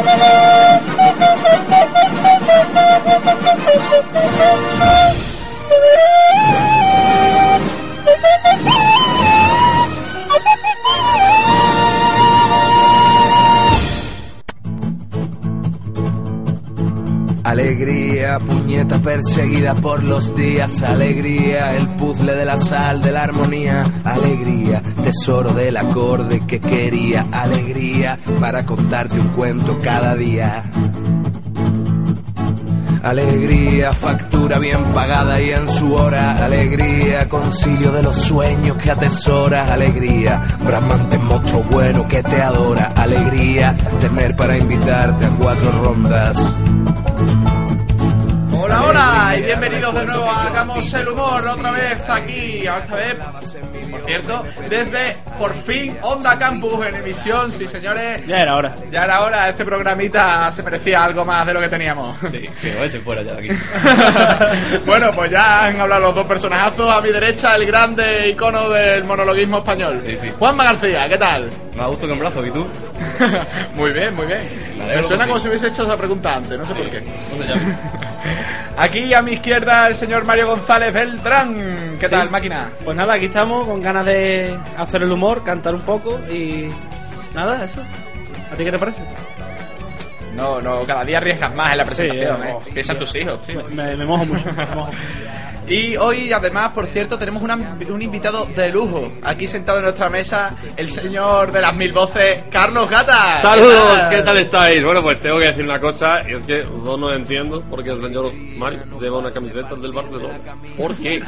thank 0.00 0.22
you. 4.62 4.67
Alegría, 17.48 18.38
puñeta 18.40 18.98
perseguida 18.98 19.74
por 19.74 20.04
los 20.04 20.36
días, 20.36 20.82
alegría, 20.82 21.74
el 21.78 21.88
puzzle 21.96 22.34
de 22.34 22.44
la 22.44 22.58
sal, 22.58 23.00
de 23.00 23.10
la 23.10 23.22
armonía, 23.22 23.84
alegría, 24.04 24.82
tesoro 25.02 25.54
del 25.54 25.78
acorde 25.78 26.46
que 26.46 26.60
quería, 26.60 27.26
alegría, 27.32 28.18
para 28.38 28.66
contarte 28.66 29.18
un 29.18 29.28
cuento 29.28 29.80
cada 29.82 30.14
día. 30.14 30.62
Alegría, 33.02 33.94
factura 33.94 34.58
bien 34.58 34.84
pagada 34.92 35.40
y 35.40 35.48
en 35.50 35.72
su 35.72 35.94
hora. 35.94 36.44
Alegría, 36.44 37.30
concilio 37.30 37.92
de 37.92 38.02
los 38.02 38.16
sueños 38.16 38.76
que 38.76 38.90
atesora. 38.90 39.72
Alegría, 39.72 40.42
bramante 40.66 41.16
monstruo 41.16 41.62
bueno 41.70 42.06
que 42.08 42.22
te 42.22 42.42
adora. 42.42 42.92
Alegría, 42.94 43.74
tener 44.00 44.36
para 44.36 44.58
invitarte 44.58 45.24
a 45.24 45.30
cuatro 45.30 45.72
rondas. 45.82 46.52
Hola, 48.68 48.82
hola 48.82 49.34
y 49.38 49.42
bienvenidos 49.44 49.94
de 49.94 50.04
nuevo 50.04 50.30
a 50.30 50.42
Hagamos 50.42 50.92
el 50.92 51.08
Humor 51.08 51.48
otra 51.48 51.70
vez 51.70 51.98
aquí, 52.06 52.66
esta 52.66 52.96
vez, 52.96 53.16
por 53.90 54.00
cierto, 54.02 54.44
desde 54.68 55.16
por 55.38 55.54
fin 55.54 55.96
Onda 56.02 56.38
Campus 56.38 56.84
en 56.86 56.96
emisión, 56.96 57.50
sí 57.50 57.66
señores. 57.66 58.26
Ya 58.26 58.42
era 58.42 58.56
hora. 58.56 58.74
Ya 58.92 59.04
era 59.04 59.22
hora, 59.22 59.48
este 59.48 59.64
programita 59.64 60.52
se 60.52 60.62
merecía 60.62 61.02
algo 61.02 61.24
más 61.24 61.46
de 61.46 61.54
lo 61.54 61.60
que 61.62 61.68
teníamos. 61.70 62.18
Sí, 62.30 62.46
que 62.60 62.74
lo 62.74 62.84
echen 62.84 63.00
fuera 63.00 63.22
ya 63.22 63.36
de 63.36 63.50
aquí. 63.50 64.80
bueno, 64.84 65.12
pues 65.12 65.30
ya 65.30 65.64
han 65.64 65.80
hablado 65.80 66.02
los 66.02 66.14
dos 66.16 66.26
personajazos. 66.26 66.92
A 66.92 67.00
mi 67.00 67.08
derecha, 67.08 67.54
el 67.54 67.64
grande 67.64 68.28
icono 68.28 68.68
del 68.68 69.02
monologuismo 69.04 69.58
español. 69.58 70.02
Sí, 70.04 70.18
sí. 70.20 70.30
Juanma 70.38 70.64
García, 70.64 71.08
¿qué 71.08 71.16
tal? 71.16 71.48
Me 71.74 71.86
gusto 71.86 72.06
que 72.06 72.12
un 72.12 72.18
brazo, 72.18 72.44
¿y 72.44 72.50
tú? 72.50 72.66
muy 73.74 73.92
bien, 73.92 74.14
muy 74.14 74.26
bien. 74.26 74.67
Me 74.86 75.02
suena 75.02 75.26
como 75.26 75.38
si 75.38 75.48
hubiese 75.48 75.68
hecho 75.68 75.84
esa 75.84 75.96
pregunta 75.96 76.36
antes, 76.36 76.58
no 76.58 76.64
sé 76.66 76.74
por 76.74 76.88
qué. 76.88 77.02
¿Dónde 77.30 77.46
llamas? 77.46 77.78
Aquí 78.76 79.12
a 79.12 79.22
mi 79.22 79.32
izquierda, 79.32 79.86
el 79.88 79.94
señor 79.96 80.26
Mario 80.26 80.48
González 80.48 80.92
Beltrán. 80.94 81.96
¿Qué 81.98 82.06
Sí. 82.06 82.14
tal, 82.14 82.30
máquina? 82.30 82.70
Pues 82.84 82.96
nada, 82.96 83.14
aquí 83.14 83.26
estamos 83.26 83.66
con 83.66 83.82
ganas 83.82 84.06
de 84.06 84.56
hacer 84.76 85.02
el 85.02 85.10
humor, 85.12 85.42
cantar 85.42 85.74
un 85.74 85.80
poco 85.82 86.18
y 86.30 86.68
nada, 87.34 87.64
eso. 87.64 87.82
¿A 88.52 88.56
ti 88.56 88.64
qué 88.64 88.70
te 88.70 88.78
parece? 88.78 89.02
No, 90.36 90.60
no, 90.60 90.80
cada 90.82 91.04
día 91.04 91.18
arriesgas 91.18 91.52
más 91.56 91.72
en 91.72 91.78
la 91.78 91.84
presentación, 91.84 92.36
Sí, 92.40 92.48
¿eh? 92.48 92.52
oh, 92.54 92.60
Piensa 92.72 92.92
en 92.92 92.98
tus 93.00 93.14
hijos. 93.16 93.40
Me, 93.48 93.62
me- 93.82 93.96
me 93.96 94.04
mojo 94.06 94.24
mucho. 94.24 94.44
me 94.52 94.66
mojo. 94.66 94.90
Y 95.68 95.96
hoy, 95.96 96.32
además, 96.32 96.70
por 96.70 96.86
cierto, 96.86 97.18
tenemos 97.18 97.42
una- 97.42 97.76
un 97.90 98.00
invitado 98.02 98.46
de 98.56 98.70
lujo. 98.70 99.12
Aquí 99.22 99.46
sentado 99.46 99.78
en 99.78 99.84
nuestra 99.84 100.08
mesa, 100.08 100.56
el 100.76 100.88
señor 100.88 101.52
de 101.52 101.60
las 101.60 101.74
mil 101.74 101.92
voces, 101.92 102.40
Carlos 102.50 102.88
Gata. 102.88 103.38
Saludos, 103.42 104.04
¿qué 104.08 104.22
tal 104.22 104.38
estáis? 104.38 104.82
Bueno, 104.82 105.02
pues 105.02 105.20
tengo 105.20 105.38
que 105.38 105.46
decir 105.46 105.64
una 105.64 105.78
cosa, 105.78 106.22
y 106.26 106.32
es 106.32 106.40
que 106.44 106.64
yo 106.84 106.96
no 106.96 107.12
entiendo 107.12 107.60
por 107.62 107.84
qué 107.84 107.90
el 107.90 108.00
señor 108.00 108.32
Mario 108.32 108.80
lleva 108.98 109.18
una 109.18 109.30
camiseta 109.32 109.74
del 109.74 109.92
Barcelona. 109.92 110.38
¿Por 110.76 110.96
qué? 110.96 111.22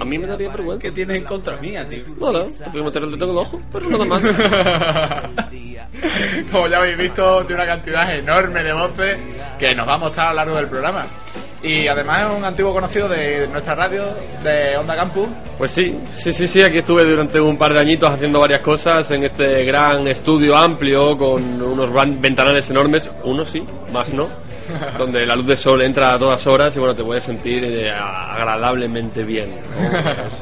A 0.00 0.04
mí 0.04 0.18
me 0.18 0.26
daría 0.26 0.48
vergüenza. 0.48 0.82
¿Qué 0.88 0.90
tienes 0.92 1.16
en 1.18 1.24
contra 1.24 1.56
mía, 1.58 1.86
tío? 1.88 2.02
Bueno, 2.16 2.40
te 2.42 2.70
fui 2.70 2.80
a 2.80 2.84
meter 2.84 3.02
el 3.04 3.12
dedo 3.12 3.24
en 3.26 3.30
el 3.30 3.38
ojo, 3.38 3.62
pero 3.72 3.90
nada 3.90 4.04
más. 4.04 4.22
Como 6.50 6.66
ya 6.68 6.78
habéis 6.78 6.98
visto, 6.98 7.44
tiene 7.46 7.62
una 7.62 7.72
cantidad 7.72 8.14
enorme 8.14 8.62
de 8.64 8.72
voces 8.72 9.16
que 9.58 9.74
nos 9.74 9.86
va 9.86 9.94
a 9.94 9.98
mostrar 9.98 10.26
a 10.26 10.30
lo 10.30 10.36
largo 10.36 10.56
del 10.56 10.66
programa. 10.66 11.06
Y 11.64 11.88
además 11.88 12.30
es 12.30 12.38
un 12.38 12.44
antiguo 12.44 12.74
conocido 12.74 13.08
de 13.08 13.48
nuestra 13.48 13.74
radio, 13.74 14.02
de 14.42 14.76
Onda 14.76 14.94
Campus. 14.94 15.28
Pues 15.56 15.70
sí, 15.70 15.96
sí, 16.12 16.32
sí, 16.34 16.46
sí, 16.46 16.62
aquí 16.62 16.78
estuve 16.78 17.04
durante 17.04 17.40
un 17.40 17.56
par 17.56 17.72
de 17.72 17.80
añitos 17.80 18.12
haciendo 18.12 18.38
varias 18.38 18.60
cosas 18.60 19.10
en 19.10 19.24
este 19.24 19.64
gran 19.64 20.06
estudio 20.06 20.56
amplio 20.56 21.16
con 21.16 21.62
unos 21.62 22.20
ventanales 22.20 22.68
enormes, 22.68 23.10
uno 23.24 23.46
sí, 23.46 23.64
más 23.92 24.12
no, 24.12 24.28
donde 24.98 25.24
la 25.26 25.36
luz 25.36 25.46
de 25.46 25.56
sol 25.56 25.82
entra 25.82 26.12
a 26.14 26.18
todas 26.18 26.46
horas 26.46 26.74
y 26.76 26.78
bueno, 26.78 26.94
te 26.94 27.02
puedes 27.04 27.24
sentir 27.24 27.64
eh, 27.64 27.90
agradablemente 27.90 29.22
bien, 29.22 29.50
¿no? 29.80 29.98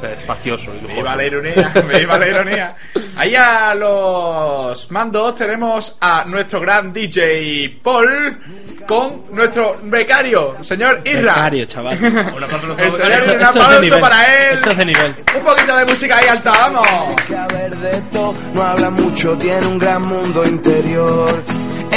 Es 0.08 0.20
espacioso 0.20 0.70
y 0.74 0.80
lujoso. 0.82 0.96
Viva 0.96 1.16
la 1.16 1.24
ironía, 1.24 1.72
viva 1.98 2.18
la 2.18 2.26
ironía. 2.28 2.74
Ahí 3.16 3.34
a 3.34 3.74
los 3.74 4.90
mandos 4.90 5.34
tenemos 5.36 5.96
a 6.00 6.24
nuestro 6.24 6.60
gran 6.60 6.92
DJ 6.92 7.80
Paul 7.82 8.38
con 8.86 9.24
nuestro 9.30 9.78
becario, 9.84 10.56
señor 10.62 11.00
Irra. 11.04 11.34
Becario, 11.34 11.64
chaval. 11.66 11.98
El 12.02 12.02
señor, 12.12 12.32
Esto- 12.80 13.02
un 13.04 13.12
esto 13.12 13.18
es 13.18 13.26
de 13.26 13.44
aplauso 13.44 14.00
para 14.00 14.48
él. 14.48 14.54
Esto 14.54 14.70
es 14.70 14.76
de 14.78 14.84
nivel. 14.86 15.14
Un 15.36 15.42
poquito 15.44 15.76
de 15.76 15.84
música 15.86 16.16
ahí 16.18 16.26
alta, 16.28 16.50
vamos. 16.50 17.14
Que 17.26 17.36
a 17.36 17.46
ver 17.48 17.76
de 17.76 17.90
esto 17.90 18.34
no 18.54 18.62
habla 18.62 18.90
mucho, 18.90 19.36
tiene 19.36 19.66
un 19.66 19.78
gran 19.78 20.02
mundo 20.02 20.44
interior. 20.44 21.30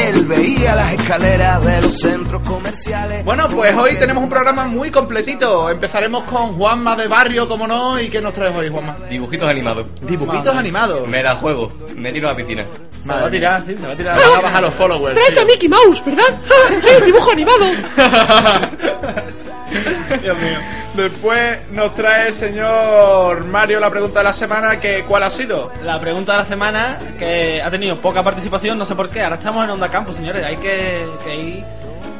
Él 0.06 0.26
veía 0.26 0.76
las 0.76 0.94
escaleras 0.94 1.66
de 1.66 1.82
los 1.82 2.00
centros 2.00 2.48
comerciales. 2.48 3.26
Bueno, 3.26 3.48
pues 3.50 3.76
hoy 3.76 3.96
tenemos 3.96 4.24
un 4.24 4.30
programa 4.30 4.66
muy 4.66 4.92
completito. 4.92 5.68
Empezaremos 5.70 6.24
con 6.26 6.56
Juanma 6.56 6.96
de 6.96 7.08
Barrio, 7.08 7.48
como 7.48 7.66
no. 7.66 8.00
¿Y 8.00 8.08
qué 8.10 8.22
nos 8.22 8.32
traes 8.34 8.56
hoy, 8.56 8.70
Juanma? 8.70 8.96
Dibujitos 9.10 9.50
animados. 9.50 9.88
Dibujitos 10.02 10.56
animados. 10.56 11.08
Me 11.08 11.24
la 11.24 11.34
juego, 11.36 11.72
me 11.96 12.12
tiro 12.12 12.28
a 12.30 12.34
la 12.34 12.38
piscina. 12.38 12.66
Se 13.04 13.10
va 13.10 13.26
a 13.26 13.32
tirar, 13.32 13.64
sí, 13.66 13.76
se 13.80 13.88
va 13.88 13.94
a 13.94 13.96
tirar. 13.96 14.20
Van 14.20 14.38
a 14.38 14.42
bajar 14.42 14.62
los 14.64 14.74
followers. 14.76 15.16
Traes 15.16 15.34
tío. 15.34 15.42
a 15.42 15.46
Mickey 15.46 15.70
Mouse, 15.70 16.06
¿verdad? 16.06 16.24
¡Ah, 16.50 16.74
¡Soy 16.84 16.96
un 17.00 17.06
dibujo 17.06 17.32
animado! 17.32 17.66
Dios 20.22 20.38
mío. 20.38 20.85
Después 20.96 21.60
nos 21.72 21.94
trae 21.94 22.28
el 22.28 22.34
señor 22.34 23.44
Mario 23.46 23.82
la 23.82 23.90
pregunta 23.90 24.20
de 24.20 24.24
la 24.24 24.34
semana, 24.34 24.80
que 24.80 25.04
¿cuál 25.04 25.24
ha 25.24 25.30
sido? 25.30 25.70
La 25.84 26.00
pregunta 26.00 26.32
de 26.32 26.38
la 26.38 26.46
semana, 26.46 26.98
que 27.18 27.62
ha 27.62 27.70
tenido 27.70 28.00
poca 28.00 28.24
participación, 28.24 28.78
no 28.78 28.86
sé 28.86 28.96
por 28.96 29.10
qué. 29.10 29.22
Ahora 29.22 29.36
estamos 29.36 29.66
en 29.66 29.72
Onda 29.72 29.90
Campus, 29.90 30.16
señores. 30.16 30.44
Hay 30.46 30.56
que, 30.58 31.06
que 31.24 31.36
ir 31.36 31.64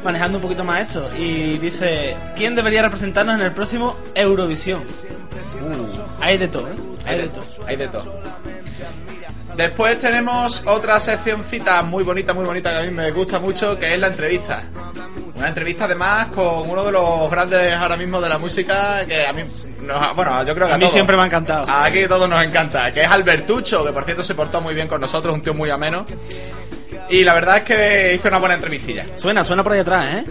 manejando 0.04 0.38
un 0.38 0.42
poquito 0.42 0.62
más 0.62 0.86
esto. 0.86 1.08
Y 1.16 1.56
dice: 1.58 2.16
¿Quién 2.36 2.54
debería 2.54 2.82
representarnos 2.82 3.36
en 3.36 3.42
el 3.42 3.52
próximo 3.52 3.96
Eurovisión? 4.14 4.84
Hay 6.20 6.36
de 6.36 6.48
todo, 6.48 6.68
¿eh? 6.68 6.76
Hay 7.06 7.18
de 7.18 7.28
todo. 7.28 7.44
Hay 7.66 7.76
de 7.76 7.88
todo. 7.88 8.20
Después 9.56 9.98
tenemos 9.98 10.62
otra 10.66 11.00
seccioncita 11.00 11.82
muy 11.82 12.04
bonita, 12.04 12.34
muy 12.34 12.44
bonita 12.44 12.70
que 12.70 12.76
a 12.76 12.82
mí 12.82 12.90
me 12.90 13.10
gusta 13.10 13.38
mucho, 13.38 13.78
que 13.78 13.94
es 13.94 13.98
la 13.98 14.08
entrevista. 14.08 14.64
Una 15.36 15.48
entrevista 15.48 15.84
además 15.84 16.26
con 16.34 16.68
uno 16.70 16.84
de 16.84 16.92
los 16.92 17.30
grandes 17.30 17.74
ahora 17.74 17.96
mismo 17.96 18.20
de 18.20 18.28
la 18.28 18.38
música 18.38 19.04
que 19.06 19.26
a 19.26 19.32
mí, 19.32 19.42
nos- 19.82 20.14
bueno, 20.16 20.42
yo 20.44 20.54
creo 20.54 20.66
que 20.66 20.72
a, 20.72 20.76
A 20.76 20.78
mí 20.78 20.82
todos. 20.84 20.92
siempre 20.94 21.16
me 21.16 21.22
ha 21.22 21.26
encantado. 21.26 21.64
Aquí 21.70 22.04
a 22.04 22.08
todos 22.08 22.28
nos 22.28 22.42
encanta, 22.42 22.90
que 22.90 23.02
es 23.02 23.08
Albertucho, 23.08 23.84
que 23.84 23.92
por 23.92 24.04
cierto 24.04 24.24
se 24.24 24.34
portó 24.34 24.60
muy 24.60 24.74
bien 24.74 24.88
con 24.88 25.00
nosotros, 25.00 25.34
un 25.34 25.42
tío 25.42 25.52
muy 25.54 25.68
ameno. 25.70 26.04
Y 27.10 27.22
la 27.22 27.34
verdad 27.34 27.58
es 27.58 27.62
que 27.64 28.14
hizo 28.14 28.28
una 28.28 28.38
buena 28.38 28.54
entrevistilla. 28.54 29.04
Suena, 29.16 29.44
suena 29.44 29.62
por 29.62 29.72
ahí 29.74 29.80
atrás, 29.80 30.10
¿eh? 30.10 30.24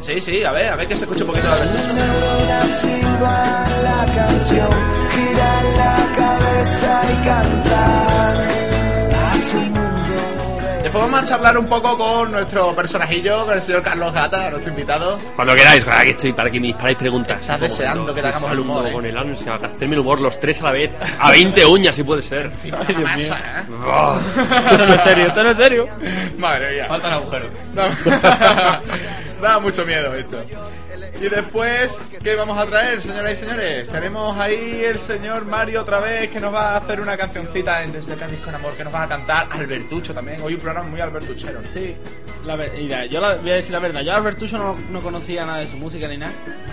Sí, 0.00 0.20
sí, 0.20 0.44
a 0.44 0.50
ver, 0.52 0.68
a 0.72 0.76
ver 0.76 0.86
que 0.88 0.96
se 0.96 1.04
escuche 1.04 1.22
un 1.22 1.30
poquito 1.30 1.46
de 1.48 1.52
Albertucho. 1.52 1.92
Neurona 1.94 2.60
silba 2.62 3.64
la 3.82 4.14
canción, 4.14 4.68
gira 5.10 5.62
la 5.76 5.96
cabeza 6.16 7.00
y 7.12 7.26
cantar 7.26 8.34
vamos 10.98 11.20
a 11.20 11.24
charlar 11.24 11.58
un 11.58 11.66
poco 11.66 11.96
con 11.96 12.32
nuestro 12.32 12.74
personajillo, 12.74 13.44
con 13.46 13.54
el 13.54 13.62
señor 13.62 13.82
Carlos 13.82 14.12
Gata, 14.12 14.50
nuestro 14.50 14.70
invitado. 14.70 15.18
Cuando 15.34 15.54
queráis, 15.54 15.86
aquí 15.86 16.10
estoy 16.10 16.32
para 16.32 16.50
que 16.50 16.60
me 16.60 16.68
disparáis 16.68 16.98
preguntas. 16.98 17.40
Estás 17.40 17.60
deseando 17.60 18.14
que 18.14 18.20
te 18.20 18.28
hagamos 18.28 18.52
el 18.52 18.58
humor, 18.60 18.86
¿eh? 18.86 18.92
Con 18.92 19.06
el 19.06 19.16
ansia, 19.16 19.54
hacerme 19.54 19.94
el 19.94 20.00
humor 20.00 20.20
los 20.20 20.38
tres 20.40 20.60
a 20.62 20.64
la 20.66 20.72
vez, 20.72 20.92
a 21.18 21.30
20 21.30 21.66
uñas 21.66 21.94
si 21.94 22.02
puede 22.04 22.22
ser. 22.22 22.50
Masa, 23.02 23.38
¿eh? 23.38 23.62
Esto 24.70 24.86
no 24.86 24.94
es 24.94 25.00
serio, 25.02 25.26
esto 25.26 25.42
no 25.42 25.50
es 25.50 25.56
serio. 25.56 25.88
Madre 26.38 26.74
mía. 26.74 26.86
Falta 26.88 27.08
el 27.08 27.14
agujero. 27.14 27.46
Da, 27.76 28.80
da 29.42 29.58
mucho 29.58 29.84
miedo 29.84 30.14
esto. 30.14 30.38
Y 31.20 31.28
después, 31.28 31.98
¿qué 32.22 32.34
vamos 32.36 32.58
a 32.58 32.66
traer, 32.66 33.00
señoras 33.00 33.32
y 33.32 33.36
señores? 33.36 33.88
Tenemos 33.88 34.36
ahí 34.36 34.82
el 34.84 34.98
señor 34.98 35.46
Mario 35.46 35.80
otra 35.80 35.98
vez 36.00 36.28
que 36.30 36.38
nos 36.40 36.52
va 36.52 36.72
a 36.72 36.76
hacer 36.76 37.00
una 37.00 37.16
cancioncita 37.16 37.82
en 37.82 37.92
Desde 37.92 38.14
Cádiz 38.16 38.38
con 38.40 38.54
Amor, 38.54 38.74
que 38.76 38.84
nos 38.84 38.94
va 38.94 39.04
a 39.04 39.08
cantar 39.08 39.48
Albertucho 39.50 40.12
también. 40.12 40.42
Hoy 40.42 40.54
un 40.54 40.60
programa 40.60 40.88
muy 40.88 41.00
albertuchero. 41.00 41.60
Sí, 41.72 41.96
la 42.44 43.06
yo 43.06 43.20
la- 43.20 43.36
voy 43.36 43.50
a 43.50 43.54
decir 43.54 43.72
la 43.72 43.78
verdad. 43.78 44.02
Yo 44.02 44.14
Albertucho 44.14 44.58
no, 44.58 44.76
no 44.90 45.00
conocía 45.00 45.46
nada 45.46 45.58
de 45.58 45.66
su 45.68 45.78
música 45.78 46.06
ni 46.06 46.18
nada. 46.18 46.32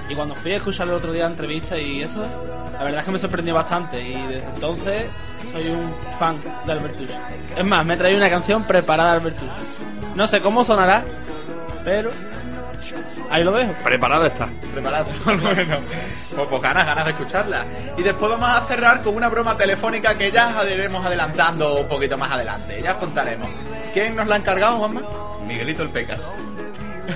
Y 0.10 0.16
cuando 0.16 0.36
fui 0.36 0.52
a 0.52 0.58
escucharlo 0.58 0.94
el 0.94 0.98
otro 1.00 1.14
día 1.14 1.26
en 1.26 1.32
entrevista 1.32 1.78
y 1.78 2.02
eso, 2.02 2.20
la 2.74 2.84
verdad 2.84 3.00
es 3.00 3.06
que 3.06 3.12
me 3.12 3.20
sorprendió 3.20 3.56
bastante. 3.56 4.02
Y 4.02 4.28
desde 4.28 4.44
entonces 4.56 5.06
soy 5.54 5.70
un 5.70 5.96
fan 6.20 6.38
de 6.66 6.72
Albertucho. 6.74 7.14
Es 7.58 7.64
más, 7.66 7.86
me 7.86 7.94
he 7.94 7.98
traído 7.98 8.18
una 8.18 8.30
canción 8.30 8.64
preparada 8.66 9.12
de 9.12 9.18
Albertucho. 9.20 9.52
No 10.16 10.28
sé 10.28 10.42
cómo 10.42 10.64
sonará, 10.66 11.04
pero 11.86 12.10
ahí 13.30 13.44
lo 13.44 13.52
dejo. 13.52 13.74
Preparada 13.84 14.28
está. 14.28 14.48
Lo 14.76 14.82
menos. 15.56 15.80
Pues, 16.34 16.48
pues 16.50 16.62
ganas, 16.64 16.84
ganas 16.84 17.06
de 17.06 17.12
escucharla. 17.12 17.64
Y 17.96 18.02
después 18.02 18.32
vamos 18.32 18.50
a 18.50 18.62
cerrar 18.62 19.04
con 19.04 19.16
una 19.16 19.30
broma 19.30 19.56
telefónica 19.56 20.18
que 20.18 20.32
ya 20.32 20.52
iremos 20.68 21.06
adelantando 21.06 21.82
un 21.82 21.88
poquito 21.88 22.18
más 22.18 22.32
adelante. 22.32 22.82
Ya 22.82 22.94
os 22.94 22.98
contaremos. 22.98 23.50
¿Quién 23.94 24.16
nos 24.16 24.26
la 24.26 24.34
ha 24.34 24.38
encargado, 24.40 24.80
Juanma? 24.80 25.02
Miguelito 25.46 25.84
el 25.84 25.90
Pecas. 25.90 26.22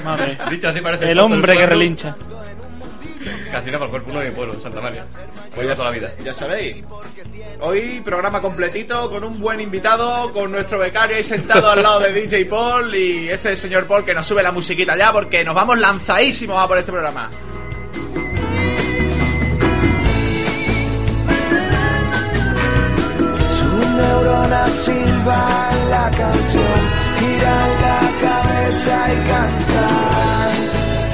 Madre. 0.04 0.38
Dicho 0.52 0.70
así 0.70 0.82
parece 0.82 1.10
El 1.10 1.18
hombre 1.18 1.58
que 1.58 1.66
relincha. 1.66 2.16
Casi 3.52 3.72
no 3.72 3.80
para 3.80 3.86
el 3.86 3.90
cuerpo 3.92 4.12
uno 4.12 4.20
de 4.20 4.30
mi 4.30 4.36
pueblo, 4.36 4.54
Santa 4.62 4.82
María. 4.82 5.06
Voy 5.56 5.66
ya, 5.66 5.72
a 5.72 5.76
toda 5.76 5.90
la 5.90 5.96
vida. 5.96 6.12
ya 6.24 6.34
sabéis. 6.34 6.84
Hoy 7.62 8.02
programa 8.04 8.42
completito 8.42 9.10
con 9.10 9.24
un 9.24 9.40
buen 9.40 9.60
invitado, 9.60 10.32
con 10.32 10.52
nuestro 10.52 10.78
becario 10.80 11.16
ahí 11.16 11.24
sentado 11.24 11.72
al 11.72 11.82
lado 11.82 12.00
de 12.00 12.14
DJ 12.14 12.46
Paul 12.46 12.94
y 12.94 13.30
este 13.30 13.56
señor 13.56 13.86
Paul 13.86 14.06
que 14.06 14.14
nos 14.14 14.28
sube 14.28 14.44
la 14.44 14.52
musiquita 14.52 14.96
ya 14.96 15.12
porque 15.12 15.44
nos 15.44 15.56
vamos 15.56 15.78
lanzadísimos 15.80 16.60
a 16.60 16.68
por 16.68 16.78
este 16.78 16.92
programa. 16.92 17.30
Su 23.58 23.98
neurona 23.98 24.68
silba 24.68 25.70
en 25.72 25.90
la 25.90 26.12
canción, 26.12 27.08
la 27.82 28.00
cabeza 28.22 29.14
y 29.14 29.28
cantar 29.28 30.52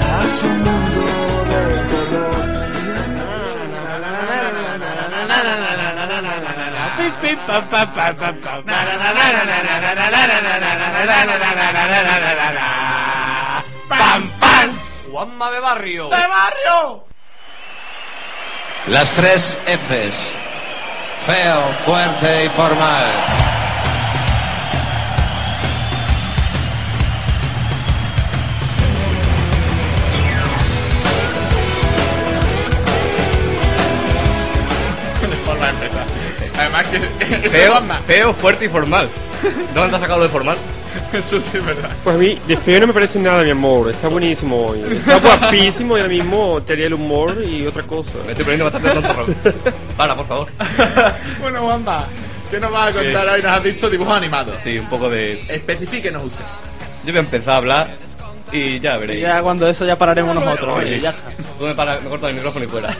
a 0.01 0.25
su 0.25 0.45
mundo 0.47 0.82
¡Pam, 13.89 14.29
pam! 14.39 14.79
Juanma 15.11 15.51
de 15.51 15.59
Barrio. 15.59 16.09
¡De 16.09 16.27
barrio! 16.27 17.05
Las 18.87 19.13
tres 19.13 19.57
Fs. 19.65 20.35
Feo, 21.25 21.73
fuerte 21.85 22.45
y 22.45 22.49
formal. 22.49 23.42
Además 36.57 36.87
que 36.87 36.99
Feo, 37.49 37.81
feo, 38.07 38.33
fuerte 38.33 38.65
y 38.65 38.69
formal. 38.69 39.09
¿Dónde 39.73 39.89
te 39.89 39.95
has 39.95 40.01
sacado 40.01 40.19
lo 40.19 40.25
de 40.25 40.31
formal? 40.31 40.57
Eso 41.13 41.39
sí 41.39 41.57
es 41.57 41.65
verdad. 41.65 41.89
Pues 42.03 42.15
a 42.15 42.19
mí, 42.19 42.39
de 42.47 42.55
feo 42.57 42.79
no 42.81 42.87
me 42.87 42.93
parece 42.93 43.17
nada, 43.19 43.41
mi 43.43 43.49
amor. 43.49 43.89
Está 43.89 44.07
buenísimo 44.07 44.67
hoy. 44.67 44.81
Está 44.91 45.17
guapísimo 45.19 45.97
y 45.97 46.01
ahora 46.01 46.13
mismo 46.13 46.61
te 46.61 46.73
haría 46.73 46.85
el 46.87 46.93
humor 46.93 47.35
y 47.43 47.65
otra 47.65 47.83
cosa. 47.83 48.11
Me 48.25 48.31
estoy 48.31 48.45
poniendo 48.45 48.65
bastante 48.65 48.89
tonto. 48.91 49.25
Para, 49.97 50.15
por 50.15 50.27
favor. 50.27 50.47
Bueno, 51.41 51.61
Juanma, 51.61 52.07
¿qué 52.51 52.59
nos 52.59 52.71
vas 52.71 52.89
a 52.95 52.99
contar 52.99 53.27
hoy? 53.29 53.41
Nos 53.41 53.51
has 53.51 53.63
dicho 53.63 53.89
dibujos 53.89 54.15
animados. 54.15 54.55
Sí, 54.63 54.77
un 54.77 54.85
poco 54.87 55.09
de... 55.09 55.43
Especifíquenos 55.49 56.25
usted. 56.25 56.43
Yo 57.05 57.11
voy 57.11 57.17
a 57.17 57.19
empezar 57.21 57.55
a 57.55 57.57
hablar 57.57 57.97
y 58.51 58.79
ya 58.79 58.97
veréis. 58.97 59.21
Ya 59.21 59.41
cuando 59.41 59.67
eso 59.67 59.85
ya 59.85 59.97
pararemos 59.97 60.35
nosotros. 60.35 60.77
Oye, 60.77 61.01
ya 61.01 61.09
está. 61.09 61.31
Tú 61.57 61.65
me, 61.65 61.73
para- 61.73 61.99
me 61.99 62.09
cortas 62.09 62.29
el 62.29 62.35
micrófono 62.35 62.65
y 62.65 62.67
fuera. 62.67 62.95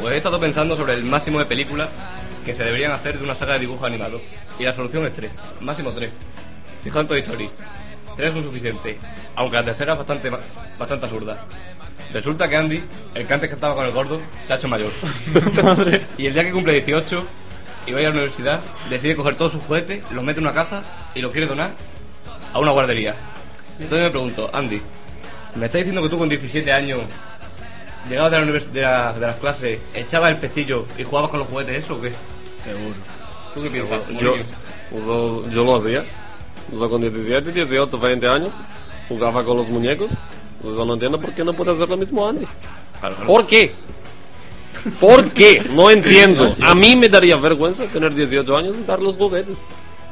Pues 0.00 0.14
he 0.14 0.16
estado 0.18 0.38
pensando 0.38 0.76
sobre 0.76 0.94
el 0.94 1.04
máximo 1.04 1.38
de 1.38 1.46
películas 1.46 1.88
que 2.44 2.54
se 2.54 2.64
deberían 2.64 2.92
hacer 2.92 3.18
de 3.18 3.24
una 3.24 3.34
saga 3.34 3.54
de 3.54 3.60
dibujos 3.60 3.84
animados. 3.84 4.20
Y 4.58 4.64
la 4.64 4.72
solución 4.72 5.06
es 5.06 5.12
tres. 5.12 5.32
Máximo 5.60 5.92
tres. 5.92 6.10
Fijaos 6.82 7.02
en 7.02 7.08
Toy 7.08 7.20
Story. 7.20 7.50
Tres 8.16 8.32
son 8.32 8.42
suficientes. 8.42 8.96
Aunque 9.34 9.56
la 9.56 9.64
tercera 9.64 9.92
es 9.92 9.98
bastante, 9.98 10.30
bastante 10.78 11.04
absurda. 11.06 11.38
Resulta 12.12 12.48
que 12.48 12.56
Andy, 12.56 12.82
el 13.14 13.26
que 13.26 13.34
antes 13.34 13.50
cantaba 13.50 13.74
con 13.74 13.84
el 13.84 13.92
gordo, 13.92 14.20
se 14.46 14.52
ha 14.52 14.56
hecho 14.56 14.68
mayor. 14.68 14.92
Y 16.18 16.26
el 16.26 16.34
día 16.34 16.44
que 16.44 16.52
cumple 16.52 16.72
18 16.74 17.26
y 17.86 17.92
va 17.92 17.98
a 17.98 18.00
ir 18.02 18.06
a 18.06 18.10
la 18.10 18.16
universidad, 18.16 18.60
decide 18.90 19.16
coger 19.16 19.36
todos 19.36 19.52
sus 19.52 19.62
juguetes, 19.64 20.04
los 20.10 20.24
mete 20.24 20.40
en 20.40 20.46
una 20.46 20.54
caja 20.54 20.82
y 21.14 21.20
los 21.20 21.32
quiere 21.32 21.46
donar 21.46 21.72
a 22.52 22.58
una 22.58 22.70
guardería. 22.70 23.14
Entonces 23.78 24.04
me 24.04 24.10
pregunto, 24.10 24.50
Andy, 24.52 24.80
¿me 25.54 25.66
estás 25.66 25.80
diciendo 25.80 26.02
que 26.02 26.08
tú 26.08 26.18
con 26.18 26.28
17 26.28 26.72
años, 26.72 27.00
llegabas 28.08 28.30
de, 28.32 28.38
la 28.38 28.44
univers- 28.46 28.70
de, 28.70 28.80
la- 28.82 29.12
de 29.12 29.26
las 29.26 29.36
clases, 29.36 29.80
echabas 29.94 30.30
el 30.32 30.36
pestillo 30.38 30.86
y 30.98 31.02
jugabas 31.04 31.30
con 31.30 31.40
los 31.40 31.48
juguetes 31.48 31.84
eso 31.84 31.94
o 31.96 32.00
qué? 32.00 32.12
Seguro. 32.64 32.94
¿Tú 33.54 33.62
qué 33.62 33.70
piensas? 33.70 34.00
Yo, 34.20 34.36
yo, 35.06 35.50
yo 35.50 35.64
lo 35.64 35.76
hacía. 35.76 36.04
Yo 36.72 36.90
con 36.90 37.00
17, 37.00 37.52
18, 37.52 37.98
20 37.98 38.28
años 38.28 38.52
jugaba 39.08 39.44
con 39.44 39.56
los 39.56 39.68
muñecos. 39.68 40.10
Yo 40.62 40.84
no 40.84 40.94
entiendo 40.94 41.18
por 41.20 41.32
qué 41.32 41.44
no 41.44 41.52
puede 41.52 41.72
hacer 41.72 41.88
lo 41.88 41.96
mismo 41.96 42.28
Andy. 42.28 42.46
Claro, 43.00 43.14
claro. 43.14 43.26
¿Por 43.26 43.46
qué? 43.46 43.72
¿Por 45.00 45.30
qué? 45.30 45.62
No 45.72 45.90
entiendo. 45.90 46.54
A 46.62 46.74
mí 46.74 46.96
me 46.96 47.08
daría 47.08 47.36
vergüenza 47.36 47.84
tener 47.86 48.14
18 48.14 48.56
años 48.56 48.76
y 48.80 48.84
dar 48.84 49.00
los 49.00 49.16
juguetes. 49.16 49.64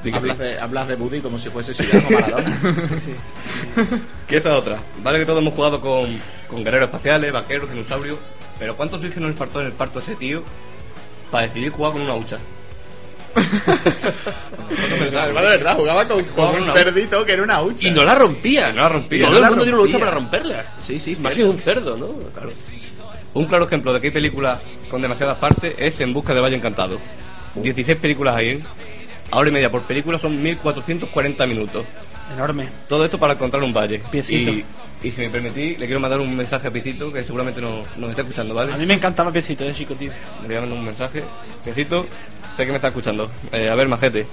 Sí. 0.02 0.10
Hablas 0.12 0.38
de, 0.38 0.58
hablas 0.60 0.86
de 0.88 0.96
Buddy 0.96 1.20
como 1.20 1.38
si 1.38 1.48
fuese 1.48 1.72
Maradona. 2.10 2.60
Que 4.28 4.36
esa 4.38 4.52
es 4.52 4.58
otra. 4.58 4.78
Vale 5.02 5.18
que 5.18 5.26
todos 5.26 5.38
hemos 5.40 5.54
jugado 5.54 5.80
con, 5.80 6.18
con 6.48 6.64
guerreros 6.64 6.86
espaciales, 6.86 7.32
vaqueros, 7.32 7.70
dinosaurios, 7.70 8.18
pero 8.58 8.76
¿cuántos 8.76 9.00
oxígeno 9.00 9.28
le 9.28 9.34
faltó 9.34 9.60
en 9.60 9.66
el 9.66 9.72
parto 9.72 9.98
a 9.98 10.02
ese 10.02 10.16
tío 10.16 10.42
para 11.30 11.46
decidir 11.46 11.70
jugar 11.70 11.92
con 11.92 12.02
una 12.02 12.14
hucha? 12.14 12.38
Además, 15.18 15.42
de 15.42 15.48
verdad, 15.48 15.76
jugaba 15.76 16.06
con, 16.06 16.18
un 16.18 16.72
cerdito 16.72 17.24
que 17.24 17.32
era 17.32 17.42
una 17.42 17.62
hucha. 17.62 17.88
Y 17.88 17.90
no 17.90 18.04
la 18.04 18.14
rompía. 18.14 18.72
No 18.72 18.82
la 18.82 18.88
rompía. 18.88 19.26
Todo 19.26 19.32
No 19.32 19.38
el 19.38 19.50
mundo 19.50 19.64
tiene 19.64 19.76
una 19.76 19.84
lucha 19.86 19.98
rompía. 19.98 20.10
para 20.10 20.10
romperla. 20.20 20.66
Sí, 20.80 20.98
sí, 21.00 21.12
Es 21.12 21.18
más 21.18 21.36
un 21.38 21.58
cerdo, 21.58 21.96
¿no? 21.96 22.06
Claro. 22.32 22.50
Un 23.34 23.46
claro 23.46 23.64
ejemplo 23.64 23.92
de 23.92 24.00
que 24.00 24.06
hay 24.08 24.12
películas 24.12 24.60
con 24.88 25.02
demasiadas 25.02 25.38
partes 25.38 25.74
es 25.76 26.00
En 26.00 26.12
Busca 26.12 26.32
del 26.32 26.44
Valle 26.44 26.56
Encantado. 26.56 26.98
16 27.56 27.98
películas 27.98 28.36
ahí, 28.36 28.48
¿eh? 28.50 28.60
A 29.30 29.38
hora 29.38 29.48
y 29.48 29.52
media 29.52 29.70
por 29.70 29.82
película 29.82 30.18
son 30.18 30.40
1440 30.40 31.46
minutos. 31.46 31.84
Enorme. 32.32 32.68
Todo 32.88 33.04
esto 33.04 33.18
para 33.18 33.34
encontrar 33.34 33.62
un 33.62 33.72
valle. 33.72 34.00
Piecito. 34.10 34.50
Y, 34.50 34.64
y 35.04 35.10
si 35.12 35.20
me 35.20 35.30
permitís, 35.30 35.78
le 35.78 35.86
quiero 35.86 36.00
mandar 36.00 36.18
un 36.20 36.34
mensaje 36.34 36.68
a 36.68 36.70
Piecito, 36.70 37.12
que 37.12 37.22
seguramente 37.22 37.60
no, 37.60 37.82
nos 37.96 38.10
está 38.10 38.22
escuchando, 38.22 38.54
¿vale? 38.54 38.72
A 38.72 38.76
mí 38.76 38.86
me 38.86 38.94
encantaba 38.94 39.30
Piecito 39.30 39.62
de 39.64 39.72
chico, 39.72 39.94
tío. 39.94 40.10
Le 40.42 40.46
voy 40.48 40.56
a 40.56 40.60
mandar 40.60 40.78
un 40.78 40.84
mensaje. 40.84 41.22
Piecito, 41.62 42.06
sé 42.56 42.64
que 42.64 42.70
me 42.72 42.76
está 42.76 42.88
escuchando. 42.88 43.30
Eh, 43.52 43.68
a 43.68 43.74
ver, 43.74 43.86
majete. 43.88 44.26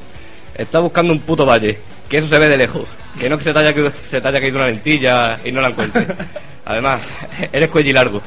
Está 0.56 0.80
buscando 0.80 1.14
un 1.14 1.20
puto 1.20 1.46
valle. 1.46 1.78
Que 2.10 2.18
eso 2.18 2.28
se 2.28 2.40
ve 2.40 2.48
de 2.48 2.58
lejos. 2.58 2.86
Que 3.20 3.30
no 3.30 3.38
que 3.38 3.44
se 3.44 3.54
te 3.54 3.60
haya, 3.60 3.74
que- 3.74 3.92
se 4.08 4.20
te 4.22 4.28
haya 4.28 4.40
caído 4.42 4.58
una 4.58 4.68
lentilla 4.68 5.40
y 5.44 5.52
no 5.52 5.62
la 5.62 5.70
encuentres. 5.70 6.08
Además, 6.66 7.08
eres 7.52 7.70
cuello 7.70 7.94
largo. 7.94 8.22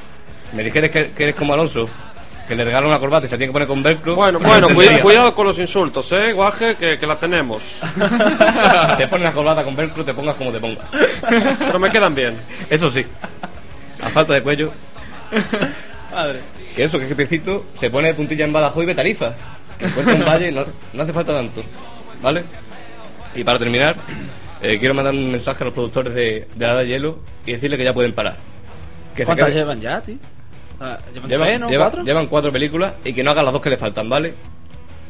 Me 0.55 0.63
dijeres 0.65 0.91
que, 0.91 1.11
que 1.11 1.23
eres 1.25 1.35
como 1.35 1.55
Alonso. 1.55 1.89
Que 2.49 2.55
le 2.55 2.63
regala 2.65 2.87
una 2.87 2.99
corbata 2.99 3.25
y 3.27 3.29
se 3.29 3.35
la 3.37 3.39
tiene 3.39 3.49
que 3.51 3.53
poner 3.55 3.69
con 3.69 3.83
velcro. 3.83 4.15
Bueno, 4.17 4.39
bueno, 4.39 4.69
cuida- 4.75 5.01
cuidado 5.01 5.35
con 5.35 5.47
los 5.47 5.59
insultos, 5.59 6.13
¿eh, 6.13 6.33
guaje? 6.33 6.77
Que, 6.77 6.99
que 6.99 7.07
la 7.07 7.17
tenemos. 7.17 7.81
Te 8.99 9.09
pones 9.09 9.25
la 9.25 9.33
corbata 9.33 9.65
con 9.65 9.75
velcro, 9.75 10.05
te 10.05 10.13
pongas 10.13 10.37
como 10.37 10.53
te 10.53 10.61
pongas. 10.61 10.85
Pero 11.59 11.79
me 11.79 11.91
quedan 11.91 12.15
bien. 12.15 12.37
Eso 12.69 12.91
sí. 12.91 13.05
A 14.03 14.11
falta 14.11 14.35
de 14.35 14.43
cuello. 14.43 14.71
Madre. 16.13 16.41
Que 16.77 16.85
eso, 16.85 16.99
que 16.99 17.05
ese 17.07 17.17
piecito 17.17 17.65
se 17.79 17.91
pone 17.91 18.09
de 18.09 18.15
puntilla 18.15 18.45
en 18.45 18.53
Badajoz 18.53 18.83
y 18.83 18.87
ve 18.87 18.95
tarifa. 18.95 19.33
Que 19.79 19.87
encuentra 19.87 20.15
un 20.15 20.25
valle, 20.25 20.53
no, 20.53 20.65
no 20.93 21.03
hace 21.03 21.13
falta 21.13 21.33
tanto. 21.33 21.63
¿Vale? 22.23 22.45
Y 23.35 23.43
para 23.43 23.59
terminar, 23.59 23.97
eh, 24.63 24.79
quiero 24.79 24.95
mandar 24.95 25.15
un 25.15 25.31
mensaje 25.33 25.63
a 25.63 25.67
los 25.67 25.75
productores 25.75 26.15
de, 26.15 26.49
de 26.55 26.67
la 26.67 26.77
de 26.77 26.87
Hielo 26.87 27.19
y 27.47 27.53
decirle 27.53 27.77
que 27.77 27.85
ya 27.85 27.93
pueden 27.93 28.13
parar. 28.13 28.37
Que 29.17 29.25
¿Cuántas 29.25 29.49
quede- 29.49 29.55
llevan 29.61 29.81
ya, 29.81 30.01
tío? 30.01 30.17
Ah, 30.81 30.99
¿Llevan 31.13 31.29
llevan, 31.31 31.47
tres, 31.49 31.61
no? 31.61 31.69
llevan- 31.69 31.79
¿Cuatro? 31.91 32.05
llevan 32.05 32.27
cuatro 32.27 32.53
películas 32.53 32.93
y 33.05 33.13
que 33.13 33.23
no 33.23 33.31
hagan 33.31 33.45
las 33.45 33.53
dos 33.53 33.63
que 33.63 33.71
le 33.71 33.77
faltan, 33.77 34.09
¿vale? 34.09 34.35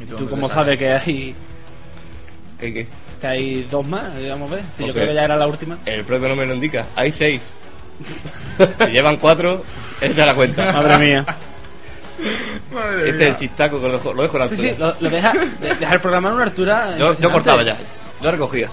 ¿Y 0.00 0.04
¿Tú 0.06 0.28
cómo 0.28 0.48
sabes 0.48 0.78
que 0.78 0.92
hay, 0.92 1.34
Que, 2.60 2.72
que 2.74 2.86
que 3.20 3.26
hay 3.26 3.62
dos 3.70 3.86
más? 3.86 4.16
Digamos, 4.18 4.50
ver. 4.50 4.62
Si 4.76 4.86
yo 4.86 4.92
creo 4.92 5.08
que 5.08 5.14
ya 5.14 5.24
era 5.24 5.36
la 5.36 5.46
última. 5.46 5.78
el 5.86 6.04
propio 6.04 6.28
nombre 6.28 6.46
lo 6.46 6.54
indica. 6.54 6.86
Hay 6.94 7.10
seis. 7.12 7.40
si 8.84 8.90
llevan 8.90 9.16
cuatro, 9.16 9.64
echa 10.00 10.26
la 10.26 10.34
cuenta. 10.34 10.72
Madre 10.72 10.98
mía. 10.98 11.24
Madre 12.72 13.10
Este 13.10 13.22
es 13.24 13.30
el 13.30 13.36
chistaco 13.36 13.80
que 13.80 13.86
lo 13.86 13.92
dejo, 13.94 14.12
lo 14.12 14.22
dejo 14.22 14.36
en 14.42 14.48
Sí, 14.48 14.54
altura. 14.68 14.70
sí, 14.70 15.00
lo, 15.00 15.08
lo 15.08 15.14
deja, 15.14 15.32
de- 15.32 15.74
deja 15.74 15.94
el 15.94 16.00
programa 16.00 16.28
en 16.28 16.34
una 16.34 16.44
altura. 16.44 16.96
Yo, 16.98 17.14
yo 17.18 17.30
cortaba 17.32 17.62
ya. 17.62 17.76
Yo 18.20 18.30
recogía. 18.30 18.68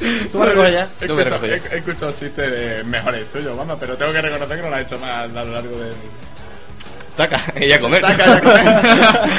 Tú 0.32 0.38
me 0.38 0.46
recoges 0.46 0.72
ya. 0.72 0.88
He 1.00 1.04
escuchado, 1.06 1.24
recojo 1.40 1.46
ya. 1.46 1.54
he- 1.56 1.74
he 1.74 1.78
escuchado 1.78 2.12
chistes 2.12 2.50
de 2.50 2.84
mejores 2.84 3.30
tuyos, 3.30 3.56
mamá, 3.56 3.76
pero 3.78 3.96
tengo 3.96 4.12
que 4.12 4.20
reconocer 4.22 4.56
que 4.56 4.62
no 4.62 4.70
lo 4.70 4.76
ha 4.76 4.80
hecho 4.80 4.98
más 4.98 5.30
a 5.30 5.44
lo 5.44 5.52
largo 5.52 5.76
de... 5.78 5.90
Taca, 7.16 7.40
y 7.58 7.72
a 7.72 7.80
comer. 7.80 8.02
Taca, 8.02 8.24
ya 8.26 8.40
con- 8.42 9.30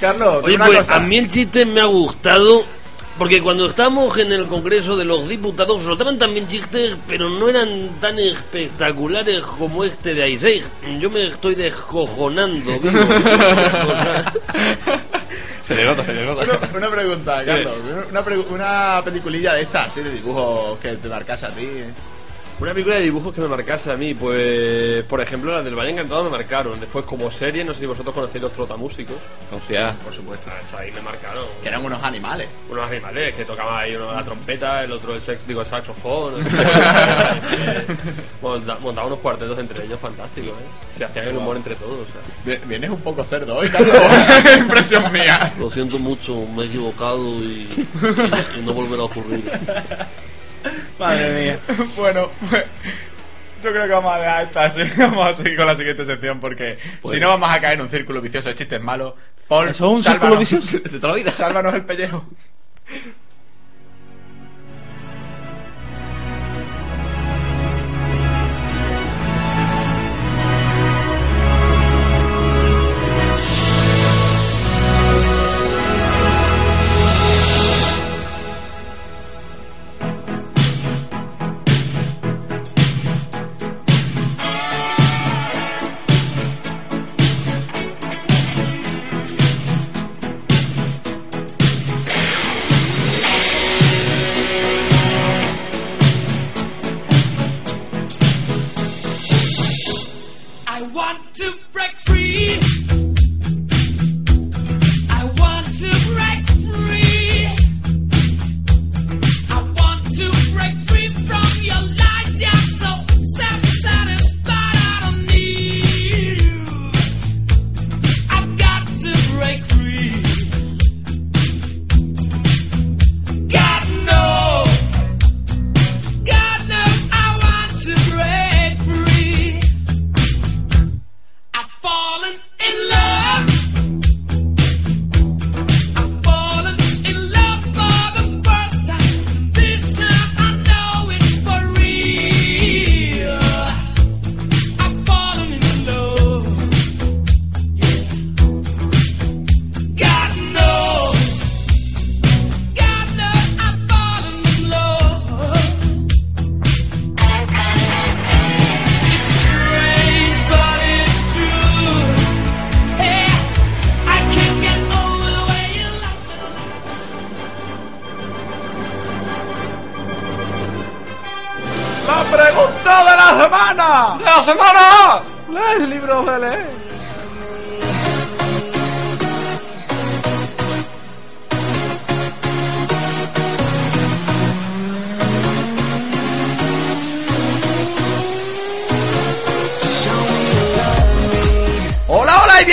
Carlos, 0.00 0.44
Oye, 0.44 0.56
una 0.56 0.66
pues 0.66 0.78
cosa. 0.78 0.96
a 0.96 1.00
mí 1.00 1.16
el 1.16 1.28
chiste 1.28 1.64
me 1.64 1.80
ha 1.80 1.86
gustado 1.86 2.64
porque 3.18 3.40
cuando 3.40 3.64
estamos 3.64 4.14
en 4.18 4.30
el 4.30 4.44
Congreso 4.46 4.94
de 4.94 5.06
los 5.06 5.26
Diputados 5.26 5.82
soltaban 5.82 6.18
también 6.18 6.46
chistes, 6.46 6.94
pero 7.08 7.30
no 7.30 7.48
eran 7.48 7.92
tan 7.98 8.18
espectaculares 8.18 9.40
como 9.40 9.84
este 9.84 10.12
de 10.12 10.22
Aisei. 10.24 10.62
Yo 11.00 11.08
me 11.08 11.26
estoy 11.28 11.54
descojonando, 11.54 12.78
vivo. 12.78 13.00
Se 15.66 15.74
le 15.74 15.84
nota, 15.84 16.04
se 16.04 16.12
le 16.12 16.24
nota. 16.24 16.44
Una, 16.44 16.76
una 16.78 16.90
pregunta, 16.90 17.44
Carlos. 17.44 17.72
Una, 18.10 18.24
pregu- 18.24 18.46
una 18.50 19.00
peliculilla 19.04 19.54
de 19.54 19.62
estas, 19.62 19.88
así 19.88 20.00
de 20.02 20.10
dibujos 20.10 20.78
que 20.78 20.92
te 20.96 21.08
marcas 21.08 21.42
a 21.42 21.48
ti. 21.50 21.68
Una 22.58 22.72
película 22.72 22.96
de 22.96 23.02
dibujos 23.02 23.34
que 23.34 23.42
me 23.42 23.48
marcase 23.48 23.92
a 23.92 23.98
mí, 23.98 24.14
pues 24.14 25.04
por 25.04 25.20
ejemplo 25.20 25.52
la 25.52 25.62
del 25.62 25.74
Valle 25.74 25.90
Encantado 25.90 26.24
me 26.24 26.30
marcaron. 26.30 26.80
Después 26.80 27.04
como 27.04 27.30
serie, 27.30 27.62
no 27.64 27.74
sé 27.74 27.80
si 27.80 27.86
vosotros 27.86 28.14
conocéis 28.14 28.40
los 28.42 28.52
trotamúsicos. 28.52 29.14
Hostia. 29.52 29.94
Por 30.02 30.12
supuesto. 30.14 30.48
Ah, 30.50 30.78
ahí 30.78 30.90
me 30.90 31.02
marcaron. 31.02 31.44
Que 31.62 31.68
eran 31.68 31.84
unos 31.84 32.02
animales. 32.02 32.48
Unos 32.70 32.84
animales 32.90 33.34
que 33.34 33.44
tocaban 33.44 33.78
ahí 33.78 33.94
uno 33.94 34.10
la 34.10 34.24
trompeta, 34.24 34.82
el 34.84 34.92
otro 34.92 35.14
el 35.14 35.20
sex, 35.20 35.46
digo 35.46 35.60
el 35.60 35.66
saxofón. 35.66 36.34
Monta- 38.42 38.78
montaban 38.80 39.08
unos 39.12 39.20
cuartetos 39.20 39.58
entre 39.58 39.84
ellos 39.84 40.00
fantásticos, 40.00 40.52
¿eh? 40.52 40.96
Se 40.96 41.04
hacían 41.04 41.28
el 41.28 41.36
humor 41.36 41.56
entre 41.58 41.74
todos. 41.74 42.08
o 42.08 42.10
sea. 42.10 42.22
Vi- 42.58 42.64
Vienes 42.68 42.88
un 42.88 43.00
poco 43.02 43.22
cerdo 43.24 43.54
hoy, 43.56 43.68
Carlos. 43.68 43.96
Impresión 44.58 45.12
mía. 45.12 45.52
Lo 45.58 45.70
siento 45.70 45.98
mucho, 45.98 46.46
me 46.56 46.62
he 46.62 46.66
equivocado 46.68 47.22
y, 47.42 47.68
y 48.58 48.62
no 48.64 48.72
volverá 48.72 49.02
a 49.02 49.04
ocurrir. 49.04 49.44
Madre 50.98 51.40
mía. 51.44 51.58
Bueno, 51.96 52.30
pues 52.48 52.64
yo 53.62 53.70
creo 53.70 53.84
que 53.84 53.92
vamos 53.92 54.12
a 54.14 54.18
dejar 54.18 54.44
esta 54.46 54.64
así. 54.64 54.80
Vamos 54.98 55.26
a 55.26 55.34
seguir 55.34 55.56
con 55.56 55.66
la 55.66 55.76
siguiente 55.76 56.04
sección 56.04 56.40
porque 56.40 56.78
si 57.10 57.18
no 57.18 57.28
vamos 57.28 57.50
a 57.50 57.60
caer 57.60 57.74
en 57.74 57.80
un 57.82 57.88
círculo 57.88 58.20
vicioso 58.20 58.48
de 58.48 58.54
chistes 58.54 58.80
malos. 58.80 59.14
Paul, 59.48 59.68
¿Eso 59.68 59.86
es 59.86 59.92
un 59.98 60.02
sálvanos. 60.02 60.46
círculo 60.48 60.60
vicioso? 60.68 60.88
De 60.90 61.00
toda 61.00 61.12
la 61.12 61.18
vida. 61.18 61.30
Sálvanos 61.32 61.74
el 61.74 61.84
pellejo. 61.84 62.24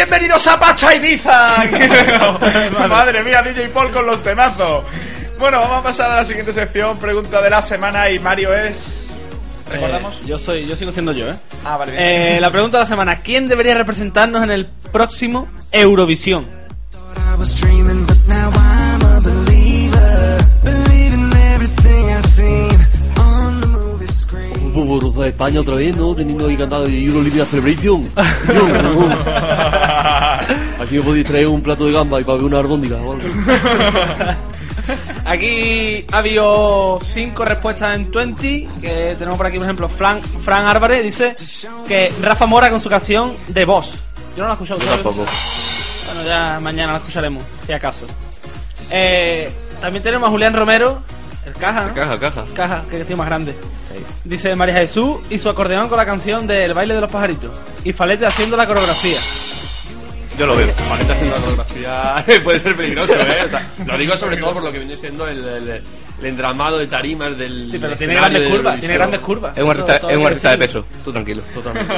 bienvenidos 0.04 0.46
a 0.48 0.60
Pacha 0.60 0.94
Ibiza. 0.96 1.64
Madre 2.90 3.24
mía, 3.24 3.42
DJ 3.42 3.70
Paul 3.70 3.90
con 3.92 4.06
los 4.06 4.22
temazos. 4.22 4.84
Bueno, 5.40 5.60
vamos 5.62 5.80
a 5.80 5.84
pasar 5.84 6.12
a 6.12 6.18
la 6.18 6.26
siguiente 6.26 6.52
sección, 6.52 6.98
pregunta 6.98 7.42
de 7.42 7.50
la 7.50 7.62
semana 7.62 8.10
y 8.10 8.20
Mario 8.20 8.54
es... 8.54 9.08
¿Recordamos? 9.70 10.16
Eh, 10.18 10.28
yo 10.28 10.38
soy, 10.38 10.68
yo 10.68 10.76
sigo 10.76 10.92
siendo 10.92 11.14
yo, 11.14 11.30
¿eh? 11.30 11.36
Ah, 11.64 11.78
vale, 11.78 11.94
bien. 11.94 12.04
Eh, 12.04 12.38
la 12.42 12.52
pregunta 12.52 12.78
de 12.78 12.84
la 12.84 12.88
semana: 12.88 13.22
¿Quién 13.22 13.48
debería 13.48 13.76
representarnos 13.76 14.44
en 14.44 14.52
el 14.52 14.68
próximo 14.92 15.48
Eurovisión? 15.72 16.46
Por 24.74 25.28
España 25.28 25.62
otra 25.62 25.76
vez, 25.76 25.96
¿no? 25.96 26.16
Teniendo 26.16 26.48
ahí 26.48 26.58
cantado 26.58 26.86
de 26.86 27.04
Euro 27.06 27.20
Olivia 27.20 27.46
Celebration. 27.46 28.04
Aquí 30.80 30.96
me 30.98 31.02
podéis 31.02 31.26
traer 31.26 31.48
un 31.48 31.62
plato 31.62 31.86
de 31.86 31.94
gamba 31.94 32.20
y 32.20 32.24
para 32.24 32.38
ver 32.38 32.46
una 32.46 32.60
arbóndiga 32.60 32.98
o 32.98 33.14
algo. 33.14 33.24
Aquí 35.26 36.06
ha 36.12 36.18
habido 36.18 37.00
cinco 37.02 37.46
respuestas 37.46 37.96
en 37.96 38.12
20. 38.12 38.68
Que 38.82 39.16
tenemos 39.18 39.38
por 39.38 39.46
aquí, 39.46 39.58
por 39.58 39.66
ejemplo, 39.66 39.88
Fran, 39.88 40.22
Fran 40.22 40.66
Álvarez 40.66 41.04
dice 41.04 41.36
que 41.88 42.12
Rafa 42.22 42.46
Mora 42.46 42.70
con 42.70 42.80
su 42.80 42.90
canción 42.90 43.32
de 43.48 43.66
Voz. 43.66 44.00
Yo 44.36 44.44
no 44.44 44.48
la 44.48 44.52
he 44.52 44.54
escuchado. 44.54 44.80
Yo 44.80 44.88
tampoco. 44.88 45.26
Bueno, 46.06 46.28
ya 46.28 46.60
mañana 46.62 46.94
la 46.94 46.98
escucharemos, 46.98 47.44
si 47.66 47.72
acaso. 47.72 48.06
Eh, 48.92 49.52
también 49.80 50.04
tenemos 50.04 50.28
a 50.28 50.32
Julián 50.32 50.54
Romero, 50.54 51.02
el 51.46 51.54
caja, 51.54 51.88
¿no? 51.88 51.94
Caja, 51.94 52.20
caja. 52.20 52.46
Caja, 52.56 52.84
que 52.90 53.04
tío 53.06 53.18
más 53.18 53.28
grande. 53.28 53.54
Dice 54.24 54.56
María 54.56 54.76
Jesús 54.76 55.18
y 55.30 55.38
su 55.38 55.50
acordeón 55.50 55.90
con 55.90 55.98
la 55.98 56.06
canción 56.06 56.48
del 56.48 56.74
baile 56.74 56.96
de 56.96 57.02
los 57.02 57.12
pajaritos. 57.12 57.52
Y 57.84 57.94
Falete 57.94 58.26
haciendo 58.26 58.58
la 58.58 58.66
coreografía. 58.66 59.20
Yo 60.38 60.48
lo 60.48 60.56
veo. 60.56 60.68
Ahorita 60.90 61.14
haciendo 61.14 61.36
la 61.36 61.42
coreografía 61.42 62.26
puede 62.44 62.60
ser 62.60 62.76
peligroso, 62.76 63.14
¿eh? 63.14 63.44
O 63.46 63.50
sea, 63.50 63.68
lo 63.86 63.98
digo 63.98 64.18
sobre 64.18 64.38
todo 64.38 64.54
por 64.54 64.64
lo 64.64 64.72
que 64.72 64.80
viene 64.80 64.96
siendo 64.98 65.28
el, 65.28 65.46
el, 65.46 65.70
el 65.70 66.26
entramado 66.26 66.78
de 66.78 66.88
tarimas 66.88 67.38
del. 67.38 67.70
Sí, 67.70 67.78
pero 67.80 67.96
tiene 67.96 68.16
grandes 68.16 68.42
de 68.42 68.50
curvas, 68.50 68.80
tiene 68.80 68.96
grandes 68.96 69.20
curvas. 69.20 69.58
Es 69.58 69.64
un 69.64 69.70
artista, 69.70 69.98
es 70.10 70.18
un 70.18 70.52
de 70.52 70.58
peso. 70.58 70.86
Tú 71.04 71.12
tranquilo. 71.12 71.44
Totalmente. 71.54 71.94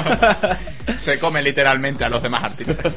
Se 0.98 1.20
come 1.20 1.42
literalmente 1.42 2.04
a 2.04 2.10
los 2.10 2.22
demás 2.22 2.44
artistas. 2.44 2.78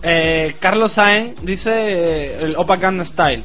Eh, 0.00 0.54
Carlos 0.60 0.92
Sainz 0.92 1.40
dice 1.42 1.72
eh, 1.74 2.38
el 2.42 2.54
Opa 2.56 2.76
Gangnam 2.76 3.04
Style. 3.04 3.42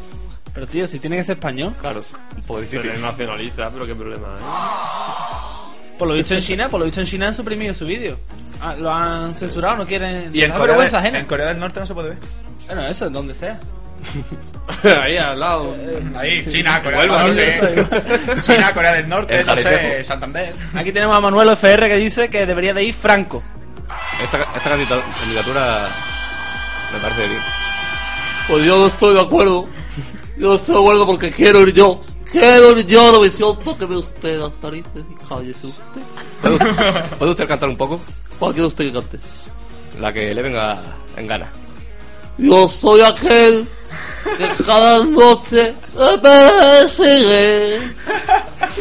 Pero 0.53 0.67
tío, 0.67 0.87
si 0.87 0.99
tiene 0.99 1.17
que 1.17 1.23
ser 1.23 1.35
español. 1.37 1.73
Claro. 1.81 2.03
Un 2.35 2.41
poco 2.43 2.59
Se 2.59 2.65
difícil. 2.67 2.91
le 2.93 2.99
nacionaliza, 2.99 3.69
pero 3.71 3.85
qué 3.87 3.95
problema, 3.95 4.27
¿eh? 4.27 5.95
Por 5.97 6.07
lo 6.07 6.13
dicho 6.15 6.35
en 6.35 6.41
China, 6.41 6.69
por 6.69 6.79
lo 6.79 6.85
dicho 6.85 6.99
en 7.01 7.07
China 7.07 7.27
han 7.27 7.33
suprimido 7.35 7.73
su 7.73 7.85
vídeo. 7.85 8.19
Ah, 8.61 8.75
lo 8.77 8.91
han 8.93 9.35
censurado, 9.35 9.77
no 9.77 9.85
quieren. 9.85 10.29
Y 10.33 10.41
en 10.43 10.51
Corea, 10.51 10.67
vergüenza 10.67 10.97
de- 10.97 11.01
ajena. 11.07 11.19
en 11.19 11.25
Corea 11.25 11.47
del 11.47 11.59
Norte 11.59 11.79
no 11.79 11.85
se 11.85 11.93
puede 11.93 12.09
ver. 12.09 12.17
Bueno, 12.67 12.87
eso, 12.87 13.07
en 13.07 13.13
donde 13.13 13.33
sea. 13.35 13.57
Ahí 15.01 15.17
al 15.17 15.39
lado. 15.39 15.75
Ahí, 16.17 16.45
China, 16.49 16.81
Corea 16.83 16.99
del 17.01 17.09
Norte. 17.09 17.85
China, 18.41 18.73
Corea 18.73 18.93
del 18.93 19.09
Norte, 19.09 19.43
no 19.43 19.55
sé. 19.55 20.03
Santander. 20.03 20.53
Aquí 20.75 20.91
tenemos 20.91 21.15
a 21.15 21.19
Manuel 21.19 21.49
FR 21.49 21.87
que 21.89 21.95
dice 21.97 22.29
que 22.29 22.45
debería 22.45 22.73
de 22.73 22.83
ir 22.83 22.93
Franco. 22.93 23.41
Esta, 24.21 24.39
candidatura 25.19 25.87
me 26.93 26.99
parece 26.99 27.27
bien. 27.27 27.41
Pues 28.47 28.65
yo 28.65 28.77
no 28.77 28.87
estoy 28.87 29.13
de 29.15 29.21
acuerdo. 29.21 29.67
Yo 30.37 30.55
estoy 30.55 30.73
de 30.75 30.81
acuerdo 30.81 31.05
porque 31.05 31.31
quiero 31.31 31.61
ir 31.61 31.73
yo. 31.73 32.01
Quiero 32.31 32.71
ir 32.77 32.85
yo 32.87 33.01
a 33.01 33.05
Eurovisión. 33.07 33.59
Tóqueme 33.63 33.97
usted 33.97 34.39
las 34.39 34.51
narices 34.61 35.03
y 35.11 35.27
cállese 35.27 35.67
usted. 35.67 36.01
¿Puede, 36.41 36.55
usted- 36.55 37.05
puede 37.19 37.31
usted 37.31 37.47
cantar 37.47 37.69
un 37.69 37.77
poco? 37.77 37.99
¿Cuál 38.39 38.53
quiere 38.53 38.67
usted 38.67 38.85
que 38.85 38.93
cante? 38.93 39.19
La 39.99 40.11
que 40.11 40.33
le 40.33 40.41
venga 40.41 40.79
en 41.17 41.27
gana. 41.27 41.51
Yo 42.39 42.67
soy 42.67 43.01
aquel 43.01 43.67
que 44.39 44.63
cada 44.65 45.03
noche 45.03 45.73
me 45.95 46.17
persigue. 46.17 47.79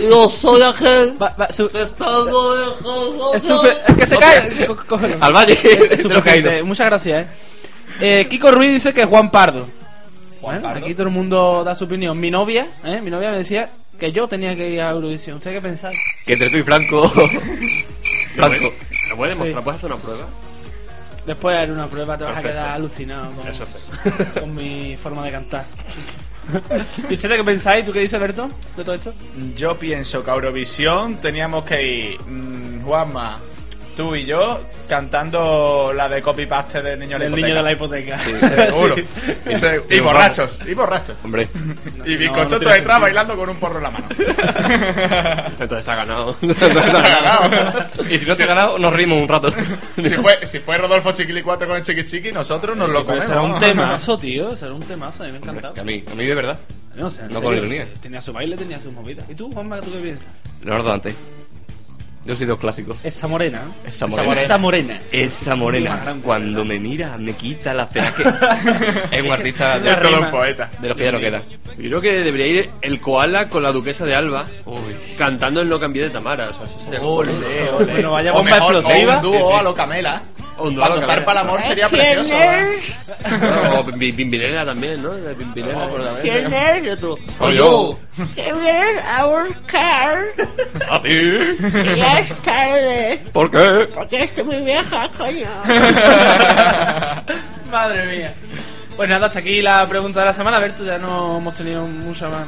Yo 0.09 0.31
soy 0.31 0.63
aquel 0.63 1.15
Va- 1.23 1.35
va, 1.39 1.53
su- 1.53 1.69
que 1.69 1.83
estando 1.83 2.57
lejos 2.57 3.35
es 3.37 3.45
es 3.89 3.97
que 3.97 4.07
se 4.07 4.17
cae. 4.17 4.67
Al 5.21 5.33
valle 5.35 5.53
Es 5.91 6.01
simple. 6.01 6.63
Muchas 6.65 6.87
gracias, 6.87 7.27
eh. 7.27 7.29
Eh, 8.01 8.27
Kiko 8.29 8.51
Ruiz 8.51 8.73
dice 8.73 8.95
que 8.95 9.05
Juan 9.05 9.31
Pardo. 9.31 9.67
Bueno, 10.43 10.69
aquí 10.69 10.93
todo 10.93 11.07
el 11.07 11.13
mundo 11.13 11.63
da 11.65 11.75
su 11.77 11.85
opinión. 11.85 12.19
Mi 12.19 12.31
novia, 12.31 12.67
¿eh? 12.85 13.01
Mi 13.01 13.11
novia 13.11 13.31
me 13.31 13.39
decía 13.39 13.71
que 13.99 14.11
yo 14.11 14.27
tenía 14.27 14.57
que 14.57 14.71
ir 14.71 14.81
a 14.81 14.91
Eurovisión. 14.91 15.37
¿Usted 15.37 15.53
qué 15.53 15.61
pensáis? 15.61 15.97
Que 16.27 16.33
entre 16.33 16.51
tú 16.51 16.57
y 16.59 16.63
Franco. 16.65 17.09
Franco. 18.35 18.73
¿Lo 19.09 19.17
puedes 19.17 19.39
demostrar? 19.39 19.63
Sí. 19.63 19.65
¿Puedes 19.65 19.79
hacer 19.79 19.93
una 19.93 20.03
prueba? 20.03 20.27
Después 21.27 21.57
haré 21.57 21.73
una 21.73 21.87
prueba, 21.87 22.19
te 22.19 22.25
vas 22.25 22.37
a 22.37 22.43
quedar 22.43 22.71
alucinado 22.73 23.31
con, 23.37 23.47
Eso 23.47 23.65
sí. 23.65 24.11
con 24.41 24.53
mi 24.53 24.97
forma 25.01 25.25
de 25.25 25.31
cantar. 25.31 25.65
¿Y 27.09 27.15
ustedes 27.15 27.37
qué 27.37 27.45
pensáis? 27.45 27.87
¿Tú 27.87 27.93
qué 27.93 28.01
dices, 28.01 28.19
Berto, 28.19 28.51
de 28.77 28.83
todo 28.83 28.97
esto? 28.97 29.15
Yo 29.57 29.79
pienso 29.79 30.25
que 30.25 30.31
a 30.33 30.35
Eurovisión 30.35 31.19
teníamos 31.19 31.65
que 31.65 31.87
ir 31.87 32.21
mm, 32.21 32.83
Juanma, 32.83 33.39
tú 33.97 34.15
y 34.15 34.25
yo 34.25 34.61
cantando 34.89 35.93
la 35.95 36.09
de 36.09 36.21
copy 36.21 36.47
paste 36.47 36.83
del 36.83 36.99
niño 37.01 37.19
de 37.19 37.29
la 37.31 37.37
niño 37.37 37.55
de 37.55 37.63
la 37.63 37.73
hipoteca. 37.73 38.19
Seguro. 38.41 38.97
Sí. 38.97 39.05
Se- 39.55 39.81
Sí, 39.81 39.95
y 39.97 40.01
vamos. 40.01 40.13
borrachos, 40.15 40.59
y 40.67 40.75
borrachos. 40.75 41.17
Hombre. 41.25 41.49
Y 42.05 42.11
no 42.13 42.19
bizcochocho 42.19 42.69
detrás 42.69 43.01
bailando 43.01 43.37
con 43.37 43.49
un 43.49 43.57
porro 43.57 43.79
en 43.79 43.83
la 43.85 43.91
mano. 43.91 44.07
Entonces 45.61 45.79
está 45.79 45.97
ganado. 45.97 46.37
Y 48.11 48.19
si 48.19 48.27
no 48.27 48.37
te 48.37 48.43
he 48.43 48.47
ganado, 48.47 48.79
nos 48.79 48.93
rimos 48.93 49.21
un 49.21 49.29
rato. 49.29 49.53
si, 49.97 50.15
fue, 50.17 50.47
si 50.47 50.59
fue 50.59 50.79
Rodolfo 50.79 51.13
Chiquili 51.13 51.43
4 51.43 51.67
con 51.69 51.77
el 51.77 51.83
Chiqui 51.83 52.05
Chiqui, 52.05 52.33
nosotros 52.33 52.77
nos 52.77 52.89
lo 52.91 53.05
comemos. 53.05 53.27
será 53.27 53.43
un 53.43 53.59
temazo, 53.59 54.19
tío. 54.19 54.57
Será 54.57 54.73
un 54.73 54.83
temazo. 54.83 55.25
A 55.25 55.27
mí 55.27 55.33
me 55.33 55.39
ha 55.39 55.81
a 55.81 55.85
mí, 55.85 56.05
a 56.11 56.15
mí 56.15 56.25
de 56.25 56.35
verdad. 56.35 56.59
No, 56.95 57.09
sé, 57.09 57.23
en 57.23 57.29
No 57.29 57.41
con 57.41 57.57
ironía. 57.57 57.87
Tenía 58.03 58.21
su 58.21 58.33
baile, 58.33 58.57
tenía 58.57 58.79
sus 58.79 58.93
movidas. 58.93 59.25
¿Y 59.31 59.35
tú, 59.35 59.51
Juanma, 59.51 59.81
tú 59.81 59.91
qué 59.93 59.99
piensas? 59.99 60.27
Leonardo 60.63 60.91
Dante. 60.91 61.15
Yo 62.25 62.37
soy 62.37 62.47
de 62.47 62.53
los 62.53 62.61
clásicos. 62.61 63.05
Esa 63.05 63.27
morena. 63.27 63.63
Esa 63.85 64.07
morena. 64.07 64.33
Esa 64.43 64.59
morena. 64.59 65.01
Esa 65.11 65.57
morena, 65.57 66.17
cuando 66.23 66.65
me 66.65 66.79
mira, 66.79 67.17
me 67.19 67.33
quita 67.33 67.75
la 67.75 67.89
pena 67.89 68.15
que 69.11 69.17
es 69.17 69.23
un 69.25 69.33
artista 69.33 69.79
de, 69.81 69.95
todo 69.97 70.21
un 70.21 70.31
poeta. 70.31 70.71
de 70.81 70.89
los 70.89 70.97
que 70.97 71.05
ya 71.05 71.13
no 71.13 71.19
quedan. 71.19 71.43
Yo 71.79 71.89
creo 71.89 72.01
que 72.01 72.13
debería 72.13 72.47
ir 72.47 72.71
el 72.83 73.01
koala 73.01 73.49
con 73.49 73.63
la 73.63 73.73
duquesa 73.73 74.05
de 74.05 74.15
Alba 74.15 74.47
cantando 75.19 75.61
el 75.63 75.69
No 75.69 75.81
cambié 75.81 76.05
de 76.05 76.11
Tamara. 76.11 76.51
O 76.51 76.55
sea, 76.55 76.65
eso 76.65 76.79
sería 76.85 77.01
Ole, 77.03 77.33
ole. 77.77 77.93
Bueno, 77.93 78.13
vaya 78.13 78.33
O 78.33 78.37
bomba 78.37 78.51
mejor, 78.53 78.77
explosiva. 78.77 79.15
O 79.15 79.17
un 79.17 79.23
dúo 79.23 79.33
Sí, 79.33 79.45
sí. 79.49 79.59
a 79.59 79.63
lo 79.63 79.75
Camela. 79.75 80.23
O 80.63 80.69
un 80.69 80.75
dúo 80.77 80.85
a 80.85 80.89
lo 80.91 80.95
Para 80.95 81.01
gozar 81.01 81.09
Camela. 81.09 81.25
para 81.27 81.41
el 81.41 81.47
amor 81.49 81.61
sería 81.63 81.89
precioso. 81.89 82.33
¿eh? 82.33 82.79
O 83.79 83.83
Bimbinela 83.85 84.65
también, 84.65 85.03
¿no? 85.03 85.13
La 85.15 85.33
Bimbinela. 85.33 85.75
No, 85.75 85.89
pero 85.91 86.05
también 86.05 86.49
¿Quién 86.51 86.55
es? 86.55 86.85
Y 86.85 86.89
otro. 86.91 87.19
Soy 87.39 87.57
yo. 87.57 87.99
¿Quién 88.35 88.57
es? 88.65 89.05
A 89.05 89.25
buscar. 89.27 90.19
¿A 90.89 91.03
ti? 91.03 91.19
Ya 91.97 92.19
es 92.21 92.33
tarde. 92.43 93.21
¿Por 93.33 93.51
qué? 93.51 93.89
Porque 93.93 94.23
estoy 94.23 94.45
muy 94.45 94.61
vieja, 94.63 95.09
coño. 95.19 95.49
Madre 97.73 98.05
mía. 98.17 98.33
Pues 98.97 99.09
nada, 99.09 99.27
hasta 99.27 99.39
aquí 99.39 99.63
la 99.63 99.87
pregunta 99.87 100.21
de 100.21 100.27
la 100.27 100.35
semana. 100.35 100.59
Berto, 100.59 100.85
ya 100.85 100.99
no 100.99 101.39
hemos 101.39 101.55
tenido 101.55 101.87
mucha 101.87 102.29
más. 102.29 102.47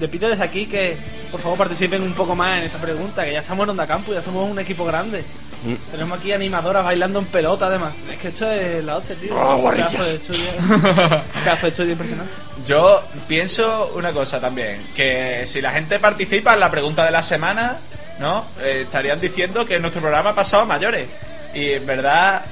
Le 0.00 0.08
pido 0.08 0.28
desde 0.28 0.44
aquí 0.44 0.66
que 0.66 0.96
por 1.30 1.40
favor 1.40 1.58
participen 1.58 2.02
un 2.02 2.12
poco 2.12 2.34
más 2.34 2.58
en 2.58 2.64
esta 2.64 2.78
pregunta, 2.78 3.24
que 3.24 3.32
ya 3.32 3.40
estamos 3.40 3.64
en 3.64 3.70
Onda 3.70 3.86
Campo, 3.86 4.12
ya 4.12 4.22
somos 4.22 4.50
un 4.50 4.58
equipo 4.58 4.84
grande. 4.84 5.24
Tenemos 5.90 6.18
aquí 6.18 6.32
animadoras 6.32 6.84
bailando 6.84 7.18
en 7.18 7.26
pelota, 7.26 7.66
además. 7.66 7.92
Es 8.10 8.16
que 8.18 8.28
esto 8.28 8.50
es 8.50 8.84
la 8.84 8.96
hostia, 8.96 9.16
tío. 9.16 9.34
Un 9.34 9.70
pedazo 9.72 10.04
de 10.04 10.14
estudio. 10.14 10.46
pedazo 11.44 11.66
de 11.66 11.70
estudio 11.70 11.92
impresionante. 11.92 12.32
Yo 12.66 13.02
pienso 13.26 13.92
una 13.96 14.12
cosa 14.12 14.40
también, 14.40 14.80
que 14.94 15.44
si 15.46 15.60
la 15.60 15.72
gente 15.72 15.98
participa 15.98 16.54
en 16.54 16.60
la 16.60 16.70
pregunta 16.70 17.04
de 17.04 17.10
la 17.10 17.22
semana, 17.22 17.76
¿no? 18.20 18.44
Eh, 18.60 18.82
estarían 18.82 19.20
diciendo 19.20 19.64
que 19.64 19.78
nuestro 19.80 20.00
programa 20.00 20.30
ha 20.30 20.34
pasado 20.34 20.62
a 20.62 20.66
mayores. 20.66 21.08
Y 21.54 21.72
en 21.72 21.86
verdad 21.86 22.42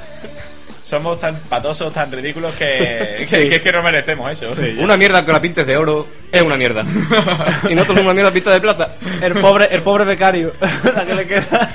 somos 0.86 1.18
tan 1.18 1.34
patosos, 1.34 1.92
tan 1.92 2.12
ridículos 2.12 2.54
que, 2.54 3.26
que, 3.28 3.48
que 3.48 3.56
es 3.56 3.62
que 3.62 3.72
no 3.72 3.82
merecemos 3.82 4.30
eso. 4.30 4.54
Una 4.78 4.96
mierda 4.96 5.24
que 5.24 5.32
la 5.32 5.40
pintes 5.40 5.66
de 5.66 5.76
oro 5.76 6.06
es 6.30 6.40
una 6.40 6.56
mierda. 6.56 6.82
y 7.68 7.74
nosotros 7.74 7.98
somos 7.98 8.04
una 8.04 8.14
mierda 8.14 8.30
pinta 8.30 8.52
de 8.52 8.60
plata. 8.60 8.94
El 9.20 9.34
pobre, 9.34 9.66
el 9.72 9.82
pobre 9.82 10.04
becario. 10.04 10.52
la 10.94 11.04
que 11.04 11.14
le 11.14 11.26
queda. 11.26 11.68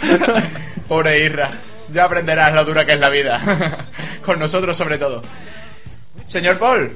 Pobre 0.87 1.19
Irra, 1.25 1.49
ya 1.91 2.05
aprenderás 2.05 2.53
lo 2.53 2.63
dura 2.63 2.85
que 2.85 2.93
es 2.93 2.99
la 2.99 3.09
vida. 3.09 3.41
Con 4.23 4.39
nosotros 4.39 4.77
sobre 4.77 4.97
todo. 4.97 5.21
Señor 6.25 6.57
Paul, 6.57 6.91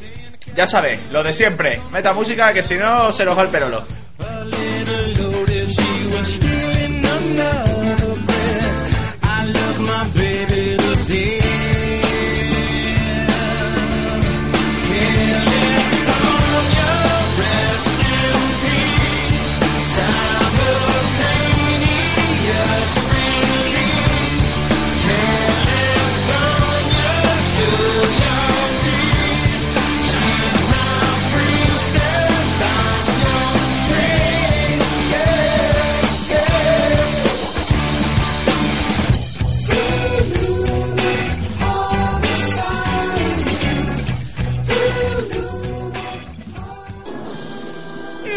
ya 0.55 0.65
sabe, 0.65 0.97
lo 1.11 1.21
de 1.21 1.33
siempre. 1.33 1.81
Meta 1.91 2.13
música 2.13 2.53
que 2.53 2.63
si 2.63 2.75
no 2.75 3.11
se 3.11 3.25
nos 3.25 3.37
va 3.37 3.41
el 3.41 3.49
perolo. 3.49 3.85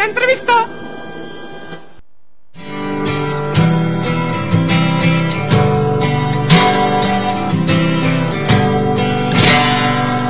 Entrevista. 0.09 0.67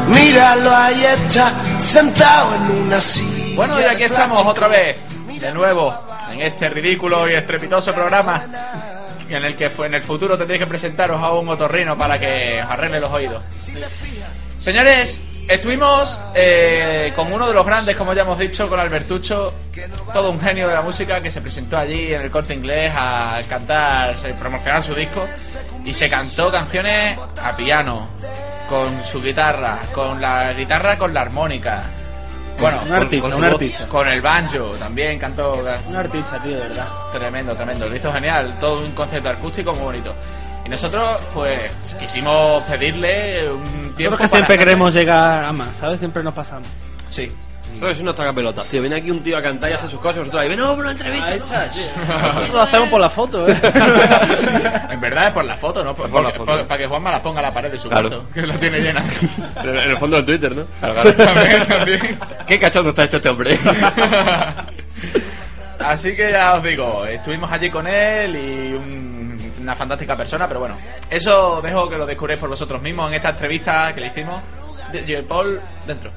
Míralo, 0.09 0.77
ahí 0.77 1.05
está, 1.05 1.81
sentado 1.81 2.55
en 2.55 2.87
una 2.87 3.01
silla. 3.01 3.57
Bueno, 3.57 3.81
y 3.81 3.85
aquí 3.85 4.05
estamos 4.05 4.45
otra 4.45 4.69
vez, 4.69 4.97
de 5.27 5.53
nuevo, 5.53 5.95
en 6.33 6.43
este 6.43 6.69
ridículo 6.69 7.29
y 7.29 7.35
estrepitoso 7.35 7.93
programa 7.95 8.45
en 9.29 9.45
el 9.45 9.55
que 9.55 9.71
fue 9.71 9.87
en 9.87 9.95
el 9.95 10.03
futuro 10.03 10.39
tendréis 10.39 10.61
que 10.61 10.67
presentaros 10.67 11.23
a 11.23 11.33
un 11.33 11.49
otorrino 11.49 11.97
para 11.97 12.19
que 12.19 12.63
os 12.63 12.71
arregle 12.71 13.01
los 13.01 13.11
oídos. 13.11 13.43
Señores, 14.59 15.21
estuvimos 15.49 16.21
eh, 16.35 17.13
con 17.17 17.33
uno 17.33 17.47
de 17.49 17.55
los 17.55 17.65
grandes, 17.67 17.97
como 17.97 18.13
ya 18.15 18.23
hemos 18.23 18.39
dicho, 18.39 18.69
con 18.69 18.79
Albertucho, 18.79 19.53
todo 20.13 20.31
un 20.31 20.41
genio 20.41 20.69
de 20.69 20.75
la 20.75 20.83
música 20.83 21.21
que 21.23 21.31
se 21.31 21.41
presentó 21.41 21.77
allí 21.79 22.13
en 22.13 22.21
el 22.23 22.31
corte 22.31 22.55
inglés 22.55 22.93
a 22.97 23.41
cantar, 23.49 24.11
a 24.15 24.35
promocionar 24.39 24.83
su 24.83 24.95
disco 24.95 25.27
y 25.85 25.93
se 25.95 26.09
cantó 26.09 26.51
canciones 26.51 27.19
a 27.43 27.57
piano, 27.57 28.09
con 28.69 29.03
su 29.05 29.23
guitarra, 29.23 29.79
con 29.95 30.21
la 30.21 30.53
guitarra 30.53 30.99
con 30.99 31.13
la 31.15 31.23
armónica. 31.23 31.83
Bueno, 32.61 32.79
Un 32.83 32.89
con- 32.89 32.97
artista, 32.97 33.23
con 33.23 33.31
su 33.31 33.39
un 33.39 33.45
artista. 33.45 33.87
Con 33.87 34.09
el 34.09 34.21
banjo 34.21 34.65
también 34.81 35.17
cantó. 35.19 35.63
Un 35.89 35.95
artista, 35.97 36.43
tío, 36.43 36.57
de 36.59 36.69
verdad. 36.69 36.89
Tremendo, 37.13 37.55
tremendo. 37.55 37.89
Lo 37.89 37.95
hizo 37.95 38.13
genial. 38.13 38.53
Todo 38.59 38.85
un 38.85 38.91
concepto 38.93 39.29
acústico 39.31 39.73
muy 39.75 39.85
bonito. 39.85 40.13
Y 40.69 40.71
nosotros, 40.71 41.19
pues, 41.33 41.71
quisimos 41.99 42.63
pedirle 42.65 43.51
un 43.51 43.95
tiempo. 43.97 43.97
Creo 43.97 44.11
que 44.11 44.17
para 44.17 44.29
siempre 44.29 44.59
queremos 44.59 44.93
llegar 44.93 45.45
a 45.47 45.51
más, 45.53 45.75
¿sabes? 45.75 45.99
Siempre 45.99 46.23
nos 46.23 46.35
pasamos. 46.35 46.69
Sí. 47.09 47.33
Eso 47.75 47.89
es 47.89 48.01
una 48.01 48.13
pelota, 48.35 48.63
tío. 48.65 48.83
Viene 48.83 48.97
aquí 48.97 49.11
un 49.11 49.21
tío 49.23 49.39
a 49.39 49.43
cantar 49.43 49.71
y 49.71 49.75
hace 49.75 49.89
sus 49.89 49.99
cosas 50.01 50.17
y 50.17 50.19
vosotros 50.21 50.43
ahí, 50.43 50.49
ven, 50.51 50.59
no, 50.59 50.73
una 50.75 50.91
entrevista. 50.91 51.69
Lo 52.53 52.61
hacemos 52.61 52.89
por 52.91 53.01
la 53.01 53.09
foto, 53.09 53.49
¿eh? 53.49 53.57
En 54.91 55.01
verdad 55.01 55.29
es 55.29 55.33
por 55.33 55.45
la 55.45 55.55
foto, 55.55 55.83
¿no? 55.85 55.95
Por- 55.95 56.11
por 56.11 56.23
la 56.23 56.29
porque- 56.31 56.39
foto. 56.39 56.59
por- 56.59 56.67
para 56.67 56.79
que 56.79 56.87
Juanma 56.87 57.11
la 57.13 57.23
ponga 57.23 57.39
a 57.41 57.45
la 57.45 57.51
pared 57.51 57.71
de 57.71 57.79
su 57.79 57.89
Claro. 57.89 58.09
cuarto, 58.11 58.27
que 58.35 58.43
lo 58.43 58.53
tiene 58.55 58.81
llena. 58.81 59.03
En 59.63 59.77
el 59.91 59.97
fondo 59.99 60.17
del 60.21 60.27
Twitter, 60.27 60.55
¿no? 60.57 60.65
También, 60.81 61.67
también. 61.67 62.01
¿Qué 62.47 62.59
cachondo 62.59 62.91
está 62.91 63.05
hecho 63.05 63.17
este 63.19 63.29
hombre? 63.31 63.59
Así 65.79 66.15
que 66.17 66.33
ya 66.33 66.55
os 66.55 66.63
digo, 66.65 67.07
estuvimos 67.07 67.51
allí 67.53 67.71
con 67.71 67.87
él 67.87 68.35
y 68.37 68.75
un- 68.75 69.08
una 69.69 69.77
fantástica 69.77 70.17
persona, 70.17 70.49
pero 70.49 70.61
bueno, 70.61 70.77
eso 71.11 71.61
dejo 71.61 71.89
que 71.91 71.99
lo 71.99 72.07
descubréis 72.07 72.41
por 72.41 72.49
vosotros 72.49 72.81
mismos 72.81 73.09
en 73.09 73.15
esta 73.17 73.29
entrevista 73.31 73.95
que 73.95 74.01
le 74.01 74.07
hicimos. 74.07 74.41
De- 74.93 75.23
Paul, 75.23 75.61
dentro. 75.87 76.11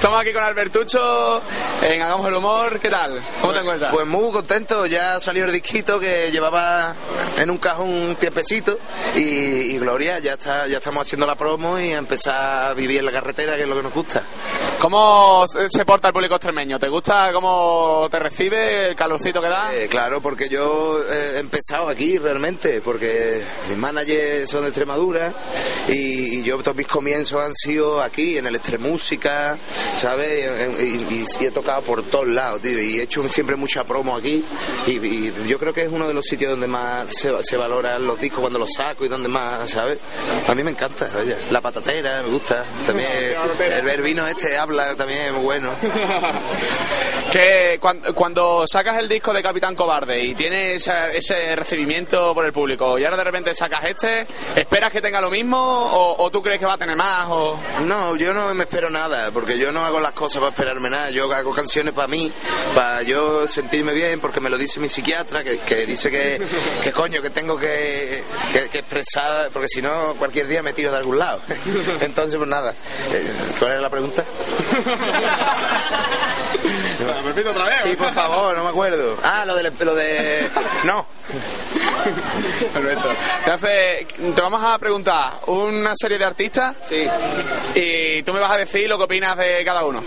Estamos 0.00 0.22
aquí 0.22 0.32
con 0.32 0.42
Albertucho 0.42 1.42
en 1.82 2.00
Hagamos 2.00 2.26
el 2.26 2.32
Humor. 2.32 2.80
¿Qué 2.80 2.88
tal? 2.88 3.20
¿Cómo 3.42 3.52
te 3.52 3.58
encuentras? 3.58 3.92
Pues 3.92 4.06
muy 4.06 4.32
contento, 4.32 4.86
ya 4.86 5.20
salió 5.20 5.44
el 5.44 5.52
disquito 5.52 6.00
que 6.00 6.30
llevaba 6.32 6.94
en 7.36 7.50
un 7.50 7.58
cajón 7.58 7.90
un 7.90 8.16
tiempecito 8.16 8.78
y, 9.14 9.20
y 9.20 9.78
Gloria, 9.78 10.18
ya 10.18 10.32
está, 10.32 10.66
ya 10.68 10.78
estamos 10.78 11.06
haciendo 11.06 11.26
la 11.26 11.34
promo 11.34 11.78
y 11.78 11.92
a 11.92 11.98
empezar 11.98 12.70
a 12.70 12.72
vivir 12.72 13.00
en 13.00 13.04
la 13.04 13.12
carretera, 13.12 13.56
que 13.56 13.64
es 13.64 13.68
lo 13.68 13.76
que 13.76 13.82
nos 13.82 13.92
gusta. 13.92 14.22
¿Cómo 14.78 15.44
se 15.46 15.84
porta 15.84 16.08
el 16.08 16.14
público 16.14 16.36
extremeño? 16.36 16.78
¿Te 16.78 16.88
gusta 16.88 17.30
cómo 17.34 18.08
te 18.10 18.18
recibe, 18.18 18.88
el 18.88 18.96
calorcito 18.96 19.42
que 19.42 19.48
da? 19.50 19.74
Eh, 19.74 19.88
claro, 19.88 20.22
porque 20.22 20.48
yo 20.48 20.98
eh, 20.98 21.32
he 21.36 21.38
empezado 21.40 21.90
aquí 21.90 22.16
realmente, 22.16 22.80
porque 22.80 23.42
mis 23.68 23.76
managers 23.76 24.50
son 24.50 24.62
de 24.62 24.68
Extremadura 24.68 25.30
y, 25.88 26.38
y 26.38 26.42
yo 26.42 26.56
todos 26.62 26.78
mis 26.78 26.86
comienzos 26.86 27.42
han 27.42 27.54
sido 27.54 28.00
aquí, 28.00 28.38
en 28.38 28.46
el 28.46 28.56
Extremúsica, 28.56 29.58
¿sabes? 29.96 30.50
Y, 30.80 30.84
y- 31.14 31.24
y 31.40 31.44
he 31.46 31.50
tocado 31.50 31.82
por 31.82 32.02
todos 32.02 32.26
lados, 32.28 32.60
tío, 32.62 32.78
y 32.80 32.98
he 32.98 33.02
hecho 33.02 33.26
siempre 33.28 33.56
mucha 33.56 33.84
promo 33.84 34.16
aquí 34.16 34.44
y, 34.86 34.92
y 34.92 35.32
yo 35.46 35.58
creo 35.58 35.72
que 35.74 35.82
es 35.82 35.88
uno 35.92 36.06
de 36.08 36.14
los 36.14 36.24
sitios 36.24 36.50
donde 36.52 36.66
más 36.66 37.08
se, 37.14 37.30
se 37.44 37.56
valoran 37.56 38.06
los 38.06 38.20
discos 38.20 38.40
cuando 38.40 38.58
los 38.58 38.70
saco 38.76 39.04
y 39.04 39.08
donde 39.08 39.28
más, 39.28 39.70
¿sabes? 39.70 39.98
A 40.48 40.54
mí 40.54 40.62
me 40.62 40.70
encanta, 40.70 41.08
oye, 41.20 41.36
la 41.50 41.60
patatera 41.60 42.22
me 42.22 42.28
gusta, 42.28 42.64
también 42.86 43.08
el, 43.78 43.88
el 43.88 44.02
vino 44.02 44.26
este 44.26 44.56
habla 44.56 44.94
también 44.96 45.20
es 45.26 45.32
muy 45.32 45.42
bueno. 45.42 45.70
Que 47.30 47.78
cuan- 47.80 48.00
cuando, 48.12 48.64
sacas 48.66 48.98
el 48.98 49.08
disco 49.08 49.32
de 49.32 49.40
Capitán 49.40 49.76
Cobarde 49.76 50.20
y 50.20 50.34
tienes 50.34 50.84
ese, 50.88 51.16
ese 51.16 51.54
recibimiento 51.54 52.34
por 52.34 52.44
el 52.44 52.52
público 52.52 52.98
y 52.98 53.04
ahora 53.04 53.16
de 53.18 53.22
repente 53.24 53.54
sacas 53.54 53.84
este, 53.84 54.26
¿esperas 54.56 54.90
que 54.90 55.00
tenga 55.00 55.20
lo 55.20 55.30
mismo 55.30 55.56
o, 55.56 56.24
o 56.24 56.30
tú 56.32 56.42
crees 56.42 56.58
que 56.58 56.66
va 56.66 56.72
a 56.72 56.78
tener 56.78 56.96
más? 56.96 57.26
O... 57.28 57.56
No, 57.86 58.16
yo 58.16 58.34
no 58.34 58.52
me 58.52 58.64
espero 58.64 58.90
nada, 58.90 59.30
porque 59.30 59.58
yo 59.58 59.70
no 59.70 59.79
hago 59.84 60.00
las 60.00 60.12
cosas 60.12 60.38
para 60.40 60.50
esperarme 60.50 60.90
nada. 60.90 61.10
Yo 61.10 61.32
hago 61.32 61.52
canciones 61.52 61.92
para 61.94 62.08
mí, 62.08 62.30
para 62.74 63.02
yo 63.02 63.46
sentirme 63.46 63.92
bien, 63.92 64.20
porque 64.20 64.40
me 64.40 64.50
lo 64.50 64.56
dice 64.58 64.80
mi 64.80 64.88
psiquiatra, 64.88 65.42
que, 65.44 65.58
que 65.58 65.86
dice 65.86 66.10
que, 66.10 66.40
que 66.82 66.92
coño, 66.92 67.20
que 67.22 67.30
tengo 67.30 67.56
que, 67.58 68.22
que- 68.52 68.78
expresar, 68.78 69.50
porque 69.52 69.68
si 69.68 69.82
no, 69.82 70.14
cualquier 70.18 70.46
día 70.46 70.62
me 70.62 70.72
tiro 70.72 70.90
de 70.90 70.96
algún 70.98 71.18
lado. 71.18 71.40
Entonces, 72.00 72.36
pues 72.36 72.48
nada. 72.48 72.72
Eh, 73.12 73.32
¿Cuál 73.58 73.72
era 73.72 73.80
la 73.80 73.90
pregunta? 73.90 74.24
¿Me 77.00 77.22
repito 77.22 77.50
otra 77.50 77.64
vez? 77.64 77.80
Sí, 77.82 77.96
por 77.96 78.12
favor, 78.12 78.56
no 78.56 78.64
me 78.64 78.70
acuerdo. 78.70 79.16
Ah, 79.22 79.44
lo 79.46 79.54
de... 79.56 79.70
Lo 79.84 79.94
de... 79.94 80.50
No. 80.84 81.06
Perfecto. 82.72 83.10
Entonces, 83.44 84.06
te 84.34 84.40
vamos 84.40 84.62
a 84.64 84.78
preguntar 84.78 85.32
una 85.46 85.92
serie 85.96 86.18
de 86.18 86.24
artistas 86.24 86.76
Sí. 86.88 87.06
y 87.74 88.22
tú 88.22 88.32
me 88.32 88.40
vas 88.40 88.52
a 88.52 88.56
decir 88.56 88.88
lo 88.88 88.96
que 88.98 89.04
opinas 89.04 89.36
de 89.36 89.64
cada 89.64 89.84
uno. 89.84 90.02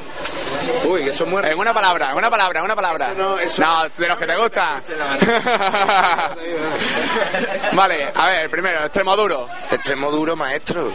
Uy, 0.86 1.04
que 1.04 1.10
eso 1.10 1.26
es 1.26 1.30
muy... 1.30 1.44
En 1.46 1.58
una 1.58 1.74
palabra, 1.74 2.12
en 2.12 2.18
una 2.18 2.30
palabra, 2.30 2.60
en 2.60 2.66
una 2.66 2.76
palabra. 2.76 3.12
Eso 3.12 3.22
no, 3.22 3.38
eso 3.38 3.62
no, 3.62 3.84
de 3.98 4.08
los 4.08 4.18
que 4.18 4.26
te 4.26 4.36
gustan. 4.36 4.82
vale, 7.74 8.12
a 8.14 8.28
ver, 8.28 8.50
primero, 8.50 8.84
extremo 8.86 9.16
duro. 9.16 9.48
Extremo 9.72 10.12
duro, 10.12 10.36
maestro, 10.36 10.92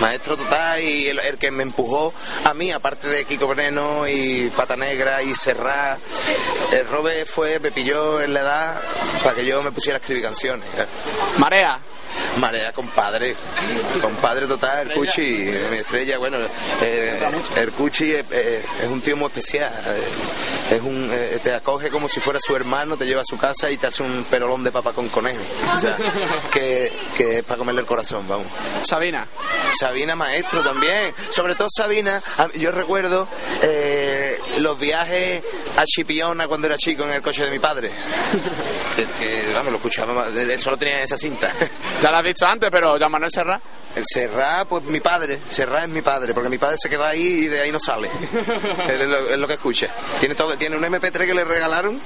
maestro 0.00 0.36
total 0.36 0.80
y 0.82 1.08
el, 1.08 1.18
el 1.20 1.38
que 1.38 1.50
me 1.50 1.62
empujó 1.62 2.12
a 2.44 2.54
mí, 2.54 2.70
aparte 2.72 3.08
de 3.08 3.24
Kiko 3.24 3.48
Veneno 3.48 4.06
y 4.08 4.50
Pata 4.56 4.76
Negra 4.76 5.22
y 5.22 5.34
Serrat, 5.34 5.98
el 6.72 6.86
Robe 6.88 7.24
fue, 7.26 7.58
me 7.58 7.70
pilló 7.70 8.20
en 8.20 8.34
la 8.34 8.40
edad 8.40 8.80
para 9.22 9.34
que 9.34 9.44
yo 9.44 9.62
me 9.62 9.72
pusiera 9.72 9.98
a 9.98 10.00
escribir 10.00 10.25
canciones. 10.26 10.68
Marea. 11.38 11.78
Marea, 12.38 12.70
compadre, 12.72 13.34
compadre 14.00 14.46
total, 14.46 14.90
el 14.90 14.94
Cuchi, 14.94 15.50
mi 15.70 15.78
estrella, 15.78 16.18
bueno, 16.18 16.36
eh, 16.82 17.18
el 17.56 17.72
Cuchi 17.72 18.12
es, 18.12 18.24
eh, 18.30 18.62
es 18.82 18.88
un 18.88 19.00
tío 19.00 19.16
muy 19.16 19.26
especial, 19.28 19.72
eh, 19.86 20.74
es 20.76 20.82
un, 20.82 21.08
eh, 21.12 21.38
te 21.42 21.54
acoge 21.54 21.90
como 21.90 22.08
si 22.08 22.20
fuera 22.20 22.38
su 22.38 22.54
hermano, 22.54 22.96
te 22.96 23.06
lleva 23.06 23.22
a 23.22 23.24
su 23.24 23.38
casa 23.38 23.70
y 23.70 23.78
te 23.78 23.86
hace 23.86 24.02
un 24.02 24.24
perolón 24.24 24.64
de 24.64 24.70
papa 24.70 24.92
con 24.92 25.08
conejo, 25.08 25.42
o 25.74 25.78
sea, 25.78 25.96
que, 26.52 26.92
que 27.16 27.38
es 27.38 27.44
para 27.44 27.56
comerle 27.58 27.80
el 27.80 27.86
corazón, 27.86 28.26
vamos. 28.28 28.46
Sabina. 28.82 29.26
Sabina 29.78 30.14
maestro 30.14 30.62
también, 30.62 31.14
sobre 31.30 31.54
todo 31.54 31.68
Sabina, 31.74 32.22
yo 32.54 32.70
recuerdo 32.70 33.28
eh, 33.62 34.38
los 34.58 34.78
viajes 34.78 35.42
a 35.76 35.84
Chipiona 35.84 36.48
cuando 36.48 36.66
era 36.66 36.76
chico 36.76 37.04
en 37.04 37.10
el 37.10 37.22
coche 37.22 37.44
de 37.44 37.50
mi 37.50 37.58
padre, 37.58 37.90
que, 38.96 39.04
que, 39.04 39.52
vamos, 39.54 39.72
lo 39.72 39.76
escuchaba, 39.76 40.15
eso 40.24 40.70
lo 40.70 40.76
tenía 40.76 40.98
en 40.98 41.04
esa 41.04 41.16
cinta. 41.18 41.52
Ya 42.02 42.10
lo 42.10 42.18
has 42.18 42.24
dicho 42.24 42.44
antes, 42.46 42.68
pero 42.70 42.98
Jean 42.98 43.10
Manuel 43.10 43.30
Serra. 43.32 43.58
El 43.96 44.04
Serrat, 44.06 44.68
pues 44.68 44.84
mi 44.84 45.00
padre, 45.00 45.38
Serrat 45.48 45.84
es 45.84 45.88
mi 45.88 46.02
padre, 46.02 46.34
porque 46.34 46.50
mi 46.50 46.58
padre 46.58 46.76
se 46.78 46.90
quedó 46.90 47.02
ahí 47.06 47.22
y 47.22 47.46
de 47.48 47.62
ahí 47.62 47.72
no 47.72 47.78
sale. 47.80 48.10
Es, 48.88 49.00
lo, 49.08 49.16
es 49.30 49.38
lo 49.38 49.46
que 49.48 49.54
escucha. 49.54 49.88
Tiene 50.20 50.34
todo, 50.34 50.54
tiene 50.58 50.76
un 50.76 50.82
MP3 50.84 51.24
que 51.26 51.32
le 51.34 51.44
regalaron 51.44 51.98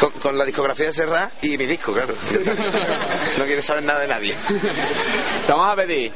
con, 0.00 0.10
con 0.12 0.38
la 0.38 0.46
discografía 0.46 0.86
de 0.86 0.94
Serrat 0.94 1.30
y 1.44 1.58
mi 1.58 1.66
disco, 1.66 1.92
claro. 1.92 2.14
No 3.38 3.44
quiere 3.44 3.62
saber 3.62 3.82
nada 3.84 4.00
de 4.00 4.08
nadie. 4.08 4.34
Vamos 5.48 5.68
a 5.72 5.76
pedir. 5.76 6.10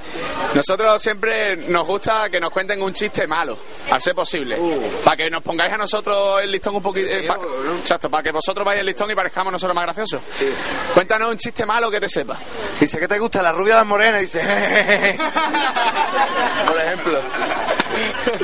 Nosotros 0.54 1.02
siempre 1.02 1.56
nos 1.68 1.86
gusta 1.86 2.30
que 2.30 2.40
nos 2.40 2.50
cuenten 2.50 2.80
un 2.82 2.94
chiste 2.94 3.26
malo, 3.26 3.58
al 3.90 4.00
ser 4.00 4.14
posible. 4.14 4.56
Para 5.04 5.16
que 5.18 5.28
nos 5.30 5.42
pongáis 5.42 5.72
a 5.74 5.76
nosotros 5.76 6.40
el 6.42 6.50
listón 6.50 6.76
un 6.76 6.82
poquito. 6.82 7.08
eh, 7.08 7.24
pa- 7.26 7.38
Exacto, 7.78 8.08
para 8.08 8.22
que 8.22 8.30
vosotros 8.32 8.64
vayáis 8.64 8.80
el 8.80 8.86
listón 8.86 9.10
y 9.10 9.14
parezcamos 9.14 9.52
nosotros 9.52 9.74
más 9.74 9.84
graciosos. 9.84 10.20
Cuéntanos 11.14 11.34
un 11.34 11.38
chiste 11.38 11.64
malo 11.64 11.92
que 11.92 12.00
te 12.00 12.08
sepa. 12.08 12.36
Dice, 12.80 12.98
¿qué 12.98 13.06
te 13.06 13.20
gusta? 13.20 13.40
¿La 13.40 13.52
rubia 13.52 13.74
o 13.74 13.76
la 13.76 13.84
morena? 13.84 14.18
Dice, 14.18 14.40
por 16.66 16.76
ejemplo. 16.76 17.20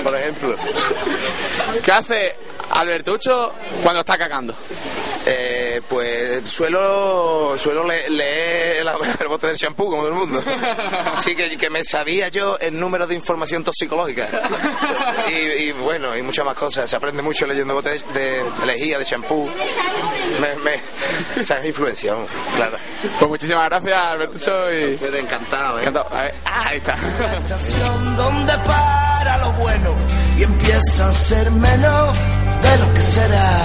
Por 0.05 0.17
ejemplo. 0.17 0.55
¿Qué 1.83 1.91
hace 1.91 2.37
Albertucho 2.71 3.53
cuando 3.83 4.01
está 4.01 4.17
cagando? 4.17 4.55
Eh, 5.27 5.83
pues 5.89 6.49
suelo 6.49 7.55
suelo 7.59 7.85
le- 7.87 8.09
leer 8.09 8.85
la- 8.85 8.97
el 9.21 9.29
bote 9.29 9.49
del 9.49 9.57
champú 9.57 9.85
como 9.91 9.99
todo 10.03 10.09
el 10.09 10.15
mundo. 10.15 10.43
Así 11.17 11.37
que, 11.37 11.57
que 11.59 11.69
me 11.69 11.85
sabía 11.85 12.29
yo 12.29 12.57
el 12.59 12.79
número 12.81 13.07
de 13.07 13.15
información 13.15 13.63
toxicológica. 13.63 14.29
Y, 15.29 15.65
y 15.65 15.73
bueno, 15.73 16.17
y 16.17 16.23
muchas 16.23 16.45
más 16.45 16.55
cosas. 16.55 16.89
Se 16.89 16.97
aprende 16.97 17.23
mucho 17.23 17.47
leyendo 17.47 17.75
botes 17.75 18.03
de, 18.15 18.43
de 18.43 18.67
lejía, 18.67 18.99
de 18.99 19.05
champú. 19.05 19.49
Me, 20.41 20.55
me, 20.65 20.81
o 21.41 21.45
sea, 21.45 21.59
es 21.59 21.67
influencia, 21.67 22.15
vamos, 22.15 22.31
claro. 22.57 22.79
Pues 23.19 23.29
muchísimas 23.31 23.69
gracias, 23.69 23.99
Albertucho. 24.01 24.73
Y... 24.73 24.95
Estoy 24.95 25.19
encantado, 25.19 25.79
¿eh? 25.79 25.83
Encantado. 25.83 26.09
A 26.17 26.23
ver, 26.23 26.35
ah, 26.47 26.67
ahí 26.69 26.79
está. 26.79 26.97
estación 27.47 28.17
donde 28.17 28.53
para 28.65 29.37
lo 29.39 29.53
bueno 29.53 29.95
y 30.39 30.45
empieza 30.45 31.09
a 31.11 31.13
ser 31.15 31.51
menos 31.51 32.17
de 32.63 32.79
lo 32.79 32.95
que 32.95 33.01
será. 33.01 33.63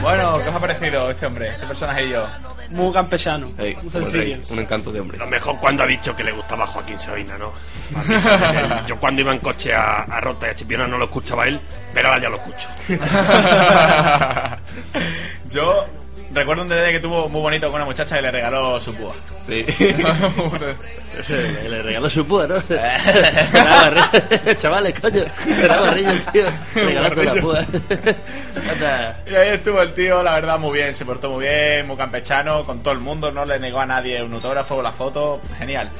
Bueno, 0.00 0.38
¿qué 0.42 0.48
os 0.48 0.54
ha 0.54 0.60
parecido 0.60 1.10
este 1.10 1.26
hombre, 1.26 1.48
este 1.48 1.66
personaje 1.66 2.06
y 2.06 2.10
yo? 2.10 2.26
Muy 2.70 2.92
campesano, 2.92 3.48
Ey, 3.58 3.76
muy 3.82 3.90
sencillo. 3.90 4.22
rey, 4.22 4.42
un 4.50 4.58
encanto 4.58 4.90
de 4.90 5.00
hombre. 5.00 5.18
Lo 5.18 5.26
mejor 5.26 5.58
cuando 5.60 5.82
ha 5.82 5.86
dicho 5.86 6.16
que 6.16 6.24
le 6.24 6.32
gustaba 6.32 6.66
Joaquín 6.66 6.98
Sabina, 6.98 7.36
¿no? 7.38 7.52
Yo 8.86 8.96
cuando 8.98 9.20
iba 9.20 9.32
en 9.32 9.38
coche 9.40 9.74
a, 9.74 10.02
a 10.04 10.20
Rota 10.20 10.46
y 10.46 10.50
a 10.50 10.54
Chipiona 10.54 10.86
no 10.86 10.96
lo 10.98 11.04
escuchaba 11.04 11.46
él, 11.46 11.60
pero 11.92 12.08
ahora 12.08 12.20
ya 12.22 12.28
lo 12.30 12.36
escucho. 12.36 12.68
Yo 15.50 15.84
recuerdo 16.32 16.62
un 16.62 16.68
DVD 16.68 16.90
que 16.90 17.00
tuvo 17.00 17.28
muy 17.28 17.40
bonito 17.40 17.66
con 17.66 17.76
una 17.76 17.84
muchacha 17.84 18.16
que 18.16 18.22
le 18.22 18.30
regaló 18.30 18.80
su 18.80 18.94
púa. 18.94 19.12
Sí. 19.46 19.64
Le, 21.28 21.68
le 21.68 21.82
regaló 21.82 22.08
su 22.08 22.26
púa, 22.26 22.46
¿no? 22.46 22.54
Barriga. 22.54 24.56
Chavales, 24.58 24.98
coño. 24.98 25.24
Era 25.62 25.80
barriga 25.80 26.12
el 26.12 26.22
tío. 26.24 26.44
Regalando 26.74 27.22
la 27.22 27.34
púa. 27.34 27.60
Y 29.30 29.34
ahí 29.34 29.48
estuvo 29.50 29.82
el 29.82 29.92
tío, 29.92 30.22
la 30.22 30.34
verdad, 30.36 30.58
muy 30.58 30.78
bien, 30.78 30.94
se 30.94 31.04
portó 31.04 31.30
muy 31.30 31.44
bien, 31.44 31.86
muy 31.86 31.96
campechano, 31.98 32.64
con 32.64 32.82
todo 32.82 32.94
el 32.94 33.00
mundo, 33.00 33.30
no 33.30 33.44
le 33.44 33.58
negó 33.58 33.80
a 33.80 33.86
nadie 33.86 34.22
un 34.22 34.32
autógrafo, 34.32 34.80
la 34.80 34.92
foto, 34.92 35.42
genial. 35.58 35.90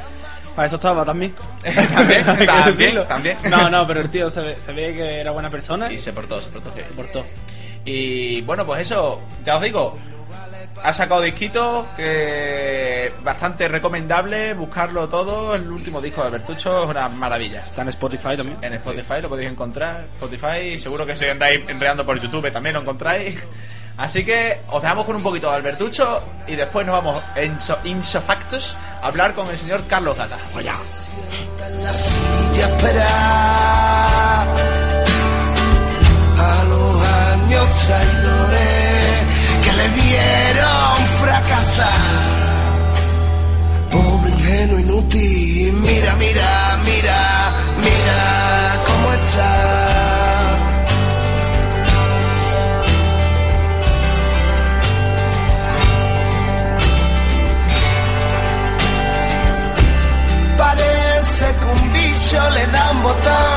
Para 0.57 0.67
eso 0.67 0.77
estaba 0.77 1.05
también. 1.05 1.35
También, 1.63 3.07
también. 3.07 3.37
No, 3.49 3.71
no, 3.71 3.87
pero 3.87 4.01
el 4.01 4.11
tío 4.11 4.29
se 4.29 4.43
ve, 4.43 4.57
se 4.61 4.73
ve 4.73 4.95
que 4.95 5.21
era 5.21 5.31
buena 5.31 5.49
persona 5.49 5.91
Y 5.91 5.99
se 5.99 6.13
portó, 6.13 6.41
se 6.41 6.51
portó. 6.51 6.71
se 6.75 6.95
portó. 6.95 7.25
Y 7.85 8.43
bueno, 8.43 8.65
pues 8.67 8.83
eso, 8.83 9.21
ya 9.45 9.57
os 9.57 9.63
digo, 9.63 9.99
ha 10.85 10.93
sacado 10.93 11.21
disquito 11.21 11.87
que 11.97 13.13
bastante 13.23 13.69
recomendable, 13.69 14.55
buscarlo 14.55 15.09
todo. 15.09 15.55
El 15.55 15.71
último 15.71 16.01
disco 16.01 16.23
de 16.23 16.29
Albertucho 16.29 16.85
es 16.85 16.91
una 16.91 17.09
maravilla. 17.09 17.65
Está 17.65 17.83
en 17.83 17.89
Spotify 17.89 18.37
también. 18.37 18.59
En 18.63 18.73
Spotify 18.75 19.23
lo 19.23 19.29
podéis 19.29 19.51
encontrar. 19.51 20.05
Spotify, 20.15 20.79
seguro 20.79 21.07
que 21.07 21.17
si 21.17 21.27
andáis 21.27 21.61
enredando 21.69 22.05
por 22.05 22.21
YouTube 22.21 22.51
también 22.51 22.75
lo 22.75 22.83
encontráis. 22.83 23.39
Así 23.97 24.25
que 24.25 24.59
os 24.69 24.83
dejamos 24.83 25.05
con 25.05 25.17
un 25.17 25.23
poquito 25.23 25.51
de 25.51 25.57
Albertucho 25.57 26.23
y 26.47 26.57
después 26.57 26.87
nos 26.87 26.95
vamos 26.95 27.23
en 27.37 27.61
so, 27.61 27.79
Insofactos 27.85 28.75
a 29.03 29.07
hablar 29.07 29.35
con 29.35 29.47
el 29.49 29.59
señor 29.59 29.83
Carlos 29.87 30.17
Gata. 30.17 30.39
Vaya. 30.55 30.75
la 31.83 31.93
silla 31.93 32.67
a 36.39 36.65
los 36.65 37.91
años 37.91 38.22
vieron 40.63 41.07
fracasar. 41.21 42.01
Pobre 43.91 44.31
ingenuo 44.31 44.79
inútil, 44.79 45.73
mira, 45.83 46.15
mira, 46.17 46.79
mira, 46.85 47.21
mira 47.79 48.21
cómo 48.87 49.13
está. 49.13 49.53
Parece 60.59 61.47
que 61.59 61.65
un 61.65 61.93
bicho 61.93 62.51
le 62.51 62.67
da 62.69 62.91
un 62.93 63.03
botón 63.03 63.52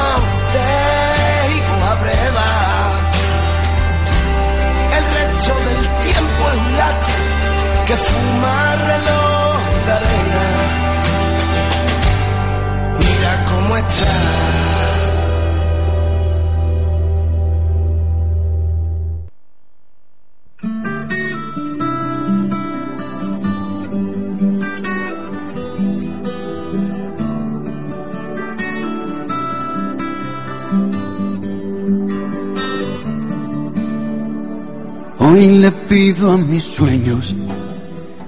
pido 35.96 36.34
a 36.34 36.38
mis 36.38 36.64
sueños 36.64 37.36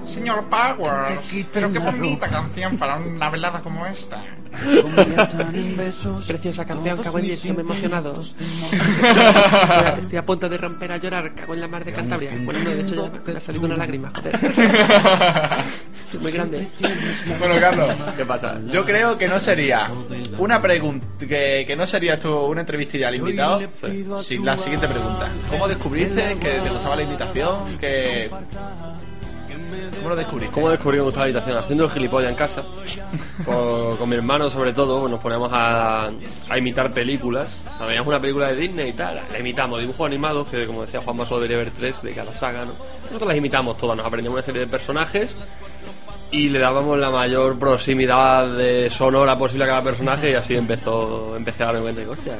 Señor 0.06 0.44
Powers, 0.48 1.46
pero 1.52 1.72
qué 1.72 1.78
bonita 1.78 2.28
canción 2.28 2.76
para 2.78 2.96
una 2.96 3.30
velada 3.30 3.60
como 3.60 3.86
esta. 3.86 4.24
Preciosa 6.26 6.64
canción, 6.64 6.98
cago 7.02 7.18
en 7.18 7.24
diez, 7.24 7.42
que 7.42 7.52
me 7.52 7.58
he 7.58 7.62
emocionado. 7.62 8.20
Estoy 9.98 10.18
a 10.18 10.22
punto 10.22 10.48
de 10.48 10.58
romper 10.58 10.92
a 10.92 10.96
llorar, 10.96 11.34
cago 11.34 11.54
en 11.54 11.60
la 11.60 11.68
mar 11.68 11.84
de 11.84 11.92
Cantabria. 11.92 12.30
Bueno, 12.44 12.60
no, 12.60 12.70
de 12.70 12.80
hecho 12.80 12.94
ya 12.94 13.32
me 13.32 13.38
ha 13.38 13.40
salido 13.40 13.66
una 13.66 13.76
lágrima, 13.76 14.10
joder. 14.14 14.34
Estoy 16.04 16.20
muy 16.20 16.32
grande. 16.32 16.68
Bueno, 17.38 17.60
Carlos, 17.60 17.90
¿qué 18.16 18.24
pasa? 18.24 18.58
Yo 18.70 18.84
creo 18.84 19.18
que 19.18 19.28
no 19.28 19.38
sería 19.38 19.88
una 20.38 20.60
pregunta, 20.60 21.06
que, 21.18 21.64
que 21.66 21.76
no 21.76 21.86
sería 21.86 22.18
tú 22.18 22.34
una 22.34 22.60
entrevistilla 22.60 23.08
al 23.08 23.16
invitado. 23.16 23.60
Sí, 24.20 24.38
la 24.38 24.56
siguiente 24.56 24.88
pregunta. 24.88 25.28
¿Cómo 25.50 25.68
descubriste 25.68 26.36
que 26.40 26.60
te 26.60 26.70
gustaba 26.70 26.96
la 26.96 27.02
invitación? 27.02 27.78
Que... 27.78 28.30
¿Cómo 29.96 30.08
lo 30.10 30.16
descubriste? 30.16 30.54
¿Cómo 30.54 30.68
gustaba 30.68 31.04
la 31.04 31.22
habitación? 31.24 31.56
Haciendo 31.56 31.84
el 31.84 31.90
gilipollas 31.90 32.30
en 32.30 32.36
casa. 32.36 32.62
Con, 33.44 33.96
con 33.96 34.08
mi 34.08 34.16
hermano, 34.16 34.50
sobre 34.50 34.72
todo, 34.72 35.08
nos 35.08 35.20
poníamos 35.20 35.50
a, 35.52 36.10
a 36.48 36.58
imitar 36.58 36.92
películas. 36.92 37.60
O 37.74 37.78
sea, 37.78 37.86
veíamos 37.86 38.08
una 38.08 38.20
película 38.20 38.48
de 38.48 38.56
Disney 38.56 38.90
y 38.90 38.92
tal, 38.92 39.20
la 39.32 39.38
imitamos. 39.38 39.80
Dibujos 39.80 40.06
animados, 40.06 40.48
que 40.48 40.66
como 40.66 40.82
decía 40.82 41.00
Juan 41.02 41.18
solo 41.18 41.40
debería 41.40 41.56
haber 41.56 41.70
tres 41.70 42.02
de 42.02 42.12
cada 42.12 42.34
saga, 42.34 42.64
¿no? 42.64 42.72
Nosotros 43.04 43.28
las 43.28 43.36
imitamos 43.36 43.76
todas, 43.76 43.96
nos 43.96 44.06
aprendíamos 44.06 44.38
una 44.38 44.44
serie 44.44 44.60
de 44.60 44.66
personajes 44.66 45.34
y 46.30 46.48
le 46.50 46.58
dábamos 46.58 46.98
la 46.98 47.10
mayor 47.10 47.58
proximidad 47.58 48.48
de 48.48 48.90
sonora 48.90 49.38
posible 49.38 49.64
a 49.64 49.68
cada 49.68 49.82
personaje 49.82 50.30
y 50.30 50.34
así 50.34 50.54
empezó 50.56 51.34
empecé 51.36 51.62
a 51.62 51.66
darme 51.66 51.80
cuenta 51.80 52.00
de 52.02 52.08
hostia, 52.08 52.36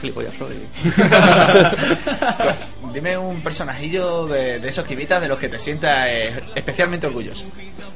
gilipollas 0.00 0.34
soy. 0.34 0.56
Dime 2.92 3.16
un 3.16 3.40
personajillo 3.42 4.26
de, 4.26 4.58
de 4.58 4.68
esos 4.68 4.84
que 4.84 4.94
imitas 4.94 5.20
de 5.22 5.28
los 5.28 5.38
que 5.38 5.48
te 5.48 5.58
sientas 5.58 6.08
eh, 6.08 6.32
especialmente 6.54 7.06
orgulloso. 7.06 7.44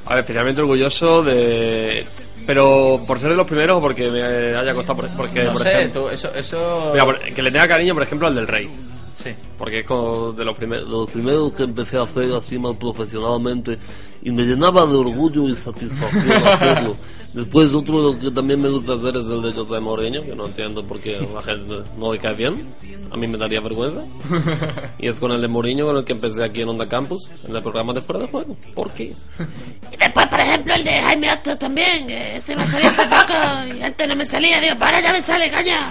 A 0.06 0.10
ver, 0.10 0.18
especialmente 0.20 0.60
orgulloso 0.60 1.22
de... 1.22 2.06
Pero 2.46 3.02
por 3.06 3.18
ser 3.18 3.30
de 3.30 3.36
los 3.36 3.46
primeros 3.46 3.78
o 3.78 3.80
porque 3.80 4.10
me 4.10 4.22
haya 4.22 4.74
costado... 4.74 4.96
por- 4.96 5.08
Porque, 5.16 5.44
no 5.44 5.52
por 5.54 5.62
sé, 5.62 5.72
ejemplo, 5.78 6.02
tú, 6.02 6.08
eso... 6.10 6.34
eso... 6.34 6.92
Mira, 6.92 7.18
que 7.34 7.42
le 7.42 7.50
tenga 7.50 7.66
cariño, 7.68 7.94
por 7.94 8.02
ejemplo, 8.02 8.26
al 8.28 8.34
del 8.34 8.46
rey. 8.46 8.68
Sí. 9.16 9.30
Porque 9.56 9.80
es 9.80 9.86
como 9.86 10.32
de 10.32 10.44
los 10.44 10.56
primeros... 10.56 10.88
Los 10.88 11.10
primeros 11.10 11.52
que 11.54 11.62
empecé 11.62 11.96
a 11.96 12.02
hacer 12.02 12.30
así 12.32 12.58
más 12.58 12.76
profesionalmente 12.76 13.78
y 14.22 14.30
me 14.30 14.42
llenaba 14.42 14.84
de 14.86 14.94
orgullo 14.94 15.48
y 15.48 15.56
satisfacción 15.56 16.46
hacerlo. 16.46 16.96
Después 17.34 17.74
otro 17.74 18.16
que 18.16 18.30
también 18.30 18.62
me 18.62 18.68
gusta 18.68 18.94
hacer 18.94 19.16
es 19.16 19.28
el 19.28 19.42
de 19.42 19.52
José 19.52 19.80
Mourinho, 19.80 20.22
que 20.22 20.36
no 20.36 20.46
entiendo 20.46 20.86
por 20.86 21.00
qué 21.00 21.18
la 21.34 21.42
gente 21.42 21.82
no 21.98 22.12
le 22.12 22.18
cae 22.20 22.34
bien. 22.34 22.72
A 23.10 23.16
mí 23.16 23.26
me 23.26 23.36
daría 23.36 23.60
vergüenza. 23.60 24.02
Y 24.98 25.08
es 25.08 25.18
con 25.18 25.32
el 25.32 25.40
de 25.40 25.48
Mourinho 25.48 25.84
con 25.84 25.96
el 25.96 26.04
que 26.04 26.12
empecé 26.12 26.44
aquí 26.44 26.62
en 26.62 26.68
Onda 26.68 26.88
Campus, 26.88 27.28
en 27.48 27.56
el 27.56 27.60
programa 27.62 27.92
de 27.92 28.00
Fuera 28.00 28.20
de 28.20 28.28
Juego. 28.28 28.56
¿Por 28.74 28.90
qué? 28.92 29.12
Y 29.92 29.96
después, 29.96 30.26
por 30.28 30.40
ejemplo, 30.40 30.74
el 30.74 30.84
de 30.84 30.92
Jaime 31.00 31.28
Astor 31.28 31.56
también, 31.56 32.06
que 32.06 32.36
ese 32.36 32.54
me 32.54 32.66
salía 32.66 32.88
hace 32.88 33.02
poco 33.02 33.34
y 33.76 33.82
antes 33.82 34.08
no 34.08 34.16
me 34.16 34.24
salía. 34.24 34.60
Digo, 34.60 34.76
para, 34.76 35.00
ya 35.00 35.12
me 35.12 35.20
sale, 35.20 35.50
calla. 35.50 35.90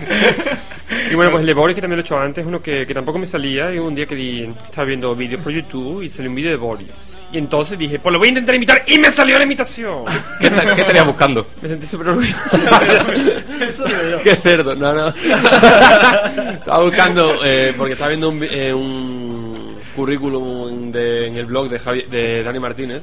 Y 1.10 1.14
bueno, 1.14 1.30
pues 1.30 1.40
el 1.40 1.46
de 1.46 1.54
Boris, 1.54 1.74
que 1.74 1.80
también 1.80 1.96
lo 1.96 2.02
he 2.02 2.04
hecho 2.04 2.18
antes, 2.18 2.44
uno 2.46 2.60
que, 2.62 2.86
que 2.86 2.92
tampoco 2.94 3.18
me 3.18 3.26
salía. 3.26 3.72
Y 3.74 3.78
un 3.78 3.94
día 3.94 4.06
que 4.06 4.14
di- 4.14 4.44
estaba 4.66 4.84
viendo 4.86 5.14
vídeos 5.16 5.40
por 5.42 5.50
YouTube 5.50 6.02
y 6.02 6.08
salió 6.08 6.28
un 6.30 6.36
vídeo 6.36 6.50
de 6.50 6.56
Boris. 6.56 6.90
Y 7.32 7.38
entonces 7.38 7.78
dije, 7.78 7.98
pues 7.98 8.12
lo 8.12 8.18
voy 8.18 8.28
a 8.28 8.30
intentar 8.30 8.54
imitar 8.54 8.82
y 8.86 8.98
me 8.98 9.10
salió 9.10 9.36
la 9.38 9.44
imitación. 9.44 10.04
¿Qué, 10.40 10.50
qué 10.50 10.80
estarías 10.82 11.06
buscando? 11.06 11.46
Me 11.62 11.68
sentí 11.70 11.86
súper 11.86 12.08
orgulloso. 12.10 12.36
Qué 14.22 14.36
cerdo, 14.36 14.74
no, 14.76 14.92
no. 14.92 15.08
estaba 15.08 16.82
buscando, 16.84 17.38
eh, 17.44 17.72
porque 17.76 17.94
estaba 17.94 18.08
viendo 18.08 18.28
un, 18.28 18.42
eh, 18.48 18.72
un 18.72 19.54
currículum 19.96 20.92
de- 20.92 21.28
en 21.28 21.36
el 21.38 21.46
blog 21.46 21.68
de, 21.70 21.80
Javi- 21.80 22.06
de 22.08 22.42
Dani 22.42 22.58
Martínez 22.58 23.02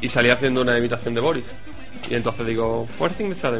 y 0.00 0.08
salía 0.08 0.34
haciendo 0.34 0.60
una 0.62 0.78
imitación 0.78 1.14
de 1.14 1.20
Boris. 1.20 1.44
Y 2.08 2.14
entonces 2.14 2.46
digo, 2.46 2.86
por 2.98 3.12
fin 3.12 3.28
me 3.28 3.34
sale. 3.34 3.58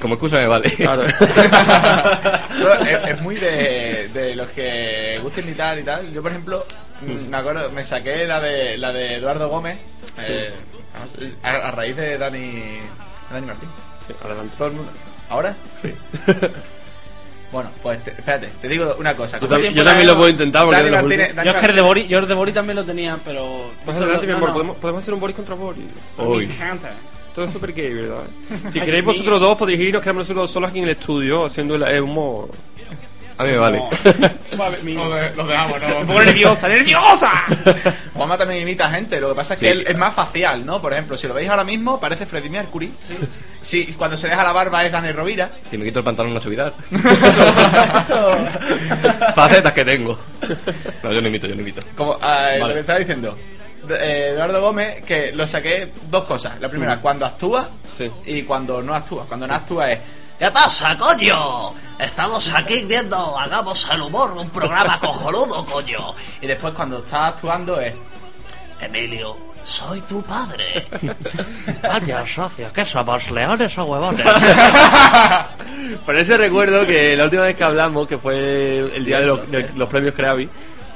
Como 0.00 0.14
excusa 0.14 0.36
me 0.36 0.46
vale. 0.46 0.70
Claro. 0.72 1.02
Eso 2.56 2.74
es, 2.82 3.08
es 3.08 3.20
muy 3.22 3.36
de, 3.36 4.08
de 4.12 4.34
los 4.34 4.48
que 4.48 5.18
gusta 5.22 5.40
imitar 5.40 5.78
y 5.78 5.82
tal. 5.84 6.12
Yo, 6.12 6.20
por 6.22 6.30
ejemplo, 6.30 6.64
mm, 7.02 7.28
me 7.30 7.36
acuerdo, 7.36 7.70
me 7.70 7.84
saqué 7.84 8.26
la 8.26 8.40
de 8.40 8.76
la 8.78 8.92
de 8.92 9.14
Eduardo 9.16 9.48
Gómez 9.48 9.78
eh, 10.18 10.52
a, 11.42 11.50
a 11.68 11.70
raíz 11.70 11.96
de 11.96 12.18
Dani, 12.18 12.62
Dani 13.30 13.46
Martín. 13.46 13.68
Sí, 14.06 14.12
adelante. 14.24 14.54
Todo 14.58 14.68
el 14.68 14.74
mundo. 14.74 14.92
¿Ahora? 15.30 15.54
Sí. 15.80 15.92
Bueno, 17.52 17.70
pues 17.84 18.02
te- 18.02 18.10
espérate, 18.10 18.48
te 18.60 18.66
digo 18.68 18.96
una 18.98 19.14
cosa. 19.14 19.38
Yo 19.38 19.46
tam- 19.46 19.70
yo 19.72 19.84
también 19.84 20.08
lo 20.08 20.16
puedo 20.16 20.28
intentar 20.28 20.64
porque 20.64 20.76
Dani 20.82 20.90
Martínez-. 20.90 21.34
Dani 21.36 21.48
Yo 21.48 21.54
es 21.54 21.60
que 21.62 21.70
el 21.70 21.76
de 21.76 21.82
Boris, 21.82 22.08
yo 22.08 22.18
el 22.18 22.26
de 22.26 22.34
Boris 22.34 22.52
también 22.54 22.74
lo 22.74 22.84
tenía, 22.84 23.16
pero... 23.24 23.70
Más 23.86 23.96
no, 23.96 24.02
adelante, 24.06 24.26
mi 24.26 24.32
no, 24.32 24.38
amor, 24.38 24.48
no. 24.48 24.54
podemos, 24.54 24.76
podemos 24.78 25.02
hacer 25.02 25.14
un 25.14 25.20
Boris 25.20 25.36
contra 25.36 25.54
Boris. 25.54 25.84
Me 26.18 26.44
encanta. 26.52 26.90
Todo 27.34 27.46
es 27.46 27.52
súper 27.52 27.72
gay, 27.72 27.92
¿verdad? 27.92 28.22
Si 28.70 28.78
Ay, 28.78 28.84
queréis 28.86 29.04
vosotros 29.04 29.40
dos, 29.40 29.56
podéis 29.58 29.80
ir 29.80 29.88
y 29.88 29.92
nos 29.92 30.02
quedamos 30.02 30.20
nosotros 30.28 30.50
solos 30.50 30.70
aquí 30.70 30.78
en 30.78 30.84
el 30.84 30.90
estudio 30.90 31.44
haciendo 31.46 31.74
el 31.74 31.82
eh, 31.82 32.00
humor. 32.00 32.48
A 33.36 33.42
mí 33.42 33.50
me 33.50 33.56
vale. 33.56 33.82
Vale, 34.56 34.76
lo, 34.94 35.10
de- 35.10 35.34
lo 35.34 35.44
dejamos, 35.44 35.80
no. 35.82 35.88
Me 36.00 36.06
pongo 36.06 36.22
nerviosa, 36.22 36.68
nerviosa. 36.68 37.32
Juanma 38.14 38.38
también 38.38 38.62
imita 38.62 38.88
gente, 38.90 39.20
lo 39.20 39.30
que 39.30 39.34
pasa 39.34 39.54
es 39.54 39.60
que 39.60 39.66
Sí. 39.66 39.72
él 39.72 39.84
es 39.88 39.96
más 39.98 40.14
facial, 40.14 40.64
¿no? 40.64 40.80
Por 40.80 40.92
ejemplo, 40.92 41.16
si 41.16 41.26
lo 41.26 41.34
veis 41.34 41.50
ahora 41.50 41.64
mismo, 41.64 41.98
parece 41.98 42.26
Freddie 42.26 42.50
Mercury. 42.50 42.92
Sí. 43.60 43.92
cuando 43.98 44.16
se 44.16 44.28
deja 44.28 44.44
la 44.44 44.52
barba 44.52 44.84
es 44.84 44.92
Dani 44.92 45.10
Rovira. 45.10 45.50
Si 45.68 45.76
me 45.76 45.84
quito 45.84 45.98
el 45.98 46.04
pantalón, 46.04 46.32
Nacho 46.32 46.48
Vidal. 46.48 46.72
Facetas 49.34 49.72
que 49.72 49.84
tengo. 49.84 50.18
No, 51.02 51.12
yo 51.12 51.20
no 51.20 51.26
imito, 51.28 51.46
yo 51.48 51.54
no 51.56 51.62
imito. 51.62 51.80
Como 51.96 52.12
lo 52.12 52.18
Vale. 52.20 52.74
que 52.74 52.80
estaba 52.80 52.98
diciendo. 53.00 53.36
Eh, 53.90 54.30
Eduardo 54.32 54.60
Gómez, 54.60 55.02
que 55.04 55.32
lo 55.32 55.46
saqué 55.46 55.92
dos 56.08 56.24
cosas. 56.24 56.60
La 56.60 56.68
primera, 56.68 56.98
cuando 56.98 57.26
actúa 57.26 57.68
Sí. 57.90 58.10
y 58.26 58.42
cuando 58.42 58.82
no 58.82 58.94
actúa. 58.94 59.24
Cuando 59.26 59.46
no 59.46 59.54
actúa 59.54 59.90
es. 59.92 60.00
¿Qué 60.38 60.50
pasa, 60.50 60.96
coño? 60.98 61.72
Estamos 61.98 62.52
aquí 62.52 62.84
viendo 62.84 63.38
Hagamos 63.38 63.88
el 63.92 64.00
humor, 64.02 64.32
un 64.32 64.50
programa 64.50 64.98
cojonudo, 64.98 65.64
coño. 65.64 66.14
Y 66.40 66.46
después 66.46 66.74
cuando 66.74 66.98
está 66.98 67.28
actuando 67.28 67.80
es. 67.80 67.94
Emilio, 68.80 69.36
soy 69.62 70.00
tu 70.02 70.20
padre. 70.22 70.86
Vaya, 71.82 72.26
socio, 72.26 72.72
que 72.72 72.84
somos 72.84 73.30
leones 73.30 73.78
o 73.78 73.84
huevones. 73.84 74.26
Por 76.04 76.16
eso 76.16 76.36
recuerdo 76.36 76.86
que 76.86 77.16
la 77.16 77.24
última 77.24 77.42
vez 77.42 77.56
que 77.56 77.64
hablamos, 77.64 78.08
que 78.08 78.18
fue 78.18 78.78
el 78.80 79.04
día 79.04 79.20
de 79.20 79.26
los, 79.26 79.50
de 79.50 79.70
los 79.76 79.88
premios 79.88 80.14
Creavi, 80.14 80.48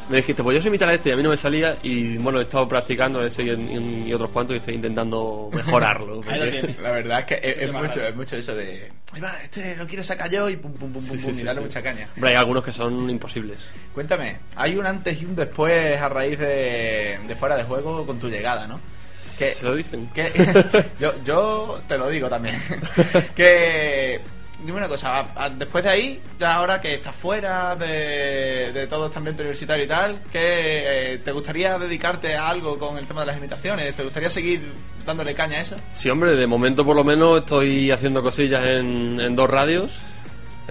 me 0.09 0.17
dijiste, 0.19 0.43
pues 0.43 0.55
yo 0.57 0.63
soy 0.63 0.69
imitar 0.69 0.89
a 0.89 0.95
este 0.95 1.11
y 1.11 1.13
a 1.13 1.17
mí 1.17 1.23
no 1.23 1.31
me 1.31 1.37
salía 1.37 1.77
y 1.83 2.17
bueno, 2.19 2.39
he 2.41 2.43
estado 2.43 2.67
practicando 2.67 3.25
ese 3.25 3.43
y, 3.43 3.51
y- 3.51 4.05
y 4.09 4.13
otros 4.15 4.31
cuantos 4.31 4.55
y 4.55 4.59
estoy 4.59 4.75
intentando 4.75 5.51
mejorarlo. 5.53 6.21
porque- 6.23 6.77
La 6.81 6.93
verdad 6.93 7.19
es 7.21 7.25
que 7.27 7.35
es, 7.43 7.63
es 7.63 7.73
mucho, 7.73 8.03
es 8.03 8.15
mucho 8.17 8.37
eso 8.37 8.55
de. 8.55 8.91
Ahí 9.13 9.21
va, 9.21 9.35
este 9.43 9.77
lo 9.77 9.87
quiero 9.87 10.03
sacar 10.03 10.31
yo 10.31 10.49
y 10.49 10.57
pum, 10.57 10.73
pum, 10.73 10.93
pum, 10.93 11.03
Sí, 11.03 11.11
pum, 11.11 11.19
sí, 11.19 11.25
pum, 11.27 11.35
sí, 11.35 11.41
y 11.41 11.45
darle 11.45 11.61
sí. 11.63 11.67
mucha 11.67 11.83
caña. 11.83 12.09
Hay 12.23 12.35
algunos 12.35 12.65
que 12.65 12.73
son 12.73 13.09
imposibles. 13.11 13.59
Cuéntame, 13.95 14.39
hay 14.57 14.77
un 14.77 14.87
antes 14.87 15.21
y 15.21 15.25
un 15.27 15.37
después 15.37 15.99
a 16.01 16.09
raíz 16.09 16.39
de, 16.39 17.19
de 17.27 17.35
fuera 17.37 17.57
de 17.57 17.65
juego 17.65 18.07
con 18.07 18.19
tu 18.19 18.29
llegada, 18.29 18.67
¿no? 18.67 18.81
Que, 19.39 19.51
Se 19.53 19.65
lo 19.67 19.75
dicen. 19.77 20.09
que- 20.15 20.33
yo, 21.01 21.13
yo 21.25 21.81
te 21.87 21.97
lo 21.97 22.09
digo 22.09 22.29
también. 22.29 22.57
que. 23.37 24.21
Dime 24.65 24.79
una 24.79 24.89
cosa, 24.89 25.25
después 25.57 25.85
de 25.85 25.91
ahí, 25.91 26.21
ya 26.39 26.57
ahora 26.57 26.81
que 26.81 26.95
estás 26.95 27.15
fuera 27.15 27.77
de, 27.77 28.73
de 28.73 28.87
todo 28.89 29.07
este 29.07 29.19
ambiente 29.19 29.43
universitario 29.43 29.85
y 29.85 29.89
tal, 29.89 30.21
que 30.33 31.13
eh, 31.13 31.19
¿te 31.19 31.31
gustaría 31.31 31.79
dedicarte 31.79 32.35
a 32.35 32.49
algo 32.49 32.77
con 32.77 32.99
el 32.99 33.07
tema 33.07 33.21
de 33.21 33.27
las 33.29 33.37
imitaciones? 33.37 33.95
¿Te 33.95 34.03
gustaría 34.03 34.31
seguir 34.31 34.61
dándole 35.07 35.33
caña 35.33 35.59
a 35.59 35.61
eso? 35.61 35.77
Sí, 35.93 36.11
hombre, 36.11 36.35
de 36.35 36.47
momento 36.49 36.85
por 36.85 36.97
lo 36.97 37.05
menos 37.05 37.39
estoy 37.39 37.93
haciendo 37.93 38.21
cosillas 38.21 38.65
en, 38.65 39.21
en 39.21 39.37
dos 39.37 39.49
radios, 39.49 39.93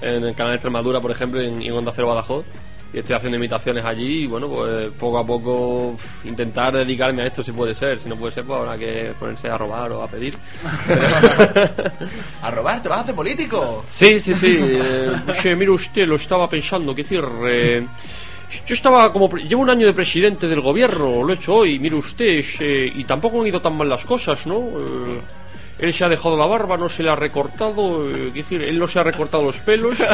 en 0.02 0.26
el 0.26 0.36
canal 0.36 0.54
Extremadura, 0.54 1.00
por 1.00 1.12
ejemplo, 1.12 1.42
y 1.42 1.48
en, 1.48 1.62
en 1.62 1.72
Onda 1.72 1.94
Cero 1.96 2.08
Badajoz. 2.10 2.46
Y 2.94 3.00
estoy 3.00 3.16
haciendo 3.16 3.38
imitaciones 3.38 3.84
allí 3.84 4.24
y 4.24 4.28
bueno, 4.28 4.48
pues 4.48 4.90
poco 4.98 5.18
a 5.20 5.26
poco 5.26 5.96
intentar 6.24 6.74
dedicarme 6.74 7.24
a 7.24 7.28
esto 7.28 7.44
si 7.44 7.52
puede 7.52 7.76
ser. 7.76 8.00
Si 8.00 8.08
no 8.08 8.16
puede 8.16 8.34
ser, 8.34 8.46
pues 8.46 8.60
habrá 8.60 8.78
que 8.78 9.14
ponerse 9.20 9.50
a 9.50 9.58
robar 9.58 9.92
o 9.92 10.02
a 10.02 10.08
pedir. 10.08 10.36
¿A 12.42 12.52
robar? 12.52 12.82
¿Te 12.82 12.90
vas 12.90 13.00
a 13.00 13.02
hacer 13.02 13.16
político? 13.16 13.84
Sí, 13.86 14.20
sí, 14.20 14.34
sí. 14.34 14.58
eh, 14.60 15.56
mire 15.56 15.72
usted, 15.72 16.08
lo 16.08 16.16
estaba 16.16 16.50
pensando, 16.50 16.96
que 16.96 17.04
decir, 17.04 17.24
eh, 17.48 17.86
yo 18.66 18.74
estaba 18.74 19.12
como... 19.12 19.30
Llevo 19.38 19.62
un 19.62 19.70
año 19.70 19.86
de 19.86 19.94
presidente 19.94 20.48
del 20.48 20.62
gobierno, 20.62 21.24
lo 21.24 21.34
he 21.34 21.36
hecho 21.36 21.56
hoy, 21.56 21.80
mire 21.80 21.96
usted, 21.96 22.44
eh, 22.60 22.92
y 22.96 23.04
tampoco 23.04 23.42
han 23.42 23.48
ido 23.48 23.62
tan 23.62 23.76
mal 23.76 23.90
las 23.90 24.06
cosas, 24.06 24.46
¿no? 24.48 24.58
Eh, 24.58 25.22
él 25.80 25.94
se 25.94 26.04
ha 26.06 26.10
dejado 26.10 26.36
la 26.38 26.46
barba, 26.46 26.76
no 26.78 26.90
se 26.90 27.04
le 27.04 27.10
ha 27.10 27.16
recortado, 27.16 28.10
eh, 28.10 28.32
decir, 28.34 28.64
él 28.64 28.78
no 28.80 28.88
se 28.88 29.00
ha 29.00 29.04
recortado 29.04 29.44
los 29.44 29.60
pelos. 29.60 30.00
eh, 30.02 30.06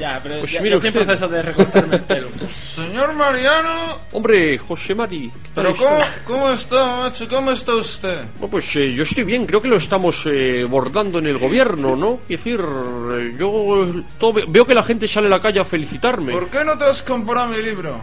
Ya, 0.00 0.20
pero 0.22 0.40
pues 0.40 0.52
ya- 0.52 0.60
mire 0.60 0.74
yo 0.76 0.80
siempre 0.80 1.02
usted. 1.02 1.14
eso 1.14 1.28
de 1.28 1.42
recortarme 1.42 1.96
el 1.96 2.02
pelo. 2.02 2.28
Señor 2.74 3.14
Mariano, 3.14 3.98
Hombre, 4.12 4.58
José 4.58 4.94
Mati. 4.94 5.30
¿qué 5.42 5.48
tal 5.54 5.64
pero 5.64 5.70
está? 5.70 5.84
¿cómo, 5.84 6.40
¿cómo 6.40 6.52
está, 6.52 6.96
macho? 6.96 7.28
¿Cómo 7.28 7.50
está 7.52 7.74
usted? 7.74 8.24
Bueno, 8.38 8.50
pues 8.50 8.76
eh, 8.76 8.92
yo 8.94 9.02
estoy 9.02 9.24
bien, 9.24 9.46
creo 9.46 9.60
que 9.60 9.68
lo 9.68 9.76
estamos 9.76 10.22
eh, 10.26 10.64
bordando 10.68 11.18
en 11.18 11.26
el 11.26 11.38
gobierno, 11.38 11.96
¿no? 11.96 12.20
Es 12.28 12.28
decir, 12.44 12.60
eh, 12.60 13.34
yo 13.38 13.86
todo- 14.18 14.42
veo 14.48 14.66
que 14.66 14.74
la 14.74 14.82
gente 14.82 15.08
sale 15.08 15.26
a 15.26 15.30
la 15.30 15.40
calle 15.40 15.60
a 15.60 15.64
felicitarme. 15.64 16.32
¿Por 16.32 16.48
qué 16.48 16.64
no 16.64 16.76
te 16.78 16.84
has 16.84 17.02
comprado 17.02 17.48
mi 17.48 17.62
libro? 17.62 18.00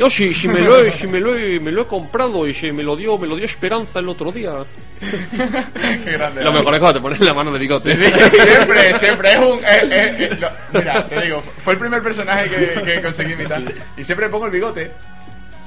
Yo 0.00 0.08
si, 0.08 0.32
si 0.32 0.48
me 0.48 0.60
lo 0.60 0.80
he, 0.80 0.90
si 0.90 1.06
me 1.06 1.20
lo 1.20 1.36
he, 1.36 1.60
me 1.60 1.70
lo 1.70 1.82
he 1.82 1.86
comprado 1.86 2.48
y 2.48 2.54
si 2.54 2.72
me 2.72 2.82
lo 2.82 2.96
dio, 2.96 3.18
me 3.18 3.26
lo 3.26 3.36
dio 3.36 3.44
Esperanza 3.44 3.98
el 3.98 4.08
otro 4.08 4.32
día. 4.32 4.52
Qué 6.04 6.12
grande. 6.12 6.42
Lo 6.42 6.52
mejor 6.52 6.72
es 6.72 6.80
cuando 6.80 6.98
te 6.98 7.02
pones 7.02 7.20
la 7.20 7.34
mano 7.34 7.52
de 7.52 7.58
bigote. 7.58 7.94
siempre, 7.94 8.94
siempre 8.98 9.32
es 9.32 9.36
un. 9.38 9.58
eh, 9.58 9.88
eh, 9.90 10.16
eh, 10.18 10.36
lo- 10.40 10.50
mira, 10.72 11.06
te 11.06 11.20
digo, 11.20 11.42
fue 11.62 11.74
el 11.74 11.78
primer 11.78 12.02
personaje 12.02 12.48
que, 12.48 12.82
que 12.82 13.02
conseguí 13.02 13.34
imitar. 13.34 13.60
Y 13.98 14.02
siempre 14.02 14.30
pongo 14.30 14.46
el 14.46 14.52
bigote. 14.52 14.90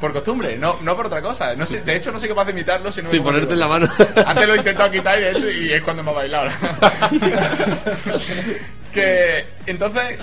Por 0.02 0.12
costumbre, 0.12 0.58
no, 0.58 0.78
no 0.82 0.96
por 0.98 1.06
otra 1.06 1.22
cosa. 1.22 1.56
No 1.56 1.68
sé, 1.68 1.80
De 1.82 1.96
hecho, 1.96 2.12
no 2.12 2.20
soy 2.20 2.28
capaz 2.28 2.46
de 2.46 2.52
imitarlo 2.54 2.92
si 2.92 3.04
no 3.04 3.10
Sí, 3.10 3.18
el 3.18 3.22
ponerte 3.24 3.54
en 3.54 3.60
la 3.60 3.68
mano. 3.68 3.88
Antes 4.26 4.48
lo 4.48 4.56
he 4.56 4.58
intentado 4.58 4.90
quitar 4.92 5.20
y 5.20 5.22
de 5.22 5.32
hecho, 5.32 5.50
y 5.52 5.72
es 5.72 5.84
cuando 5.84 6.02
me 6.04 6.10
ha 6.10 6.14
bailado. 6.14 6.50
que 8.94 9.46
entonces, 9.66 10.20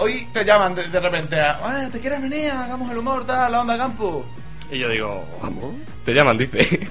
hoy 0.00 0.26
te 0.32 0.44
llaman 0.44 0.74
de, 0.74 0.88
de 0.88 1.00
repente 1.00 1.40
a. 1.40 1.58
"Ah, 1.62 1.88
¿Te 1.92 2.00
quieres 2.00 2.20
venir? 2.20 2.50
Hagamos 2.50 2.90
el 2.90 2.98
humor, 2.98 3.24
tal, 3.26 3.52
la 3.52 3.60
onda 3.60 3.76
campo. 3.78 4.26
Y 4.72 4.78
yo 4.78 4.88
digo, 4.88 5.24
vamos. 5.42 5.74
Te 6.04 6.14
llaman, 6.14 6.38
dice. 6.38 6.58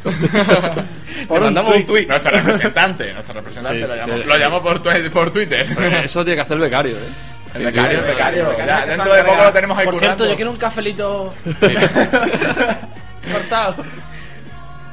Le 1.29 1.39
mandamos 1.39 1.73
un 1.75 1.85
tuit. 1.85 2.07
Nuestro 2.07 2.31
representante, 2.31 3.13
nuestro 3.13 3.33
representante 3.39 3.79
Sí, 3.79 3.87
lo, 3.87 3.93
sí. 3.93 3.99
llamó, 3.99 4.17
lo 4.25 4.37
llamó 4.37 4.61
por, 4.63 4.81
tu- 4.83 5.11
por 5.11 5.31
Twitter. 5.31 5.67
Eso 6.03 6.23
tiene 6.23 6.35
que 6.35 6.41
hacer 6.41 6.55
el 6.55 6.61
becario, 6.61 6.95
¿eh? 6.95 7.09
El 7.55 7.65
becario, 7.65 7.99
el 7.99 8.05
becario. 8.05 8.49
Sí, 8.51 8.57
Ya, 8.67 8.83
que 8.83 8.89
dentro 8.91 9.13
de 9.15 9.23
poco 9.23 9.43
lo 9.43 9.51
tenemos 9.53 9.77
ahí 9.77 9.85
Por 9.85 9.95
cierto, 9.97 10.25
yo 10.27 10.35
quiero 10.35 10.51
un 10.51 10.57
cafelito 10.57 11.33
cortado. 13.31 13.75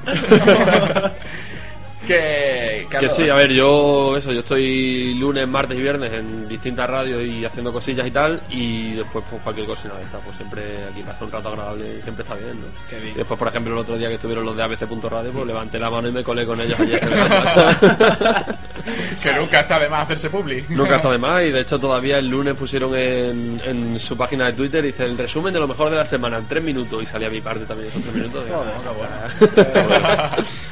Que, 2.07 2.87
Que 2.99 3.09
sí, 3.09 3.29
a 3.29 3.35
ver, 3.35 3.53
yo 3.53 4.17
eso, 4.17 4.33
yo 4.33 4.41
estoy 4.41 5.15
lunes, 5.15 5.47
martes 5.49 5.79
y 5.79 5.83
viernes 5.83 6.13
en 6.13 6.49
distintas 6.49 6.89
radios 6.89 7.23
y 7.23 7.45
haciendo 7.45 7.73
cosillas 7.73 8.07
y 8.07 8.11
tal, 8.11 8.41
y 8.51 8.93
después 8.93 9.25
pues 9.29 9.43
cualquier 9.43 9.67
cosa 9.67 9.89
de 9.89 10.03
esta, 10.03 10.19
pues 10.19 10.37
siempre 10.37 10.63
aquí 10.91 11.03
pasa 11.03 11.25
un 11.25 11.33
rato 11.33 11.49
agradable, 11.49 12.03
siempre 12.03 12.23
está 12.23 12.37
bien, 12.37 12.61
¿no? 12.61 12.67
Qué 12.89 13.01
bien. 13.01 13.15
Y 13.15 13.19
después, 13.19 13.39
por 13.39 13.49
ejemplo, 13.49 13.73
el 13.73 13.79
otro 13.79 13.99
día 13.99 14.09
que 14.09 14.15
estuvieron 14.15 14.45
los 14.45 14.57
de 14.57 14.63
ABC.radio, 14.63 15.33
pues 15.33 15.47
levanté 15.47 15.79
la 15.79 15.91
mano 15.91 16.09
y 16.09 16.13
me 16.13 16.23
colé 16.23 16.47
con 16.47 16.61
ellos 16.61 16.79
allí 16.79 16.95
a 16.95 16.97
hacer 16.97 17.11
cosas. 17.11 18.57
Que 19.23 19.33
nunca 19.33 19.61
está 19.61 19.81
de 19.81 19.89
más 19.89 20.05
hacerse 20.05 20.31
publi. 20.31 20.65
Nunca 20.69 20.97
está 20.97 21.11
de 21.11 21.19
más 21.19 21.43
y 21.43 21.51
de 21.51 21.61
hecho 21.61 21.81
todavía 21.81 22.19
el 22.19 22.29
lunes 22.29 22.55
pusieron 22.55 22.95
en, 22.95 23.61
en 23.65 23.99
su 23.99 24.17
página 24.17 24.47
de 24.47 24.53
Twitter 24.53 24.85
dice 24.85 25.05
el 25.05 25.19
resumen 25.19 25.53
de 25.53 25.59
lo 25.59 25.67
mejor 25.67 25.91
de 25.91 25.97
la 25.97 26.05
semana 26.05 26.39
en 26.39 26.47
tres 26.47 26.63
minutos 26.63 27.03
y 27.03 27.07
salía 27.07 27.29
mi 27.29 27.41
parte 27.41 27.65
también 27.65 27.89
esos 27.89 28.03
tres 28.03 28.15
minutos. 28.15 28.45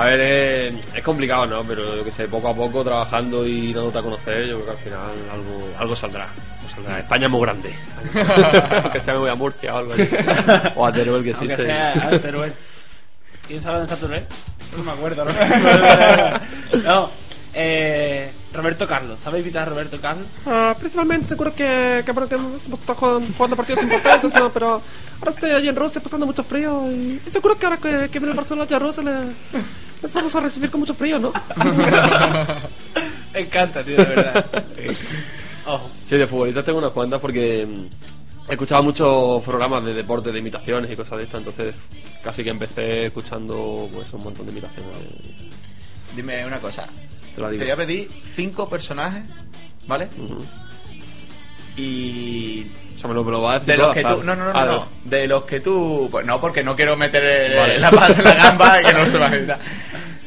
A 0.00 0.04
ver, 0.06 0.20
eh, 0.22 0.80
es 0.94 1.02
complicado, 1.02 1.46
¿no? 1.46 1.62
Pero 1.62 1.94
yo 1.96 2.02
que 2.02 2.10
sé, 2.10 2.26
poco 2.26 2.48
a 2.48 2.54
poco 2.54 2.82
trabajando 2.82 3.46
y 3.46 3.70
dándote 3.70 3.98
a 3.98 4.02
conocer, 4.02 4.46
yo 4.46 4.54
creo 4.60 4.64
que 4.64 4.70
al 4.70 4.78
final 4.78 5.10
algo, 5.30 5.68
algo 5.78 5.94
saldrá. 5.94 6.26
España 6.98 7.26
es 7.26 7.30
muy 7.30 7.42
grande. 7.42 7.74
Aunque 8.82 9.00
sea 9.00 9.12
me 9.12 9.20
voy 9.20 9.30
a 9.30 9.34
Murcia 9.34 9.74
o 9.74 9.78
algo 9.78 9.92
así. 9.92 10.08
O 10.76 10.86
a 10.86 10.92
Teruel 10.92 11.22
que 11.22 11.32
Aunque 11.32 11.52
existe. 11.52 11.66
sea 11.66 11.92
ah, 11.96 12.18
Teruel. 12.18 12.54
¿Quién 13.46 13.60
sabe 13.60 13.78
dónde 13.80 13.92
está 13.92 14.06
Teruel? 14.06 14.26
No 14.74 14.84
me 14.84 14.92
acuerdo. 14.92 15.24
No, 15.26 15.32
no 16.82 17.10
eh, 17.52 18.30
Roberto 18.52 18.86
Carlos. 18.86 19.20
¿Sabéis 19.22 19.44
imitar 19.44 19.62
a 19.62 19.70
Roberto 19.70 20.00
Carlos? 20.00 20.26
Ah, 20.46 20.74
principalmente 20.78 21.28
seguro 21.28 21.54
que, 21.54 22.02
que, 22.04 22.12
bueno, 22.12 22.28
que 22.28 22.34
hemos 22.34 22.66
estado 22.66 22.94
jugando, 22.96 23.56
partidos 23.56 23.82
importantes, 23.82 24.34
¿no? 24.34 24.52
Pero 24.52 24.82
ahora 25.20 25.30
estoy 25.30 25.50
allí 25.52 25.68
en 25.68 25.76
Rusia 25.76 26.00
pasando 26.00 26.26
mucho 26.26 26.42
frío 26.42 26.90
y, 26.90 27.20
y 27.24 27.30
seguro 27.30 27.56
que 27.56 27.66
ahora 27.66 27.78
que, 27.78 28.08
que 28.10 28.18
viene 28.18 28.32
el 28.32 28.36
Barcelona 28.36 28.64
allá 28.64 28.76
a 28.76 28.80
Rusia 28.80 29.02
le, 29.02 29.12
les 30.02 30.12
vamos 30.12 30.34
a 30.34 30.40
recibir 30.40 30.70
con 30.70 30.80
mucho 30.80 30.94
frío, 30.94 31.18
¿no? 31.18 31.32
Me 33.32 33.40
encanta, 33.40 33.84
tío, 33.84 33.96
de 33.96 34.04
verdad. 34.04 34.46
Ojo. 35.66 35.90
Sí, 36.04 36.16
de 36.16 36.26
futbolistas 36.26 36.64
tengo 36.64 36.78
unas 36.78 36.90
cuantas 36.90 37.20
porque 37.20 37.64
mm, 37.66 38.50
he 38.50 38.52
escuchado 38.52 38.82
muchos 38.82 39.42
programas 39.44 39.84
de 39.84 39.94
deporte, 39.94 40.32
de 40.32 40.38
imitaciones 40.40 40.90
y 40.90 40.96
cosas 40.96 41.18
de 41.18 41.24
estas, 41.24 41.38
entonces 41.38 41.74
casi 42.24 42.42
que 42.42 42.50
empecé 42.50 43.06
escuchando 43.06 43.88
pues 43.92 44.12
un 44.12 44.24
montón 44.24 44.46
de 44.46 44.52
imitaciones. 44.52 44.96
Dime 46.16 46.44
una 46.44 46.58
cosa. 46.58 46.86
Te 47.34 47.40
la 47.40 47.50
digo. 47.50 47.58
Te 47.60 47.64
voy 47.64 47.72
a 47.72 47.76
pedir 47.76 48.10
cinco 48.34 48.68
personajes, 48.68 49.22
¿vale? 49.86 50.08
Y. 51.76 52.66
O 52.96 53.00
sea, 53.00 53.08
me 53.08 53.14
lo, 53.14 53.24
me 53.24 53.30
lo 53.32 53.42
va 53.42 53.52
a 53.52 53.58
decir 53.60 53.68
De 53.74 53.76
los 53.78 53.94
que 53.94 54.02
tú. 54.02 54.22
No, 54.22 54.36
no, 54.36 54.44
no, 54.46 54.52
Ah, 54.54 54.66
no. 54.66 54.86
De 55.04 55.26
los 55.26 55.44
que 55.44 55.60
tú. 55.60 56.08
Pues 56.10 56.26
no, 56.26 56.40
porque 56.40 56.62
no 56.62 56.76
quiero 56.76 56.96
meter 56.96 57.56
Vale. 57.56 57.78
la 57.78 57.90
pata 57.90 58.12
en 58.18 58.24
la 58.24 58.34
gamba 58.34 58.80
y 58.80 58.84
que 58.84 58.92
no 58.92 59.06
se 59.08 59.18
va 59.18 59.28
a 59.28 59.36
imitar. 59.36 59.58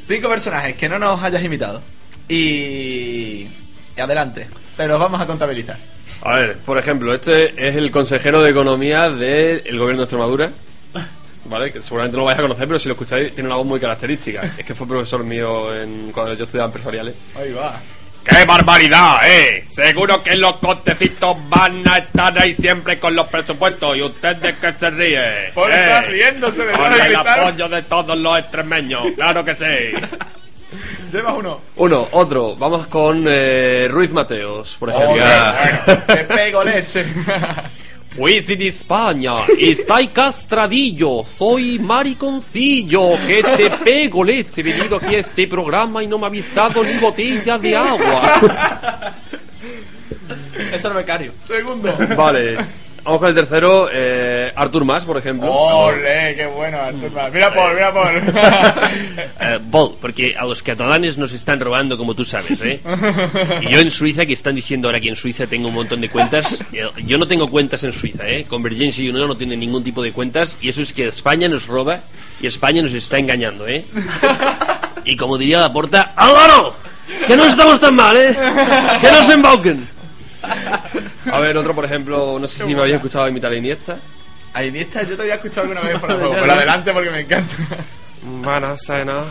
Cinco 0.07 0.29
personajes 0.29 0.75
que 0.75 0.89
no 0.89 0.97
nos 0.99 1.21
hayas 1.21 1.43
imitado. 1.43 1.81
Y. 2.27 3.47
y 3.95 3.99
adelante. 4.01 4.47
Te 4.75 4.87
los 4.87 4.99
vamos 4.99 5.21
a 5.21 5.27
contabilizar. 5.27 5.77
A 6.23 6.37
ver, 6.37 6.57
por 6.59 6.77
ejemplo, 6.77 7.13
este 7.13 7.67
es 7.67 7.75
el 7.75 7.91
consejero 7.91 8.41
de 8.41 8.49
Economía 8.49 9.09
del 9.09 9.61
gobierno 9.77 9.97
de 9.97 10.03
Extremadura. 10.03 10.49
¿Vale? 11.45 11.71
Que 11.71 11.81
seguramente 11.81 12.15
no 12.15 12.21
lo 12.21 12.25
vais 12.27 12.39
a 12.39 12.41
conocer, 12.41 12.67
pero 12.67 12.79
si 12.79 12.87
lo 12.87 12.93
escucháis, 12.93 13.33
tiene 13.33 13.47
una 13.47 13.57
voz 13.57 13.65
muy 13.65 13.79
característica. 13.79 14.41
Es 14.57 14.65
que 14.65 14.75
fue 14.75 14.87
profesor 14.87 15.23
mío 15.23 15.75
en, 15.75 16.11
cuando 16.11 16.33
yo 16.33 16.45
estudiaba 16.45 16.67
empresariales. 16.67 17.15
Ahí 17.35 17.51
va. 17.51 17.79
¡Qué 18.23 18.45
barbaridad, 18.45 19.17
eh! 19.25 19.65
Seguro 19.67 20.23
que 20.23 20.35
los 20.35 20.55
contecitos 20.57 21.35
van 21.49 21.85
a 21.85 21.97
estar 21.97 22.41
ahí 22.41 22.53
siempre 22.53 22.97
con 22.97 23.13
los 23.15 23.27
presupuestos 23.27 23.97
y 23.97 24.01
ustedes 24.01 24.55
que 24.59 24.73
se 24.73 24.89
ríen. 24.89 25.53
Por 25.53 25.69
eh. 25.69 25.83
estar 25.83 26.07
riéndose 26.07 26.65
de 26.65 26.71
Con 26.71 26.93
el 26.93 27.15
apoyo 27.15 27.67
de 27.67 27.81
todos 27.81 28.17
los 28.17 28.39
extremeños, 28.39 29.07
claro 29.15 29.43
que 29.43 29.55
sí. 29.55 29.65
Llevas 31.11 31.33
uno. 31.37 31.61
Uno, 31.75 32.07
otro, 32.11 32.55
vamos 32.55 32.87
con 32.87 33.25
eh, 33.27 33.87
Ruiz 33.89 34.11
Mateos, 34.11 34.77
por 34.79 34.89
ejemplo. 34.89 35.15
Bueno, 35.15 36.03
te 36.07 36.23
pego 36.23 36.63
leche. 36.63 37.05
Juiz 38.15 38.47
de 38.47 38.67
España, 38.67 39.37
estáis 39.59 40.09
castradillo, 40.09 41.25
soy 41.25 41.79
mariconcillo, 41.79 43.17
que 43.25 43.41
te 43.41 43.71
pego 43.71 44.23
leche, 44.23 44.61
he 44.61 44.63
venido 44.63 44.97
aquí 44.97 45.15
a 45.15 45.19
este 45.19 45.47
programa 45.47 46.03
y 46.03 46.07
no 46.07 46.19
me 46.19 46.27
habéis 46.27 46.53
dado 46.53 46.83
ni 46.83 46.93
botella 46.99 47.57
de 47.57 47.75
agua. 47.75 49.13
Eso 50.71 50.87
es 50.89 50.93
becario. 50.93 51.31
Segundo. 51.45 51.95
Vale. 52.15 52.82
Vamos 53.03 53.19
con 53.19 53.29
el 53.29 53.35
tercero, 53.35 53.89
eh, 53.91 54.51
Artur 54.55 54.85
Mas, 54.85 55.03
por 55.03 55.17
ejemplo. 55.17 55.51
¡Ole! 55.51 56.35
¡Qué 56.35 56.45
bueno, 56.45 56.77
Artur 56.77 57.11
Mas! 57.11 57.33
Mira 57.33 57.53
Paul, 57.53 57.73
mira 57.73 57.93
Paul. 57.93 58.21
Eh, 59.39 59.59
Paul, 59.69 59.95
porque 59.99 60.35
a 60.37 60.45
los 60.45 60.63
catalanes 60.63 61.17
nos 61.17 61.33
están 61.33 61.59
robando, 61.59 61.97
como 61.97 62.15
tú 62.15 62.23
sabes, 62.23 62.59
¿eh? 62.61 62.79
Y 63.61 63.67
yo 63.69 63.79
en 63.79 63.91
Suiza, 63.91 64.25
que 64.25 64.33
están 64.33 64.55
diciendo 64.55 64.87
ahora 64.87 65.01
que 65.01 65.09
en 65.09 65.15
Suiza 65.15 65.47
tengo 65.47 65.67
un 65.67 65.73
montón 65.73 65.99
de 65.99 66.07
cuentas, 66.07 66.63
eh, 66.71 66.87
yo 67.05 67.17
no 67.17 67.27
tengo 67.27 67.49
cuentas 67.49 67.83
en 67.83 67.91
Suiza, 67.91 68.27
¿eh? 68.27 68.45
Convergencia 68.47 69.03
y 69.03 69.09
Unión 69.09 69.27
no 69.27 69.35
tiene 69.35 69.57
ningún 69.57 69.83
tipo 69.83 70.01
de 70.01 70.13
cuentas, 70.13 70.57
y 70.61 70.69
eso 70.69 70.81
es 70.81 70.93
que 70.93 71.07
España 71.07 71.49
nos 71.49 71.67
roba 71.67 71.99
y 72.39 72.47
España 72.47 72.81
nos 72.81 72.93
está 72.93 73.17
engañando, 73.17 73.67
¿eh? 73.67 73.83
Y 75.03 75.17
como 75.17 75.37
diría 75.37 75.59
la 75.59 75.73
porta, 75.73 76.13
¡Álvaro! 76.15 76.73
Que 77.27 77.35
no 77.35 77.45
estamos 77.45 77.79
tan 77.79 77.95
mal, 77.95 78.15
¿eh? 78.15 78.35
Que 79.01 79.11
no 79.11 79.23
se 79.23 79.33
embauquen. 79.33 79.92
A 81.31 81.39
ver, 81.39 81.57
otro, 81.57 81.73
por 81.73 81.85
ejemplo, 81.85 82.37
no 82.39 82.47
sé 82.47 82.63
si 82.65 82.73
me 82.75 82.81
habéis 82.81 82.95
escuchado 82.95 83.27
imitar 83.27 83.51
a 83.51 83.55
Iniesta. 83.55 83.97
A 84.53 84.63
Iniesta 84.63 85.03
yo 85.03 85.15
te 85.15 85.21
había 85.23 85.35
escuchado 85.35 85.67
alguna 85.67 85.81
vez 85.81 85.99
por 86.01 86.11
el 86.11 86.17
juego, 86.17 86.35
pero 86.39 86.53
adelante 86.53 86.93
porque 86.93 87.09
me 87.09 87.21
encanta. 87.21 87.55
Bueno, 88.25 88.77
sí, 88.77 88.93
¿no? 89.05 89.19
Eh, 89.21 89.25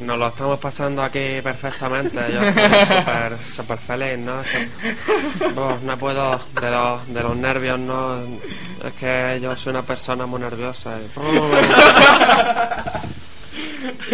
nos 0.00 0.18
lo 0.18 0.26
estamos 0.26 0.58
pasando 0.58 1.02
aquí 1.04 1.40
perfectamente. 1.42 2.18
Yo 2.32 2.42
estoy 2.42 2.64
súper, 2.96 3.38
súper 3.46 3.78
feliz, 3.78 4.18
¿no? 4.18 4.40
Es 4.40 4.46
que, 4.48 4.68
oh, 5.56 5.78
no 5.84 5.96
puedo 5.98 6.40
de 6.60 6.70
los, 6.70 7.14
de 7.14 7.22
los 7.22 7.36
nervios, 7.36 7.78
¿no? 7.78 8.16
Es 8.84 8.92
que 8.98 9.38
yo 9.40 9.56
soy 9.56 9.70
una 9.70 9.82
persona 9.82 10.26
muy 10.26 10.40
nerviosa. 10.40 10.94
y- 10.98 11.10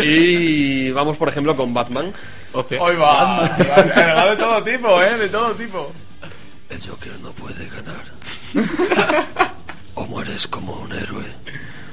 Y 0.02 0.90
vamos, 0.90 1.16
por 1.16 1.28
ejemplo, 1.28 1.56
con 1.56 1.72
Batman. 1.72 2.12
Hoy 2.78 2.96
va. 2.96 3.48
De 4.28 4.36
todo 4.36 4.62
tipo, 4.62 5.02
¿eh? 5.02 5.16
De 5.16 5.28
todo 5.28 5.52
tipo. 5.52 5.92
El 6.70 6.80
Joker 6.88 7.12
no 7.22 7.30
puede 7.32 7.68
ganar. 7.68 8.04
O 9.94 10.06
mueres 10.06 10.46
como 10.46 10.72
un 10.76 10.92
héroe, 10.94 11.24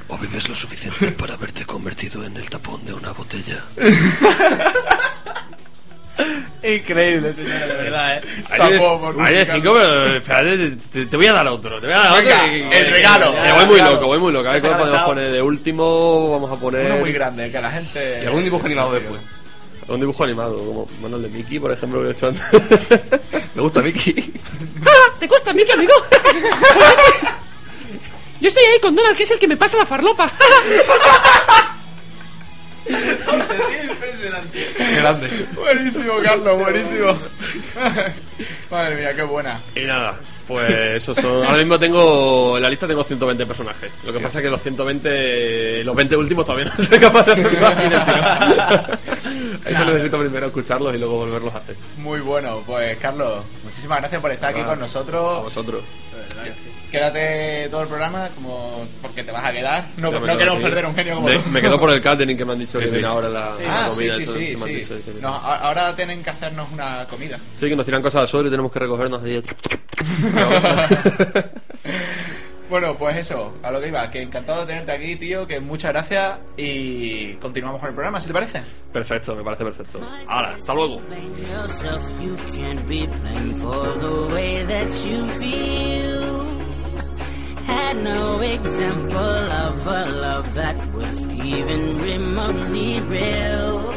o 0.08 0.18
vives 0.18 0.48
lo 0.48 0.56
suficiente 0.56 1.08
para 1.12 1.34
haberte 1.34 1.66
convertido 1.66 2.24
en 2.24 2.38
el 2.38 2.50
tapón 2.50 2.86
de 2.86 2.94
una 2.94 3.12
botella. 3.12 3.58
Increíble, 6.64 7.34
señora, 7.34 7.68
de 7.68 7.76
verdad, 7.76 8.18
¿eh? 8.18 8.22
Hay 8.50 9.36
de 9.36 9.46
cinco, 9.46 9.74
pero 9.74 10.16
espérate, 10.16 10.72
te, 10.92 11.06
te 11.06 11.18
voy 11.18 11.28
a 11.28 11.34
dar 11.34 11.48
otro. 11.48 11.80
Te 11.80 11.88
voy 11.88 11.96
a 11.96 12.00
dar 12.00 12.24
Venga, 12.24 12.44
otro. 12.44 12.72
el 12.78 12.92
regalo. 12.92 13.34
Voy 13.34 13.66
muy 13.66 13.82
loco, 13.82 14.08
voy 14.08 14.20
muy 14.20 14.34
loco. 14.34 14.50
A 14.50 14.54
ver 14.54 14.62
cuál 14.62 14.78
podemos 14.78 15.02
poner 15.04 15.32
de 15.32 15.42
último. 15.42 16.32
Vamos 16.32 16.52
a 16.52 16.56
poner. 16.62 16.86
Uno 16.88 16.98
muy 16.98 17.12
grande, 17.12 17.52
que 17.52 17.62
la 17.62 17.72
gente. 17.72 18.20
Y 18.24 18.26
algún 18.26 18.44
dibujo 18.44 18.66
animado 18.66 18.94
después. 18.94 19.22
Un 19.88 20.00
dibujo 20.02 20.24
animado, 20.24 20.58
como 20.58 20.88
Manuel 21.02 21.24
de 21.24 21.30
Mickey, 21.30 21.60
por 21.60 21.72
ejemplo, 21.72 22.02
que 22.02 22.10
he 22.10 22.12
hecho 22.12 22.28
antes. 22.28 22.44
Me 23.56 23.62
gusta 23.62 23.82
Mickey. 23.82 24.34
¡Ah! 24.86 25.14
¿Te 25.20 25.28
gusta 25.28 25.54
Mickey, 25.54 25.74
amigo? 25.74 25.94
Yo 28.42 28.50
estoy 28.50 28.64
ahí 28.66 28.80
con 28.80 28.96
Donald, 28.96 29.18
que 29.18 29.24
es 29.24 29.32
el 29.32 29.40
que 29.40 29.48
me 29.48 29.58
pasa 29.58 29.78
la 29.78 29.86
farlopa. 29.86 30.32
Grande. 34.96 35.48
Buenísimo, 35.56 36.14
Carlos, 36.22 36.60
buenísimo. 36.60 37.18
Madre 38.70 38.96
mía, 38.96 39.16
qué 39.16 39.24
buena. 39.24 39.60
Y 39.76 39.82
nada, 39.86 40.20
pues 40.48 40.70
esos 40.96 41.18
son. 41.18 41.44
Ahora 41.46 41.58
mismo 41.58 41.78
tengo. 41.78 42.58
En 42.58 42.64
la 42.64 42.70
lista 42.70 42.88
tengo 42.88 43.04
120 43.04 43.46
personajes. 43.46 43.92
Lo 44.06 44.14
que 44.14 44.20
pasa 44.20 44.40
es 44.40 44.46
que 44.46 44.50
los 44.50 44.62
120. 44.62 45.84
Los 45.84 45.96
20 45.96 46.16
últimos 46.16 46.46
todavía 46.46 46.72
no 46.78 46.84
soy 46.84 47.00
capaz 47.00 47.26
de 47.26 47.32
hacer 47.34 47.50
tirón. 47.50 47.74
Eso 49.66 49.86
necesito 49.86 50.20
primero 50.20 50.48
escucharlos 50.48 50.96
y 50.96 50.98
luego 50.98 51.18
volverlos 51.18 51.54
a 51.54 51.58
hacer. 51.58 51.76
Muy 51.98 52.22
bueno, 52.22 52.64
pues 52.66 52.98
Carlos, 53.00 53.44
muchísimas 53.64 54.00
gracias 54.00 54.22
por 54.22 54.32
estar 54.32 54.52
aquí 54.54 54.64
con 54.64 54.80
nosotros. 54.80 55.40
A 55.40 55.42
vosotros. 55.42 55.84
Quédate 56.92 57.68
todo 57.70 57.82
el 57.84 57.88
programa 57.88 58.30
como 58.36 58.86
porque 59.02 59.24
te 59.24 59.32
vas 59.32 59.46
a 59.46 59.52
quedar. 59.52 59.86
No, 60.02 60.12
no 60.12 60.20
quedo 60.22 60.38
queremos 60.38 60.62
perder 60.64 60.86
un 60.86 60.96
genio 60.96 61.16
como 61.16 61.28
me, 61.28 61.36
tú. 61.38 61.50
me 61.50 61.62
quedo 61.62 61.80
por 61.80 61.90
el 61.92 62.02
catering 62.02 62.38
que 62.38 62.46
me 62.46 62.54
han 62.54 62.60
dicho 62.60 62.80
Sí, 62.80 62.86
que 62.86 62.86
sí. 62.86 62.92
viene 62.94 63.08
ahora 63.08 63.30
la, 63.30 63.40
la 63.56 63.86
Ah, 63.86 63.90
comida. 63.90 64.16
sí, 64.16 64.26
sí, 64.26 64.46
eso 64.54 64.66
sí. 64.68 64.88
No, 65.22 65.30
ahora 65.36 65.96
tienen 65.96 66.24
que 66.24 66.30
hacernos 66.30 66.68
una 66.72 67.06
comida. 67.10 67.40
Sí, 67.54 67.68
que 67.68 67.76
nos 67.76 67.86
tiran 67.86 68.02
cosas 68.02 68.22
al 68.22 68.28
suelo 68.28 68.48
y 68.48 68.52
tenemos 68.52 68.72
que 68.72 68.80
recogernos 68.80 69.22
ahí. 69.24 69.44
Bueno, 72.70 72.98
pues 72.98 73.16
eso, 73.16 73.54
a 73.64 73.72
lo 73.72 73.80
que 73.80 73.88
iba, 73.88 74.10
que 74.12 74.22
encantado 74.22 74.62
de 74.62 74.68
tenerte 74.68 74.92
aquí, 74.92 75.16
tío, 75.16 75.48
que 75.48 75.62
muchas 75.62 75.92
gracias 75.94 76.40
y 76.58 77.34
continuamos 77.36 77.80
con 77.80 77.90
el 77.90 77.96
programa, 77.96 78.20
si 78.20 78.28
te 78.28 78.34
parece. 78.34 78.62
Perfecto, 78.92 79.36
me 79.36 79.44
parece 79.44 79.64
perfecto. 79.64 80.02
Ahora, 80.28 80.56
hasta 80.56 80.74
luego. 80.74 81.02
Had 87.68 87.98
no 87.98 88.40
example 88.40 89.20
of 89.20 89.88
a 89.88 90.06
love 90.22 90.54
that 90.54 90.78
was 90.94 91.20
even 91.44 92.00
remotely 92.00 93.02
real. 93.02 93.92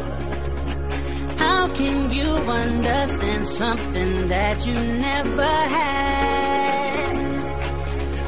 How 1.37 1.69
can 1.69 2.11
you 2.11 2.35
understand 2.51 3.47
something 3.47 4.27
that 4.27 4.65
you 4.67 4.73
never 4.75 5.41
had? 5.43 7.20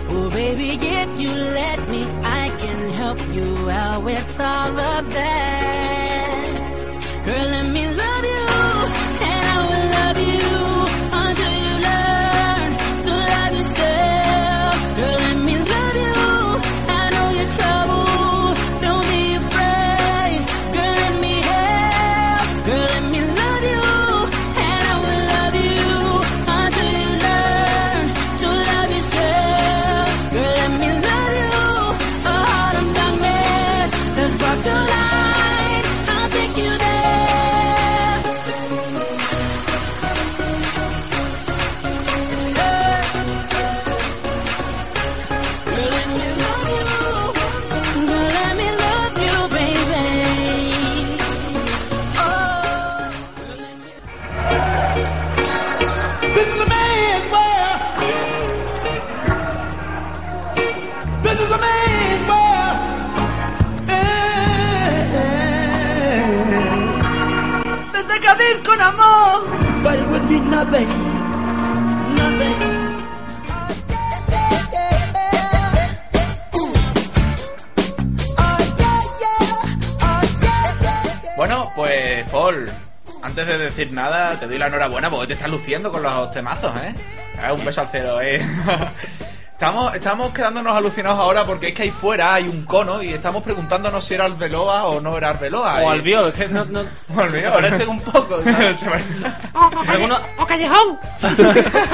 Oh, 0.09 0.29
baby, 0.29 0.77
if 0.81 1.19
you 1.19 1.31
let 1.31 1.87
me, 1.89 2.03
I 2.23 2.49
can 2.57 2.89
help 2.91 3.19
you 3.33 3.69
out 3.69 4.03
with 4.03 4.39
all 4.39 4.77
of 4.79 5.13
that. 5.13 6.43
Girl, 7.25 7.47
let 7.49 7.67
me 7.69 7.92
te 84.43 84.49
doy 84.49 84.57
la 84.59 84.67
enhorabuena 84.67 85.09
porque 85.09 85.27
te 85.27 85.33
estás 85.33 85.49
luciendo 85.49 85.91
con 85.91 86.03
los 86.03 86.29
temazos, 86.31 86.71
¿eh? 86.81 86.93
Un 87.51 87.65
beso 87.65 87.81
al 87.81 87.87
cielo, 87.89 88.21
¿eh? 88.21 88.39
Estamos, 89.53 89.95
estamos 89.95 90.31
quedándonos 90.31 90.75
alucinados 90.75 91.17
ahora 91.19 91.45
porque 91.45 91.69
es 91.69 91.73
que 91.73 91.83
ahí 91.83 91.91
fuera 91.91 92.33
hay 92.33 92.49
un 92.49 92.65
cono 92.65 93.01
y 93.01 93.13
estamos 93.13 93.41
preguntándonos 93.43 94.03
si 94.03 94.13
era 94.15 94.25
Arbeloa 94.25 94.87
o 94.87 94.99
no 94.99 95.15
era 95.17 95.29
Arbeloa. 95.29 95.75
O 95.83 95.83
y- 95.83 95.97
Albiol, 95.99 96.27
es 96.29 96.33
que 96.33 96.47
no, 96.49 96.65
no 96.65 96.81
se 97.39 97.49
parecen 97.49 97.87
un 97.87 98.01
poco. 98.01 98.41
¿sabes? 98.43 98.79
Se 98.79 98.85
pare- 98.89 99.03
¡O, 99.53 99.59
o 99.67 99.69
calle- 99.69 99.91
Alguno- 99.93 100.19
o 100.37 100.45
callejón! 100.45 100.99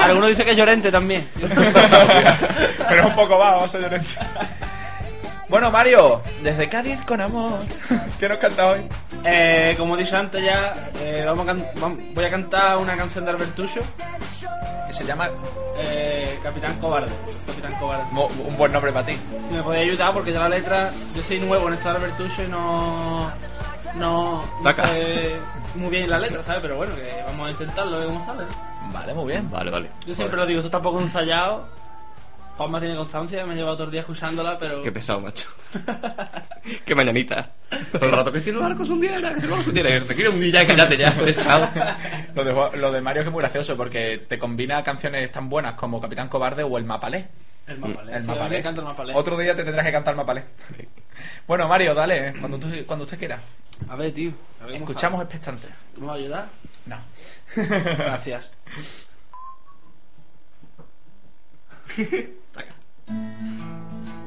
Alguno 0.02 0.26
dice 0.26 0.44
que 0.44 0.50
es 0.50 0.56
Llorente 0.56 0.90
también. 0.90 1.28
Pero 2.88 3.06
un 3.06 3.14
poco 3.14 3.38
vamos 3.38 3.72
a 3.72 3.78
llorar. 3.78 4.00
Bueno, 5.48 5.70
Mario, 5.70 6.22
desde 6.42 6.68
Cádiz 6.68 7.04
con 7.04 7.20
amor. 7.20 7.58
¿Qué 8.18 8.28
nos 8.28 8.38
canta 8.38 8.66
hoy? 8.68 8.80
Eh, 9.24 9.74
como 9.78 9.96
he 9.96 10.00
dicho 10.02 10.16
antes 10.16 10.44
ya, 10.44 10.90
eh, 11.18 11.24
vamos 11.26 11.46
a 11.48 11.52
can- 11.52 11.66
vam- 11.76 12.14
voy 12.14 12.24
a 12.24 12.30
cantar 12.30 12.76
una 12.78 12.96
canción 12.96 13.24
de 13.24 13.30
Albertucho. 13.32 13.80
Que 14.86 14.92
se 14.92 15.04
llama 15.04 15.28
eh, 15.76 16.38
Capitán 16.42 16.78
Cobarde. 16.80 17.12
Capitán 17.46 17.74
Cobarde. 17.78 18.04
Mo- 18.12 18.28
un 18.46 18.56
buen 18.56 18.72
nombre 18.72 18.92
para 18.92 19.06
ti. 19.06 19.16
Si 19.48 19.54
me 19.54 19.62
podéis 19.62 19.90
ayudar 19.92 20.12
porque 20.12 20.32
ya 20.32 20.40
la 20.40 20.48
letra, 20.48 20.90
yo 21.14 21.22
soy 21.22 21.38
nuevo 21.40 21.68
en 21.68 21.74
esto 21.74 21.90
de 21.90 21.96
Albertucho 21.96 22.42
y 22.44 22.48
no... 22.48 23.30
No, 23.94 24.44
no 24.62 24.72
sé 24.72 25.36
muy 25.74 25.88
bien 25.90 26.08
la 26.08 26.18
letra, 26.18 26.44
¿sabes? 26.44 26.60
Pero 26.62 26.76
bueno, 26.76 26.94
que 26.94 27.22
vamos 27.26 27.48
a 27.48 27.50
intentarlo, 27.50 27.96
a 27.96 27.98
ver 28.00 28.08
cómo 28.08 28.24
sale. 28.24 28.44
Vale, 28.92 29.14
muy 29.14 29.26
bien. 29.32 29.50
Vale, 29.50 29.70
vale. 29.70 29.90
Yo 30.06 30.14
siempre 30.14 30.36
lo 30.36 30.46
digo, 30.46 30.60
esto 30.60 30.68
está 30.68 30.80
poco 30.82 31.00
ensayado. 31.00 31.66
Juanma 32.60 32.78
tiene 32.78 32.94
constancia, 32.94 33.46
me 33.46 33.54
he 33.54 33.56
llevado 33.56 33.74
todo 33.76 33.84
el 33.86 33.90
día 33.92 34.00
escuchándola, 34.02 34.58
pero... 34.58 34.82
Qué 34.82 34.92
pesado, 34.92 35.18
macho. 35.18 35.48
Qué 36.84 36.94
mañanita. 36.94 37.52
Todo 37.90 38.04
el 38.04 38.12
rato 38.12 38.30
que 38.30 38.38
si 38.38 38.52
los 38.52 38.62
barcos 38.62 38.90
hundieran, 38.90 39.32
que 39.32 39.40
si 39.40 39.46
los 39.46 39.52
barcos 39.56 39.68
hundieran. 39.68 40.04
Se 40.04 40.14
quiere 40.14 40.28
hundir 40.28 40.52
ya, 40.52 40.66
cállate 40.66 40.96
ya, 40.98 41.10
pesado. 41.16 41.70
Lo 42.34 42.44
de, 42.44 42.76
lo 42.76 42.92
de 42.92 43.00
Mario 43.00 43.22
que 43.22 43.28
es 43.28 43.32
muy 43.32 43.40
gracioso 43.40 43.78
porque 43.78 44.18
te 44.28 44.38
combina 44.38 44.84
canciones 44.84 45.32
tan 45.32 45.48
buenas 45.48 45.72
como 45.72 46.02
Capitán 46.02 46.28
Cobarde 46.28 46.62
o 46.62 46.76
El 46.76 46.84
Mapalé. 46.84 47.28
El 47.66 47.78
Mapalé. 47.78 48.12
El 48.16 48.20
Sí, 48.24 48.28
Mapalé. 48.28 48.58
el 48.58 48.82
Mapalé. 48.82 49.14
Otro 49.14 49.38
día 49.38 49.56
te 49.56 49.64
tendrás 49.64 49.86
que 49.86 49.92
cantar 49.92 50.14
Mapalé. 50.14 50.44
Bueno, 51.46 51.66
Mario, 51.66 51.94
dale, 51.94 52.28
eh, 52.28 52.34
cuando, 52.40 52.58
tú- 52.58 52.68
cuando 52.86 53.06
usted 53.06 53.18
quiera. 53.18 53.38
A 53.88 53.96
ver, 53.96 54.12
tío. 54.12 54.32
a 54.60 54.66
ver 54.66 54.74
cómo 54.74 54.84
Escuchamos 54.84 55.22
expectantes. 55.22 55.70
¿Me 55.96 56.06
va 56.06 56.12
a 56.12 56.16
ayudar? 56.16 56.48
No. 56.84 56.98
Gracias. 57.56 58.52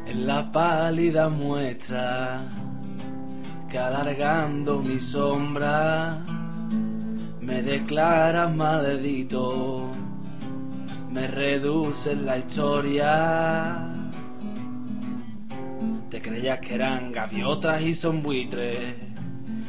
En 0.06 0.28
la 0.28 0.52
pálida 0.52 1.30
muestra 1.30 2.42
que 3.70 3.80
alargando 3.80 4.80
mi 4.80 5.00
sombra 5.00 6.24
me 7.42 7.62
declaras 7.62 8.56
maldito, 8.56 9.90
me 11.12 11.28
reduces 11.28 12.18
la 12.20 12.38
historia. 12.38 13.90
Te 16.10 16.22
creías 16.22 16.60
que 16.60 16.76
eran 16.76 17.12
gaviotas 17.12 17.82
y 17.82 17.94
son 17.94 18.24
buitres, 18.24 18.96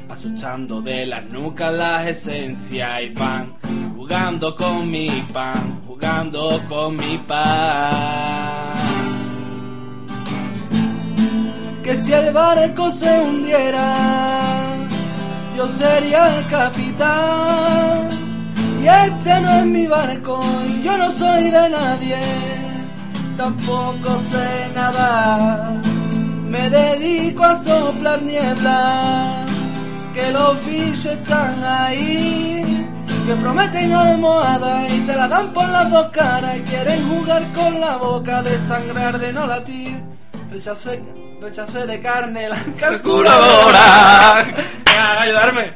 asustando 0.09 0.83
de 0.83 1.07
las 1.07 1.25
nucas 1.25 1.73
las 1.73 2.07
esencias 2.07 3.03
y 3.03 3.11
pan, 3.11 3.55
jugando 3.97 4.55
con 4.55 4.91
mi 4.91 5.25
pan, 5.33 5.83
jugando 5.87 6.63
con 6.69 6.97
mi 6.97 7.19
pan. 7.27 9.04
Que 11.85 11.95
si 11.99 12.15
el 12.15 12.33
barco 12.33 12.91
se 12.91 13.21
hundiera, 13.21 13.95
yo 15.55 15.69
sería 15.69 16.39
el 16.39 16.47
capitán. 16.49 18.09
Y 18.83 18.87
este 18.87 19.39
no 19.41 19.51
es 19.59 19.67
mi 19.67 19.87
barco 19.87 20.41
y 20.67 20.83
yo 20.83 20.97
no 20.97 21.11
soy 21.11 21.45
de 21.51 21.69
nadie, 21.69 22.17
tampoco 23.37 24.19
sé 24.31 24.71
nadar. 24.75 25.75
Me 26.49 26.71
dedico 26.71 27.45
a 27.45 27.55
soplar 27.55 28.23
niebla, 28.23 29.45
que 30.15 30.33
los 30.33 30.65
bichos 30.65 31.05
están 31.05 31.63
ahí, 31.63 32.89
que 33.27 33.35
prometen 33.35 33.93
almohada 33.93 34.89
y 34.89 35.01
te 35.01 35.17
la 35.17 35.29
dan 35.29 35.53
por 35.53 35.69
las 35.69 35.91
dos 35.91 36.09
caras 36.13 36.57
y 36.57 36.61
quieren 36.61 37.09
jugar 37.11 37.43
con 37.53 37.79
la 37.79 37.97
boca, 37.99 38.43
desangrar 38.43 39.19
de 39.19 39.33
no 39.35 39.47
latir. 39.47 40.03
Rechacé 41.41 41.87
de 41.87 42.01
carne 42.01 42.49
la 42.49 42.59
calculadora. 42.81 44.45
Venga, 44.87 45.21
ayudarme. 45.21 45.73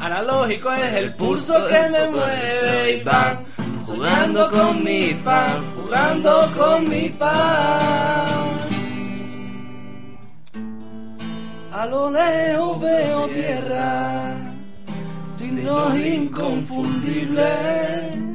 Analógico 0.00 0.72
es 0.72 0.94
el 0.94 1.14
pulso 1.14 1.54
que 1.66 1.88
me 1.90 2.08
mueve 2.08 2.92
y 2.92 3.02
van 3.02 3.40
soñando 3.84 4.48
con 4.50 4.84
mi 4.84 5.12
pan, 5.14 5.64
jugando 5.76 6.48
con 6.56 6.88
mi 6.88 7.08
pan. 7.08 8.28
A 11.72 11.86
lo 11.86 12.10
lejos 12.10 12.80
veo 12.80 13.28
tierra, 13.28 14.34
signos 15.28 15.96
inconfundibles. 15.96 18.27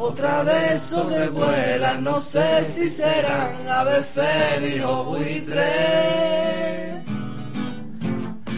Otra 0.00 0.44
vez 0.44 0.80
sobrevuelan, 0.80 2.04
no 2.04 2.20
sé 2.20 2.64
si 2.70 2.88
serán 2.88 3.68
aves 3.68 4.06
fénix 4.14 4.84
o 4.84 5.04
buitres. 5.04 7.02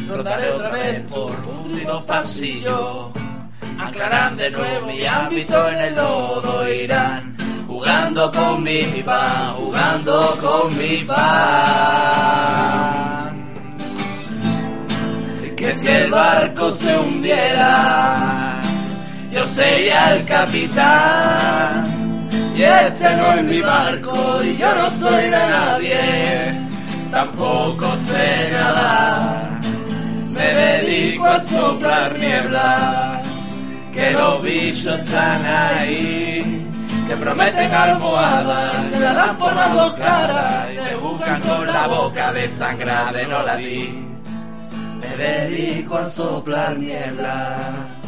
Rodaré 0.07 0.51
otra 0.51 0.69
vez 0.69 1.01
por 1.11 1.35
putridos 1.37 2.03
pasillos, 2.03 3.07
aclaran 3.79 4.37
de 4.37 4.51
nuevo 4.51 4.87
mi 4.87 5.07
ámbito 5.07 5.69
en 5.71 5.79
el 5.81 5.95
lodo, 5.95 6.69
irán 6.69 7.35
jugando 7.67 8.31
con 8.31 8.63
mi 8.63 9.03
pan, 9.03 9.55
jugando 9.55 10.37
con 10.43 10.77
mi 10.77 10.99
pan. 10.99 12.21
Que 15.57 15.73
si 15.75 15.89
el 15.89 16.11
barco 16.11 16.71
se 16.71 16.99
hundiera, 16.99 18.40
yo 19.33 19.47
sería 19.47 20.15
el 20.15 20.25
capitán. 20.25 21.89
Y 22.57 22.63
este 22.63 23.17
no 23.17 23.33
es 23.35 23.43
mi 23.45 23.61
barco 23.61 24.43
y 24.43 24.57
yo 24.57 24.75
no 24.75 24.91
soy 24.91 25.25
de 25.25 25.31
nadie, 25.31 26.61
tampoco 27.11 27.91
sé 28.07 28.51
nadar. 28.53 29.61
Me 30.31 30.55
dedico 30.55 31.27
a 31.27 31.41
soplar 31.41 32.19
niebla, 32.19 33.23
que 33.93 34.11
los 34.13 34.43
bichos 34.43 34.99
están 35.01 35.45
ahí, 35.47 36.67
que 37.09 37.17
prometen 37.17 37.73
almohadas, 37.73 38.75
te 38.91 39.01
la 39.01 39.13
dan 39.15 39.39
por 39.39 39.55
las 39.55 39.75
dos 39.75 39.95
caras 39.95 40.67
y 40.73 40.89
te 40.89 40.95
buscan 40.97 41.41
con 41.41 41.67
la 41.67 41.87
boca 41.87 42.33
de 42.33 42.49
sangra 42.49 43.13
de 43.13 43.27
no 43.27 43.43
latir. 43.43 43.95
Me 45.01 45.17
dedico 45.17 45.97
a 45.97 46.05
soplar 46.05 46.79
niebla. 46.79 48.00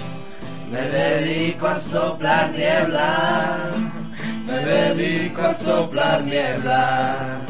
Me 0.72 0.80
dedico 0.88 1.66
a 1.66 1.78
soplar 1.78 2.50
niebla. 2.52 3.70
Me 4.46 4.64
dedico 4.64 5.42
a 5.42 5.52
soplar 5.52 6.22
niebla. 6.24 7.42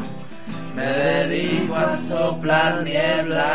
Me 0.75 0.85
dedico 0.85 1.73
a 1.73 1.95
soplar 1.95 2.83
niebla. 2.83 3.51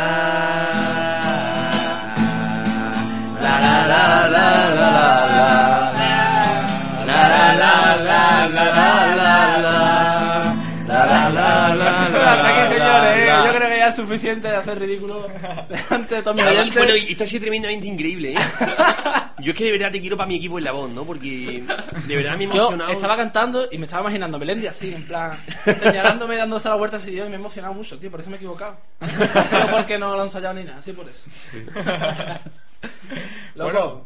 La 3.43 3.59
la 3.59 3.77
la 3.91 4.27
la 4.35 4.49
la 4.77 4.89
la 4.89 5.11
la. 5.37 6.09
La 7.05 7.21
la 7.33 7.45
la 7.61 7.73
la 8.07 8.47
la 8.47 8.65
la 9.15 9.57
la 9.65 10.08
ya 13.89 14.01
es 14.01 14.07
suficiente 14.07 14.47
de 14.47 14.55
hacer 14.55 14.79
ridículo 14.79 15.27
delante 15.69 16.15
de 16.15 16.21
todos 16.21 16.37
mis 16.37 16.45
oyentes. 16.45 16.73
Bueno, 16.75 16.95
y 16.95 17.11
esto 17.11 17.23
ha 17.23 17.27
sido 17.27 17.41
tremendamente 17.41 17.87
increíble, 17.87 18.33
¿eh? 18.33 18.37
Yo 19.39 19.51
es 19.53 19.57
que 19.57 19.63
de 19.65 19.71
verdad 19.71 19.91
te 19.91 20.01
quiero 20.01 20.17
para 20.17 20.27
mi 20.27 20.35
equipo 20.35 20.57
en 20.57 20.65
la 20.65 20.71
voz, 20.73 20.89
¿no? 20.89 21.03
Porque 21.05 21.63
de 22.07 22.15
verdad 22.15 22.37
me 22.37 22.43
he 22.43 22.47
Yo 22.47 22.53
emocionado. 22.55 22.91
estaba 22.91 23.15
cantando 23.17 23.67
y 23.71 23.77
me 23.77 23.85
estaba 23.85 24.03
imaginando 24.03 24.35
a 24.37 24.39
Melendi 24.39 24.67
así, 24.67 24.93
en 24.93 25.05
plan, 25.07 25.39
señalándome, 25.81 26.35
dándose 26.35 26.67
la 26.69 26.75
vuelta 26.75 26.97
así 26.97 27.13
yo 27.13 27.25
y 27.25 27.29
me 27.29 27.35
he 27.35 27.39
emocionado 27.39 27.73
mucho, 27.73 27.97
tío, 27.97 28.11
por 28.11 28.19
eso 28.19 28.29
me 28.29 28.35
he 28.35 28.39
equivocado. 28.39 28.77
No 28.99 29.45
solo 29.45 29.67
porque 29.71 29.97
no 29.97 30.15
lo 30.15 30.21
he 30.21 30.25
ensayado 30.25 30.53
ni 30.55 30.63
nada, 30.65 30.79
así 30.79 30.91
por 30.91 31.07
eso. 31.07 31.29
Loco, 33.55 33.71
Bueno. 33.71 34.05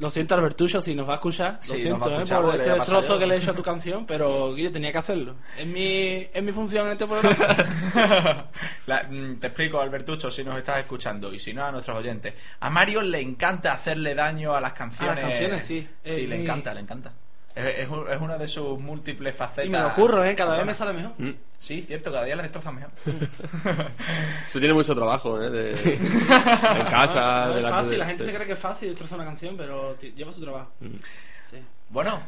Lo 0.00 0.10
siento 0.10 0.34
Albertucho 0.34 0.80
si 0.80 0.94
nos 0.94 1.08
va 1.08 1.12
a 1.12 1.16
escuchar, 1.16 1.52
lo 1.68 1.74
Sí, 1.74 1.78
siento 1.82 2.08
eh, 2.10 2.24
por 2.26 2.54
este 2.56 2.70
destrozo 2.70 3.18
que 3.18 3.26
le 3.26 3.34
he 3.34 3.38
hecho 3.38 3.52
a 3.52 3.54
tu 3.54 3.62
canción, 3.62 4.06
pero 4.06 4.56
yo 4.56 4.72
tenía 4.72 4.90
que 4.90 4.98
hacerlo. 4.98 5.36
Es 5.56 5.66
mi, 5.66 6.26
es 6.32 6.42
mi 6.42 6.50
función 6.52 6.86
en 6.86 6.92
este 6.92 7.06
programa. 7.06 7.36
La- 8.86 9.04
mm, 9.04 9.36
te 9.40 9.46
explico, 9.48 9.80
Albertucho, 9.80 10.30
si 10.30 10.42
nos 10.42 10.56
estás 10.56 10.78
escuchando 10.78 11.32
y 11.32 11.38
si 11.38 11.52
no 11.52 11.64
a 11.64 11.70
nuestros 11.70 11.96
oyentes. 11.98 12.34
A 12.60 12.70
Mario 12.70 13.02
le 13.02 13.20
encanta 13.20 13.72
hacerle 13.72 14.14
daño 14.14 14.54
a 14.56 14.60
las 14.60 14.72
canciones. 14.72 15.12
A 15.12 15.14
las 15.14 15.24
canciones, 15.24 15.64
sí. 15.64 15.86
Sí, 16.04 16.26
le 16.26 16.36
mi- 16.38 16.42
encanta, 16.44 16.74
le 16.74 16.80
encanta. 16.80 17.12
Es, 17.54 17.78
es 17.80 17.88
un- 17.88 18.08
es 18.08 18.20
una 18.20 18.38
de 18.38 18.46
sus 18.48 18.78
múltiples 18.78 19.34
facetas. 19.34 19.66
Y 19.66 19.68
me 19.68 19.80
lo 19.80 19.92
curro, 19.94 20.24
¿eh? 20.24 20.34
Cada 20.34 20.56
vez 20.56 20.64
me 20.66 20.74
sale 20.74 20.92
mejor. 20.92 21.12
Mm. 21.18 21.34
Sí, 21.58 21.82
cierto, 21.82 22.10
cada 22.12 22.24
día 22.24 22.36
le 22.36 22.42
destrozan 22.42 22.76
mejor. 22.76 22.90
Se 24.48 24.58
tiene 24.58 24.74
mucho 24.74 24.94
trabajo, 24.94 25.40
¿eh? 25.42 25.50
De, 25.50 25.70
en 25.94 26.84
casa, 26.88 27.46
No 27.46 27.52
de 27.52 27.58
es 27.58 27.62
la 27.64 27.70
fácil, 27.70 27.98
la 27.98 28.06
gente 28.06 28.24
sí. 28.24 28.30
se 28.30 28.34
cree 28.36 28.46
que 28.46 28.52
es 28.54 28.58
fácil 28.58 28.88
destrozar 28.90 29.18
una 29.18 29.26
canción, 29.26 29.56
pero 29.56 29.96
lleva 29.98 30.32
su 30.32 30.40
trabajo. 30.40 30.70
Sí. 31.44 31.56
Bueno, 31.90 32.18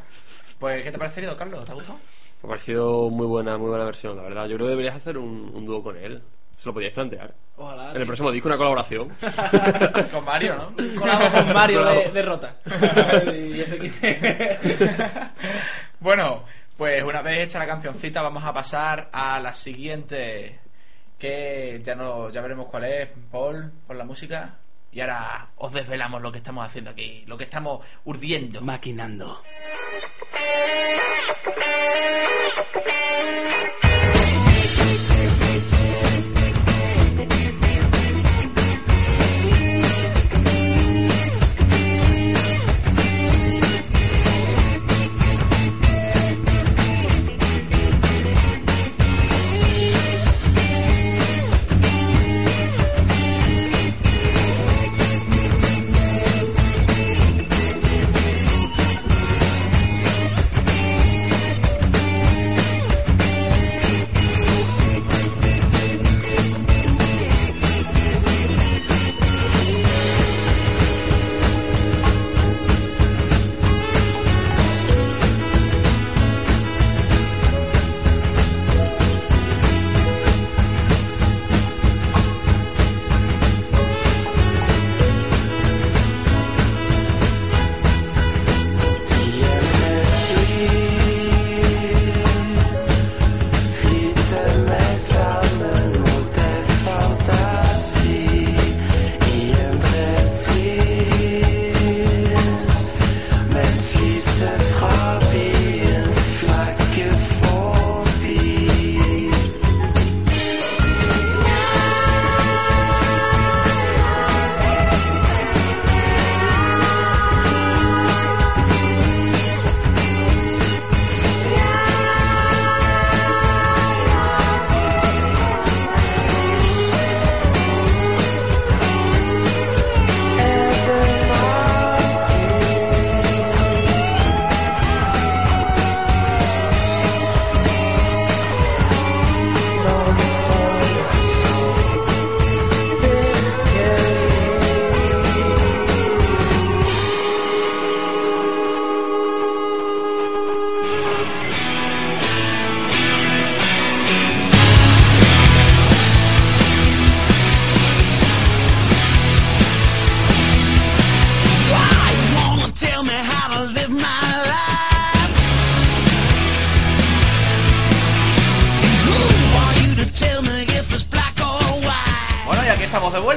pues 0.59 0.83
¿qué 0.83 0.89
te 0.91 0.97
ha 0.97 0.99
parecido, 0.99 1.35
Carlos? 1.37 1.65
¿Te 1.65 1.71
ha 1.71 1.75
gustado? 1.75 1.97
Me 1.97 2.47
ha 2.47 2.49
parecido 2.49 3.09
muy 3.09 3.25
buena, 3.25 3.57
muy 3.57 3.69
buena 3.69 3.85
versión, 3.85 4.17
la 4.17 4.23
verdad. 4.23 4.45
Yo 4.47 4.55
creo 4.55 4.67
que 4.67 4.71
deberías 4.71 4.95
hacer 4.95 5.17
un, 5.17 5.51
un 5.55 5.65
dúo 5.65 5.81
con 5.81 5.95
él. 5.97 6.21
Se 6.63 6.69
lo 6.69 6.75
podíais 6.75 6.93
plantear. 6.93 7.33
Ojalá. 7.57 7.91
En 7.91 7.97
el 7.97 8.05
próximo 8.05 8.31
disco 8.31 8.47
una 8.47 8.55
colaboración. 8.55 9.09
con 10.13 10.23
Mario, 10.23 10.55
¿no? 10.55 10.97
Colabo 10.97 11.29
con 11.29 11.53
Mario 11.53 11.83
de, 11.83 12.09
de 12.09 12.21
Rota. 12.21 12.55
y. 13.35 13.91
Bueno, 15.99 16.45
pues 16.77 17.03
una 17.03 17.21
vez 17.21 17.47
hecha 17.47 17.59
la 17.59 17.67
cancioncita 17.67 18.21
vamos 18.21 18.45
a 18.45 18.53
pasar 18.53 19.09
a 19.11 19.41
la 19.41 19.53
siguiente 19.53 20.61
que 21.19 21.81
ya 21.83 21.95
no 21.95 22.29
ya 22.29 22.39
veremos 22.39 22.67
cuál 22.67 22.85
es, 22.85 23.09
Paul, 23.29 23.69
por 23.85 23.97
la 23.97 24.05
música. 24.05 24.55
Y 24.93 25.01
ahora 25.01 25.49
os 25.57 25.73
desvelamos 25.73 26.21
lo 26.21 26.31
que 26.31 26.37
estamos 26.37 26.65
haciendo 26.65 26.91
aquí, 26.91 27.25
lo 27.27 27.35
que 27.35 27.43
estamos 27.43 27.85
urdiendo. 28.05 28.61
Maquinando. 28.61 29.41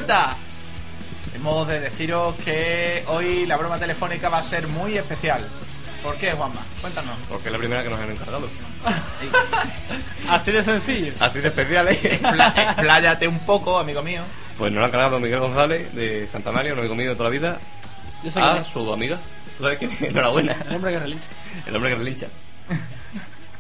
Vuelta. 0.06 0.36
Hemos 1.34 1.68
de 1.68 1.80
deciros 1.80 2.34
que 2.36 3.04
hoy 3.08 3.44
la 3.46 3.56
broma 3.56 3.78
telefónica 3.78 4.28
va 4.28 4.38
a 4.38 4.42
ser 4.42 4.66
muy 4.68 4.96
especial. 4.96 5.46
¿Por 6.02 6.16
qué, 6.16 6.32
Juanma? 6.32 6.60
Cuéntanos. 6.80 7.16
Porque 7.28 7.46
es 7.48 7.52
la 7.52 7.58
primera 7.58 7.82
que 7.82 7.90
nos 7.90 7.98
han 7.98 8.10
encargado. 8.10 8.48
Así 10.30 10.52
de 10.52 10.62
sencillo. 10.62 11.12
Así 11.18 11.40
de 11.40 11.48
especial, 11.48 11.88
¿eh? 11.88 11.98
Expla- 12.02 12.54
expláyate 12.72 13.26
un 13.28 13.40
poco, 13.40 13.78
amigo 13.78 14.02
mío. 14.02 14.22
Pues 14.56 14.70
nos 14.72 14.78
lo 14.80 14.84
ha 14.84 14.88
encargado 14.88 15.18
Miguel 15.20 15.40
González 15.40 15.92
de 15.94 16.28
Santa 16.30 16.52
María, 16.52 16.72
un 16.72 16.78
amigo 16.78 16.94
mío 16.94 17.10
de 17.10 17.16
toda 17.16 17.28
la 17.28 17.32
vida. 17.32 17.58
Yo 18.22 18.30
sé 18.30 18.40
a 18.40 18.64
su 18.64 18.90
amiga. 18.92 19.18
¿Tú 19.58 19.64
sabes 19.64 19.78
quién? 19.78 19.90
Enhorabuena. 20.00 20.56
El 20.68 20.76
hombre 20.76 20.92
que 20.92 20.98
relincha. 21.00 21.26
El 21.66 21.76
hombre 21.76 21.90
que 21.90 21.96
relincha. 21.96 22.26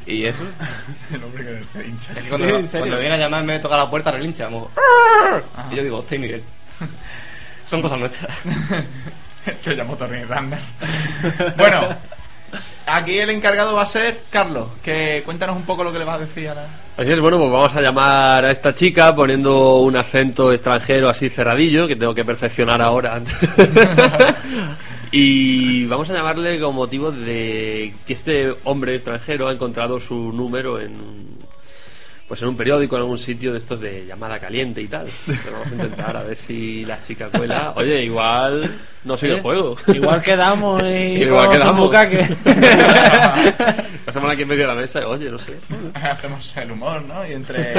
¿Y 0.06 0.24
eso? 0.24 0.44
El 1.12 1.24
hombre 1.24 1.44
que 1.44 1.78
relincha. 1.78 2.12
Es 2.12 2.22
que 2.24 2.28
cuando, 2.28 2.60
Sí, 2.60 2.78
cuando 2.78 2.98
viene 2.98 3.14
a 3.14 3.18
llamarme 3.18 3.54
me 3.54 3.58
toca 3.58 3.76
la 3.76 3.90
puerta, 3.90 4.10
relincha. 4.10 4.46
como, 4.46 4.70
Y 5.70 5.76
yo 5.76 5.82
digo, 5.82 5.98
hostia, 5.98 6.18
Miguel. 6.18 6.42
Son 7.68 7.82
cosas 7.82 7.98
nuestras. 7.98 8.32
que 9.64 9.74
llamo 9.74 9.96
Tony 9.96 10.22
Randall. 10.24 10.60
bueno, 11.56 11.88
aquí 12.86 13.18
el 13.18 13.30
encargado 13.30 13.74
va 13.74 13.82
a 13.82 13.86
ser 13.86 14.20
Carlos. 14.30 14.68
Que 14.82 15.22
cuéntanos 15.24 15.56
un 15.56 15.64
poco 15.64 15.82
lo 15.82 15.92
que 15.92 15.98
le 15.98 16.04
vas 16.04 16.16
a 16.16 16.18
decir 16.20 16.48
a 16.50 16.54
la. 16.54 16.66
Así 16.96 17.12
es, 17.12 17.20
bueno, 17.20 17.38
pues 17.38 17.50
vamos 17.50 17.74
a 17.74 17.80
llamar 17.82 18.44
a 18.44 18.50
esta 18.50 18.74
chica 18.74 19.14
poniendo 19.14 19.80
un 19.80 19.96
acento 19.96 20.52
extranjero 20.52 21.10
así 21.10 21.28
cerradillo, 21.28 21.86
que 21.86 21.96
tengo 21.96 22.14
que 22.14 22.24
perfeccionar 22.24 22.80
ahora. 22.80 23.20
Y 25.12 25.86
vamos 25.86 26.10
a 26.10 26.14
llamarle 26.14 26.60
con 26.60 26.74
motivo 26.74 27.10
de 27.10 27.94
que 28.06 28.12
este 28.12 28.54
hombre 28.64 28.94
extranjero 28.94 29.48
ha 29.48 29.52
encontrado 29.52 30.00
su 30.00 30.32
número 30.32 30.80
en 30.80 30.94
pues 32.28 32.42
en 32.42 32.48
un 32.48 32.56
periódico, 32.56 32.96
en 32.96 33.02
algún 33.02 33.18
sitio 33.18 33.52
de 33.52 33.58
estos 33.58 33.78
de 33.78 34.04
llamada 34.04 34.40
caliente 34.40 34.82
y 34.82 34.88
tal. 34.88 35.06
Pero 35.26 35.52
vamos 35.52 35.68
a 35.68 35.72
intentar 35.74 36.16
a 36.16 36.22
ver 36.24 36.36
si 36.36 36.84
la 36.84 37.00
chica 37.00 37.28
cuela. 37.28 37.72
Oye, 37.76 38.02
igual 38.02 38.68
no 39.04 39.16
sigue 39.16 39.34
¿Eh? 39.34 39.36
el 39.36 39.42
juego. 39.42 39.76
Igual 39.86 40.22
quedamos 40.22 40.82
y 40.82 40.86
Igual 41.22 41.50
quedamos. 41.50 41.88
Pasamos 44.04 44.30
aquí 44.32 44.42
en 44.42 44.48
medio 44.48 44.62
de 44.62 44.68
la 44.68 44.74
mesa 44.74 45.00
y, 45.00 45.04
oye, 45.04 45.30
no 45.30 45.38
sé. 45.38 45.56
Hacemos 45.94 46.56
el 46.56 46.70
humor, 46.72 47.02
¿no? 47.02 47.26
Y 47.26 47.32
entre, 47.32 47.74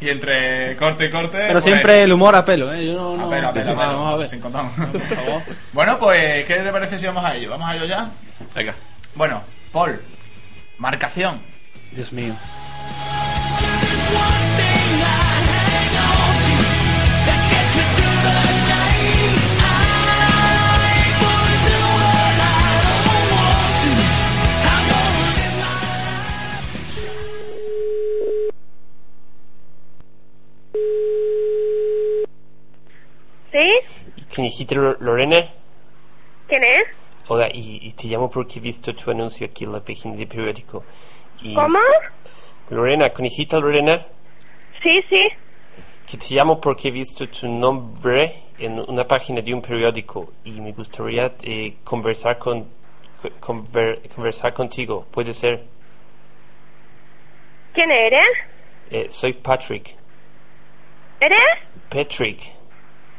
y 0.00 0.08
entre 0.08 0.76
corte 0.76 1.06
y 1.06 1.10
corte. 1.10 1.38
Pero 1.38 1.52
pues- 1.52 1.64
siempre 1.64 2.02
el 2.02 2.12
humor 2.12 2.34
a 2.34 2.44
pelo, 2.44 2.72
¿eh? 2.72 2.86
Yo 2.86 2.94
no... 2.94 3.16
no 3.16 3.26
A 3.26 3.30
pelo, 3.30 3.48
a 3.48 3.52
pelo, 3.52 3.64
Sí, 3.64 3.70
a 3.70 3.74
pelo, 3.74 3.86
Vamos 3.88 4.14
a 4.14 4.16
ver. 4.16 4.28
sin 4.28 4.40
condón. 4.40 4.70
bueno, 5.72 5.98
pues, 5.98 6.44
¿qué 6.46 6.54
te 6.56 6.72
parece 6.72 6.98
si 6.98 7.06
vamos 7.06 7.24
a 7.24 7.34
ello? 7.36 7.50
¿Vamos 7.50 7.68
a 7.68 7.76
ello 7.76 7.84
ya? 7.84 8.10
Venga. 8.54 8.74
Bueno, 9.14 9.42
Paul, 9.72 10.00
marcación. 10.78 11.40
Dios 11.92 12.12
mío. 12.12 12.34
Lo- 34.74 34.96
Lorena, 35.00 35.38
¿Quién 36.48 36.62
es? 36.62 36.88
hola, 37.28 37.48
y, 37.52 37.78
y 37.82 37.92
te 37.92 38.08
llamo 38.08 38.30
porque 38.30 38.58
he 38.58 38.62
visto 38.62 38.94
tu 38.94 39.10
anuncio 39.10 39.46
aquí 39.46 39.64
en 39.64 39.72
la 39.72 39.80
página 39.80 40.14
de 40.16 40.26
periódico. 40.26 40.84
Y- 41.40 41.54
¿Cómo? 41.54 41.78
Lorena, 42.70 43.10
conejita 43.10 43.58
Lorena, 43.60 44.04
Sí, 44.82 45.00
sí. 45.08 45.28
que 46.06 46.16
te 46.16 46.34
llamo 46.34 46.60
porque 46.60 46.88
he 46.88 46.90
visto 46.90 47.26
tu 47.28 47.48
nombre 47.48 48.42
en 48.58 48.78
una 48.80 49.04
página 49.06 49.40
de 49.40 49.54
un 49.54 49.62
periódico 49.62 50.32
y 50.44 50.60
me 50.60 50.72
gustaría 50.72 51.32
eh, 51.42 51.76
conversar 51.84 52.38
con 52.38 52.64
co- 53.22 53.30
conver- 53.40 54.00
conversar 54.14 54.52
contigo. 54.52 55.06
¿Puede 55.10 55.32
ser? 55.32 55.64
¿Quién 57.72 57.90
eres? 57.90 58.24
Eh, 58.90 59.06
soy 59.10 59.32
Patrick. 59.34 59.94
¿Eres? 61.20 61.38
Patrick. 61.88 62.52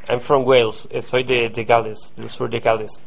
I'm 0.10 0.20
from 0.20 0.46
Wales. 0.46 0.88
Eh, 0.92 1.02
soy 1.02 1.24
de, 1.24 1.50
de 1.50 1.64
Gales, 1.64 2.14
del 2.16 2.30
sur 2.30 2.50
de 2.50 2.60
Gales. 2.60 3.06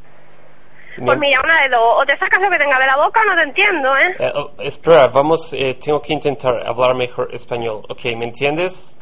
Pues 0.96 1.18
mira, 1.18 1.40
una 1.42 1.62
de 1.62 1.68
dos. 1.68 2.02
O 2.02 2.04
te 2.04 2.16
sacas 2.18 2.40
lo 2.40 2.50
que 2.50 2.58
tenga 2.58 2.78
de 2.78 2.86
la 2.86 2.96
boca 2.96 3.20
o 3.20 3.24
no 3.24 3.36
te 3.36 3.42
entiendo, 3.42 3.96
¿eh? 3.96 4.16
Eh, 4.18 4.32
oh, 4.34 4.50
espera, 4.58 5.06
vamos, 5.06 5.52
eh, 5.52 5.74
tengo 5.74 6.02
que 6.02 6.12
intentar 6.12 6.66
hablar 6.66 6.94
mejor 6.94 7.32
español. 7.32 7.82
Ok, 7.88 8.04
¿me 8.16 8.24
entiendes? 8.24 8.98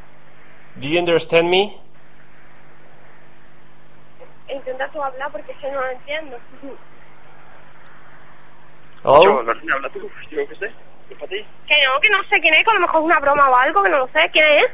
Do 0.76 0.86
you 0.86 0.98
understand 0.98 1.48
me? 1.48 1.76
Intenta 4.48 4.88
tú 4.88 5.02
hablar 5.02 5.30
porque 5.32 5.52
que 5.54 5.70
no 5.70 5.80
lo 5.80 5.88
entiendo. 5.88 6.36
Hello? 9.04 9.42
Lorena, 9.42 9.74
habla 9.74 9.88
tú. 9.90 10.10
Yo 10.30 10.48
qué 10.48 10.54
sé. 10.56 10.66
¿Es 11.10 11.16
para 11.16 11.28
ti? 11.28 11.44
Que 11.66 11.74
no, 11.86 12.00
que 12.00 12.10
no 12.10 12.22
sé 12.24 12.40
quién 12.40 12.54
es, 12.54 12.64
que 12.64 12.70
a 12.70 12.74
lo 12.74 12.80
mejor 12.80 13.00
es 13.00 13.04
una 13.06 13.20
broma 13.20 13.50
o 13.50 13.56
algo, 13.56 13.82
que 13.82 13.88
no 13.88 13.98
lo 13.98 14.04
sé. 14.08 14.20
¿Quién 14.32 14.46
es? 14.46 14.70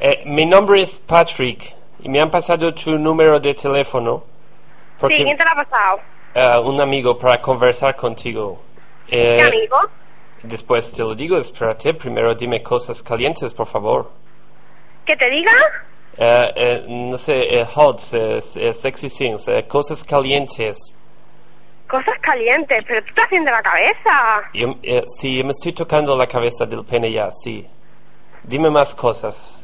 Eh, 0.00 0.22
mi 0.26 0.46
nombre 0.46 0.80
es 0.82 0.98
Patrick 0.98 1.74
y 2.00 2.08
me 2.08 2.20
han 2.20 2.30
pasado 2.30 2.74
tu 2.74 2.98
número 2.98 3.38
de 3.38 3.54
teléfono 3.54 4.24
porque 4.98 5.16
Sí, 5.16 5.24
¿quién 5.24 5.36
te 5.36 5.44
lo 5.44 5.50
ha 5.50 5.54
pasado? 5.54 6.00
Eh, 6.34 6.58
un 6.58 6.80
amigo 6.80 7.16
para 7.16 7.40
conversar 7.40 7.94
contigo. 7.94 8.60
Eh, 9.08 9.36
¿Qué 9.36 9.42
amigo? 9.42 9.76
Después 10.42 10.92
te 10.92 11.02
lo 11.02 11.14
digo, 11.14 11.38
espérate, 11.38 11.94
primero 11.94 12.34
dime 12.34 12.62
cosas 12.62 13.02
calientes, 13.02 13.52
por 13.54 13.66
favor. 13.66 14.10
¿Que 15.06 15.16
te 15.16 15.30
diga? 15.30 15.52
Eh, 16.16 16.52
eh, 16.56 16.84
no 16.88 17.16
sé, 17.16 17.64
hot, 17.64 17.98
sexy 17.98 19.08
things, 19.08 19.50
cosas 19.68 20.04
calientes. 20.04 20.94
Cosas 21.88 22.18
calientes, 22.20 22.84
pero 22.86 23.00
tú 23.02 23.08
estás 23.08 23.26
haciendo 23.26 23.50
la 23.50 23.62
cabeza. 23.62 24.50
Yo, 24.54 25.02
sí, 25.06 25.42
me 25.42 25.50
estoy 25.50 25.72
tocando 25.72 26.16
la 26.16 26.26
cabeza 26.26 26.66
del 26.66 26.84
pene 26.84 27.10
ya, 27.10 27.30
sí. 27.30 27.66
Dime 28.42 28.70
más 28.70 28.94
cosas. 28.94 29.62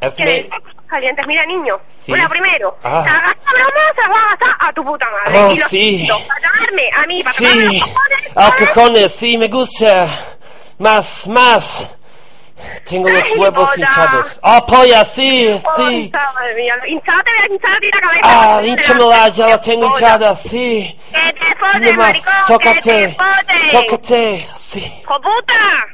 Hazme... 0.00 0.48
calientes. 0.92 1.26
Mira, 1.26 1.44
niño. 1.46 1.76
Sí. 1.88 2.12
Una 2.12 2.28
primero. 2.28 2.76
Ah. 2.84 3.02
Vas 3.04 4.38
a 4.60 4.72
tu 4.72 4.84
puta 4.84 5.06
madre. 5.10 5.38
Oh, 5.38 5.52
y 5.52 5.56
sí. 5.56 6.08
Para 6.08 7.02
a 7.02 7.06
mí, 7.06 7.22
para 7.22 7.32
Sí. 7.34 7.44
los 7.80 7.88
cojones, 7.88 8.32
Ah, 8.36 8.54
cojones, 8.58 9.12
sí, 9.14 9.38
me 9.38 9.48
gusta. 9.48 10.06
Más, 10.78 11.26
más. 11.28 11.96
Tengo 12.88 13.08
los 13.08 13.36
huevos 13.36 13.70
polla. 13.70 13.86
hinchados. 13.88 14.40
Ah, 14.42 14.64
polla, 14.64 15.04
sí, 15.04 15.58
sí. 15.76 16.12
Oh, 16.14 16.34
madre 16.34 16.54
mía, 16.54 16.74
hinchada 16.86 17.22
te 17.24 17.30
voy 17.30 17.40
a 17.42 17.52
hinchar 17.52 17.72
a 17.76 17.80
ti 17.80 17.86
la 17.92 18.00
cabeza. 18.00 18.20
Ah, 18.56 18.62
hinchamela, 18.62 19.28
ya 19.28 19.46
la 19.48 19.60
tengo 19.60 19.86
hinchada, 19.86 20.34
sí. 20.36 20.98
Que 21.10 21.80
te 21.80 21.92
más, 21.94 22.24
maricón, 22.24 22.34
tócate, 22.46 22.78
que 22.80 23.06
te 23.08 23.14
fotes. 23.14 23.72
tócate, 23.72 24.48
sí. 24.54 24.80
¡Hijo 25.02 25.20
puta! 25.20 25.88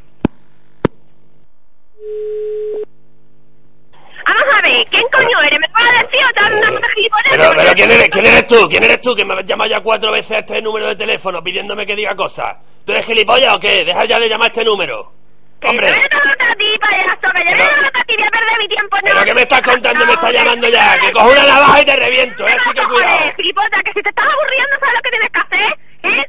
Vamos 4.28 4.56
a 4.56 4.60
ver, 4.62 4.86
¿quién 4.90 5.02
coño 5.12 5.40
eres? 5.46 5.58
¿Me 5.60 5.68
puedes 5.68 5.92
decir 6.02 6.20
o 6.24 6.32
te 6.34 6.40
has 6.40 6.50
dado 6.60 6.76
una 6.78 6.88
gilipollas? 6.94 7.30
Pero, 7.30 7.50
pero, 7.56 7.72
¿quién 7.74 7.90
eres, 7.90 8.08
¿quién 8.10 8.26
eres 8.26 8.46
tú? 8.46 8.68
¿Quién 8.68 8.84
eres 8.84 9.00
tú 9.00 9.14
que 9.14 9.24
me 9.24 9.34
has 9.34 9.44
llamado 9.44 9.70
ya 9.70 9.80
cuatro 9.80 10.12
veces 10.12 10.32
a 10.32 10.38
este 10.40 10.60
número 10.62 10.86
de 10.86 10.96
teléfono 10.96 11.42
pidiéndome 11.42 11.86
que 11.86 11.96
diga 11.96 12.14
cosas? 12.14 12.56
¿Tú 12.84 12.92
eres 12.92 13.06
gilipollas 13.06 13.56
o 13.56 13.58
qué? 13.60 13.84
Deja 13.84 14.04
ya 14.04 14.18
de 14.18 14.28
llamar 14.28 14.46
a 14.46 14.52
este 14.52 14.64
número. 14.64 15.12
Que 15.60 15.68
Hombre. 15.68 15.88
yo 15.88 15.94
no 15.94 16.52
a 16.52 16.54
ti, 16.54 16.66
payaso, 16.78 17.28
que 17.34 17.50
yo 17.50 17.56
no 17.56 17.88
a 17.88 18.04
ti, 18.04 18.14
voy 18.16 18.26
a 18.26 18.30
perder 18.30 18.58
mi 18.60 18.68
tiempo. 18.68 18.96
¿Pero 19.02 19.24
qué 19.24 19.34
me 19.34 19.40
estás 19.42 19.62
contando? 19.62 20.06
Me 20.06 20.12
estás 20.12 20.32
llamando 20.32 20.68
ya. 20.68 20.98
Que 20.98 21.10
cojo 21.10 21.30
una 21.32 21.46
navaja 21.46 21.82
y 21.82 21.84
te 21.84 21.96
reviento, 21.96 22.46
¿eh? 22.46 22.52
Así 22.52 22.70
que 22.70 22.84
cuidado. 22.86 23.32
Gilipollas, 23.36 23.82
que 23.84 23.92
si 23.94 24.02
te 24.02 24.08
estás 24.10 24.24
aburriendo, 24.24 24.76
¿sabes 24.78 24.94
lo 24.94 25.02
que 25.02 25.10
tienes 25.10 25.30
que 25.32 25.40
hacer? 25.40 25.78
¿Eh? 26.04 26.24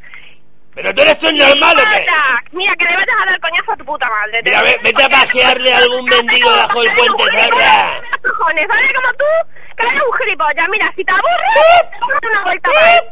¿Pero 0.82 0.94
tú 0.96 1.02
eres 1.02 1.24
un 1.26 1.38
normal 1.38 1.76
o 1.78 1.84
qué? 1.90 2.06
Mira, 2.54 2.74
que 2.78 2.86
le 2.86 2.96
vayas 2.96 3.16
a 3.22 3.26
dar 3.30 3.40
coñazo 3.42 3.72
a 3.74 3.76
tu 3.76 3.84
puta 3.84 4.08
madre. 4.10 4.42
Mira, 4.46 4.62
ve- 4.64 4.78
vete 4.82 5.04
a 5.04 5.10
pajearle 5.10 5.74
a 5.74 5.78
algún 5.78 6.06
mendigo 6.06 6.50
bajo 6.50 6.82
el 6.82 6.94
puente, 6.94 7.24
zorra. 7.24 8.02
cojones, 8.24 8.68
¿sabes 8.68 8.92
como 8.96 9.12
tú? 9.14 9.26
Que 9.76 9.84
eres 9.84 10.02
un 10.10 10.18
gilipollas. 10.18 10.70
Mira, 10.70 10.94
si 10.96 11.04
te 11.04 11.12
aburres, 11.12 11.90
te 11.90 11.96
a 11.98 12.10
dar 12.14 12.32
una 12.32 12.44
vuelta 12.44 12.70
más. 12.70 13.04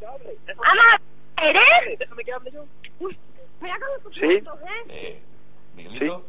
Vamos, 0.00 1.00
¿eres? 1.42 1.98
Déjame 1.98 2.24
que 2.24 2.32
hable 2.32 2.50
yo. 2.52 2.64
Uy, 3.00 3.18
mira 3.60 3.76
cómo 3.84 3.98
tus 4.08 4.14
Sí. 4.14 4.20
puntos, 4.40 4.60
¿eh? 4.62 4.84
Eh, 4.88 5.22
Miguelito, 5.74 6.24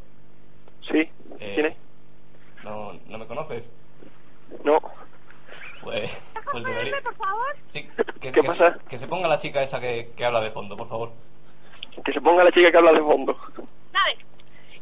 Sí. 0.91 1.10
Eh, 1.39 1.52
¿Quién 1.54 1.66
es? 1.68 1.76
no, 2.64 2.94
no 3.06 3.18
me 3.20 3.28
conoces. 3.28 3.64
No. 4.64 4.80
Pues, 5.84 6.22
pues 6.54 6.64
debería. 6.64 7.01
por 7.04 7.16
favor? 7.16 7.56
Sí, 7.72 7.89
que, 8.20 8.20
¿Qué 8.20 8.32
que- 8.32 8.43
pasa? 8.43 8.78
Que 8.89 8.97
se 8.97 9.08
ponga 9.08 9.28
la 9.28 9.38
chica 9.38 9.62
esa 9.62 9.80
que, 9.80 10.12
que 10.16 10.26
habla 10.26 10.39
de 10.41 10.51
fondo, 10.51 10.78
por 10.78 10.88
favor. 10.88 11.12
Que 12.06 12.14
se 12.14 12.22
ponga 12.22 12.43
la 12.43 12.51
chica 12.51 12.72
que 12.72 12.78
habla 12.78 12.93
de 12.93 12.99
fondo. 13.01 13.36
Dale. 13.91 14.18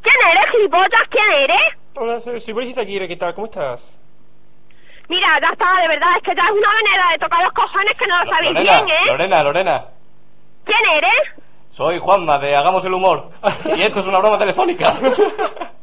¿Quién 0.02 0.16
eres, 0.32 0.52
gilipollas? 0.52 1.08
¿Quién 1.10 1.32
eres? 1.44 1.78
Hola, 1.96 2.20
soy, 2.22 2.40
soy 2.40 2.54
Brigitte 2.54 2.80
Aguirre, 2.80 3.08
¿qué 3.08 3.18
tal? 3.18 3.34
¿Cómo 3.34 3.46
estás? 3.46 4.00
Mira, 5.10 5.28
ya 5.42 5.50
está, 5.52 5.82
de 5.82 5.88
verdad, 5.90 6.10
es 6.18 6.24
que 6.24 6.36
ya 6.36 6.44
es 6.44 6.52
una 6.52 6.72
manera 6.74 7.12
de 7.12 7.18
tocar 7.20 7.44
los 7.44 7.54
cojones 7.54 7.98
que 7.98 8.08
no 8.08 8.24
lo 8.24 8.32
sabéis 8.32 8.54
Lorena, 8.54 8.82
bien, 8.84 8.90
¿eh? 8.98 9.06
Lorena, 9.08 9.44
Lorena. 9.44 9.86
¿Quién 10.64 10.80
eres? 10.98 11.44
Soy 11.72 12.00
Juanma 12.00 12.40
de 12.40 12.56
Hagamos 12.56 12.86
el 12.86 12.94
Humor. 12.94 13.30
Y 13.76 13.82
esto 13.82 14.00
es 14.00 14.06
una 14.08 14.20
broma 14.20 14.38
telefónica. 14.38 14.94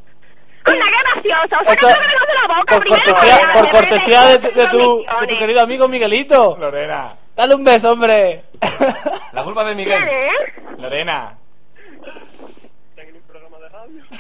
Qué 0.73 0.79
gracioso. 1.23 1.73
Eso- 1.73 1.89
Sácate 1.89 2.13
los 2.19 2.27
de 2.27 2.35
la 2.35 2.47
boca 2.55 2.75
Por 2.75 2.81
primero, 2.81 3.05
cortesía, 3.05 3.51
por 3.53 3.63
de 3.63 3.69
cortesía 3.71 4.21
de, 4.27 4.33
repente, 4.33 4.51
tu- 4.51 4.59
de 4.61 4.67
tu, 4.69 4.79
de 4.79 4.79
tu 4.79 5.05
conexiones. 5.07 5.39
querido 5.39 5.61
amigo 5.63 5.89
Miguelito. 5.89 6.57
Lorena. 6.59 7.15
Dale 7.37 7.55
un 7.55 7.65
beso, 7.65 7.93
hombre. 7.93 8.45
La 9.33 9.43
culpa 9.45 9.63
de 9.65 9.75
¿Quién 9.75 9.89
Miguel. 9.89 10.03
es? 10.09 10.79
Lorena. 10.81 11.35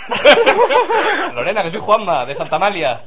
Lorena, 1.34 1.62
que 1.62 1.70
soy 1.70 1.80
Juanma 1.80 2.24
de 2.26 2.34
Santa 2.34 2.56
Amalia. 2.56 3.02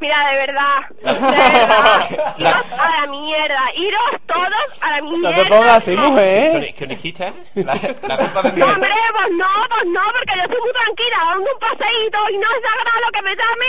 Mira, 0.00 0.16
de 0.30 0.36
verdad, 0.36 0.80
de 1.00 1.12
verdad. 1.12 2.34
Iros 2.38 2.72
a 2.78 3.00
la 3.00 3.06
mierda. 3.10 3.60
Iros 3.76 4.20
todos 4.26 4.82
a 4.82 4.90
la 4.90 5.00
mierda. 5.02 5.30
No 5.30 5.42
te 5.42 5.46
pongas 5.48 5.76
así, 5.76 5.96
mujer. 5.96 6.74
¿Qué 6.74 6.86
dijiste? 6.86 7.32
La, 7.54 7.74
la 7.74 8.16
culpa 8.18 8.42
de 8.42 8.52
No, 8.58 8.66
hombre, 8.66 8.90
pues 9.12 9.32
no, 9.38 9.46
pues 9.68 9.86
no, 9.86 10.00
porque 10.12 10.32
yo 10.36 10.42
estoy 10.42 10.60
muy 10.60 10.72
tranquila, 10.72 11.16
dando 11.30 11.50
un 11.54 11.58
paseíto 11.60 12.18
y 12.30 12.36
no 12.38 12.46
es 12.50 12.64
agradable 12.74 13.06
que 13.14 13.22
me 13.22 13.36
llame 13.36 13.68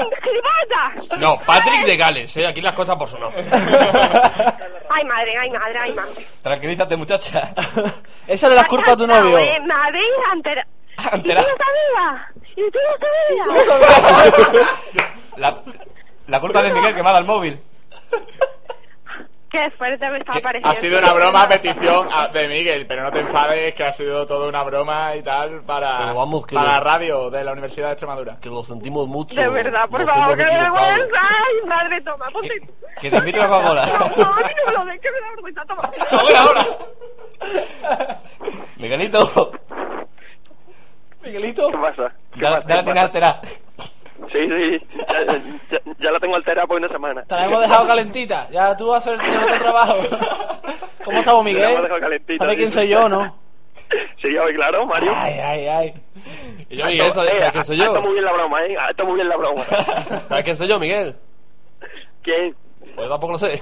un 0.00 0.10
gilipollas. 0.22 1.18
No, 1.20 1.38
Patrick 1.44 1.84
de 1.84 1.96
Gales, 1.96 2.36
¿eh? 2.38 2.46
Aquí 2.46 2.60
las 2.62 2.74
cosas 2.74 2.96
por 2.96 3.08
su 3.08 3.18
nombre. 3.18 3.42
Ay, 3.50 5.04
madre, 5.04 5.36
ay, 5.38 5.50
madre, 5.50 5.78
ay, 5.82 5.92
madre. 5.92 6.24
Tranquilízate, 6.42 6.96
muchacha. 6.96 7.50
Esa 8.26 8.46
es 8.48 8.54
la 8.54 8.64
culpa 8.64 8.90
de 8.92 8.96
tu 8.96 9.06
novio. 9.06 9.36
Me 9.38 9.74
habéis. 9.74 10.14
Antera- 10.32 10.66
¿Y 11.14 11.28
no 11.34 11.42
sabías? 11.42 12.33
¿Y 12.56 12.70
tú 12.70 12.78
no 12.78 13.60
sabías? 13.64 14.66
La, 15.36 15.60
la 16.28 16.40
culpa 16.40 16.62
de 16.62 16.72
Miguel 16.72 16.94
que 16.94 17.02
me 17.02 17.08
ha 17.08 17.12
dado 17.12 17.18
el 17.22 17.26
móvil. 17.26 17.60
Qué 19.50 19.70
fuerte 19.78 20.08
me 20.10 20.18
está 20.18 20.32
pareciendo. 20.40 20.68
Ha 20.68 20.74
sido 20.76 20.98
una 20.98 21.12
broma 21.12 21.42
a 21.42 21.48
petición 21.48 22.08
a- 22.12 22.26
de 22.28 22.48
Miguel, 22.48 22.86
pero 22.88 23.02
no 23.04 23.12
te 23.12 23.20
enfades 23.20 23.74
que 23.74 23.84
ha 23.84 23.92
sido 23.92 24.26
toda 24.26 24.48
una 24.48 24.62
broma 24.64 25.14
y 25.16 25.22
tal 25.22 25.62
para, 25.62 25.98
Pero 25.98 26.14
vamos, 26.14 26.44
que 26.46 26.54
para 26.56 26.66
lo- 26.66 26.72
la 26.74 26.80
radio 26.80 27.30
de 27.30 27.44
la 27.44 27.52
Universidad 27.52 27.86
de 27.88 27.92
Extremadura. 27.92 28.36
Que 28.40 28.48
lo 28.48 28.62
sentimos 28.64 29.06
mucho. 29.08 29.40
De 29.40 29.48
verdad, 29.48 29.88
por 29.88 30.00
Nos 30.00 30.10
favor, 30.10 30.24
hemos 30.32 30.36
que 30.38 30.44
me 30.44 30.50
da 30.54 30.58
equivocado. 30.60 30.86
vergüenza. 30.98 31.20
Ay, 31.22 31.68
madre, 31.68 32.00
toma, 32.02 32.26
ponte 32.32 32.60
tú. 32.60 32.72
Que 33.00 33.10
te 33.10 33.16
invito 33.16 33.38
a 33.40 33.42
la 33.42 33.48
Coca-Cola. 33.48 33.86
No, 33.86 33.94
a 34.04 34.36
mí 34.36 34.42
no 34.56 34.66
me 34.66 34.72
lo 34.78 34.84
des, 34.86 35.00
que 35.00 35.10
me 35.10 35.20
da 35.20 35.30
vergüenza, 35.30 35.62
toma. 35.66 35.90
Ahora, 36.10 36.40
ahora. 36.40 36.66
Miguelito, 38.76 39.52
Miguelito. 41.24 41.70
¿Qué 41.70 41.78
pasa? 41.78 42.12
¿Qué 42.32 42.40
ya, 42.40 42.50
pasa? 42.50 42.64
ya 42.68 42.74
la 42.74 42.80
¿Qué 42.80 42.84
tienes 42.84 43.02
alterada. 43.02 43.40
Sí, 44.32 44.38
sí. 44.46 44.86
Ya, 44.96 45.24
ya- 45.24 45.80
ya 45.98 46.10
la 46.10 46.20
tengo 46.20 46.36
alterada 46.36 46.66
por 46.66 46.76
una 46.78 46.88
semana. 46.88 47.22
Te 47.22 47.34
la 47.34 47.46
hemos 47.46 47.60
dejado 47.60 47.86
calentita. 47.86 48.48
Ya 48.50 48.76
tú 48.76 48.88
vas 48.88 49.06
a 49.06 49.12
hacer 49.14 49.48
tu 49.50 49.58
trabajo. 49.58 49.94
¿Cómo 51.04 51.18
estamos, 51.18 51.44
Te 51.44 51.52
la 51.52 51.58
Miguel? 51.58 51.70
hemos 51.70 51.82
dejado 51.82 52.00
calentita, 52.00 52.38
¿Sabes 52.38 52.56
quién 52.56 52.72
soy 52.72 52.88
yo, 52.88 53.08
no? 53.08 53.36
Sí, 54.22 54.28
hoy, 54.38 54.54
claro, 54.54 54.86
Mario. 54.86 55.12
Ay, 55.14 55.34
ay, 55.38 55.66
ay. 55.66 55.94
Y 56.70 56.76
yo, 56.78 56.86
Miguel, 56.86 57.12
¿sabes, 57.12 57.32
Eh, 57.32 57.36
sabes 57.36 57.52
quién 57.52 57.64
soy 57.64 57.76
yo? 57.76 58.00
muy 58.00 58.12
bien 58.12 58.24
la 58.24 58.32
broma, 58.32 58.62
¿eh? 58.64 58.74
Estado 58.90 59.06
muy 59.08 59.16
bien 59.16 59.28
la 59.28 59.36
broma. 59.36 59.62
¿Sabes 60.28 60.44
quién 60.44 60.56
soy 60.56 60.68
yo, 60.68 60.78
Miguel? 60.78 61.14
¿Quién? 62.22 62.54
Pues 62.94 63.08
tampoco 63.08 63.32
lo 63.32 63.38
sé. 63.38 63.60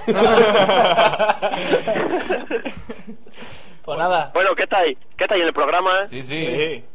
Pues 3.83 3.97
nada. 3.97 4.31
Bueno, 4.33 4.55
¿qué 4.55 4.63
estáis? 4.63 4.97
¿Qué 5.17 5.23
estáis 5.25 5.41
en 5.41 5.47
el 5.47 5.53
programa? 5.53 6.05
Sí, 6.05 6.21
Sí. 6.23 6.35
sí. 6.45 6.85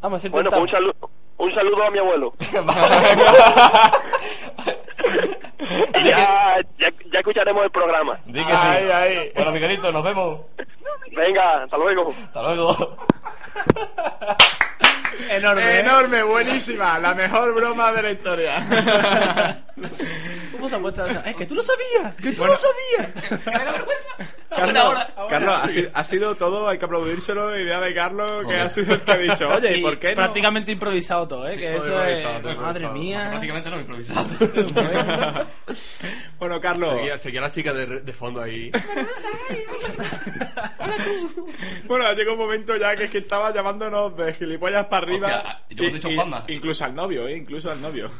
Vamos 0.00 0.24
a 0.24 0.28
Bueno, 0.28 0.48
intentar. 0.48 0.60
pues 0.60 0.60
un 0.60 0.68
saludo, 0.70 1.10
un 1.38 1.54
saludo 1.54 1.82
a 1.84 1.90
mi 1.90 1.98
abuelo. 1.98 2.32
Ya, 6.04 6.56
ya, 6.78 6.88
ya 7.12 7.18
escucharemos 7.18 7.64
el 7.64 7.70
programa. 7.70 8.18
Di 8.26 8.44
que 8.44 8.52
Ay, 8.52 8.84
sí. 8.84 8.90
ay. 8.92 9.32
Bueno, 9.34 9.52
Miguelito, 9.52 9.92
nos 9.92 10.02
vemos. 10.04 10.40
Venga, 11.14 11.62
hasta 11.64 11.76
luego. 11.76 12.14
Hasta 12.24 12.42
luego. 12.42 12.96
Enorme. 15.30 15.62
¿eh? 15.62 15.80
Enorme, 15.80 16.22
buenísima. 16.22 16.98
La 16.98 17.14
mejor 17.14 17.54
broma 17.54 17.92
de 17.92 18.02
la 18.02 18.10
historia. 18.10 18.66
¿Cómo 20.52 20.68
se 20.68 20.76
ha 20.76 20.78
puesto? 20.78 21.04
Es 21.06 21.34
que 21.36 21.46
tú 21.46 21.54
lo 21.54 21.62
sabías. 21.62 22.14
Que 22.16 22.32
tú 22.32 22.38
Bueno. 22.38 22.54
lo 22.54 22.58
sabías. 22.58 23.10
Carlos, 24.48 24.94
Carlos 25.28 25.54
ha, 25.62 25.68
sido, 25.68 25.90
ha 25.92 26.04
sido 26.04 26.34
todo, 26.36 26.68
hay 26.68 26.78
que 26.78 26.84
aplaudírselo. 26.86 27.58
Idea 27.58 27.80
de 27.80 27.94
Carlos, 27.94 28.46
que 28.46 28.56
ha 28.56 28.68
sido 28.68 28.94
el 28.94 29.02
que 29.02 29.12
ha 29.12 29.16
dicho, 29.18 29.48
oye, 29.54 29.76
¿y 29.76 29.80
Y 29.80 29.82
por 29.82 29.98
qué 29.98 30.08
no? 30.10 30.14
Prácticamente 30.14 30.72
improvisado 30.72 31.28
todo, 31.28 31.48
¿eh? 31.48 31.56
que 31.56 31.72
todo 31.74 32.02
eso 32.04 32.38
es... 32.38 32.56
Madre 32.58 32.88
mía. 32.88 33.26
Prácticamente 33.30 33.70
no 33.70 33.80
improvisado. 33.80 34.26
Bueno, 36.38 36.60
Carlos. 36.60 36.94
Seguía, 36.94 37.18
seguía 37.18 37.40
la 37.40 37.50
chica 37.50 37.72
de, 37.72 38.00
de 38.00 38.12
fondo 38.12 38.40
ahí. 38.40 38.70
Bueno, 41.86 42.12
llegó 42.14 42.32
un 42.32 42.38
momento 42.38 42.76
ya 42.76 42.94
que 42.96 43.04
es 43.04 43.10
que 43.10 43.18
estaba 43.18 43.52
llamándonos 43.52 44.16
de 44.16 44.32
gilipollas 44.34 44.86
para 44.86 45.06
arriba. 45.06 45.26
Hostia, 45.28 45.60
yo 45.70 45.82
me 45.84 45.88
he 45.88 45.92
dicho 45.92 46.08
Y- 46.08 46.14
y-. 46.16 46.54
Incluso 46.54 46.84
al 46.84 46.94
novio, 46.94 47.26
¿eh? 47.28 47.36
Incluso 47.36 47.70
al 47.70 47.80
novio. 47.80 48.10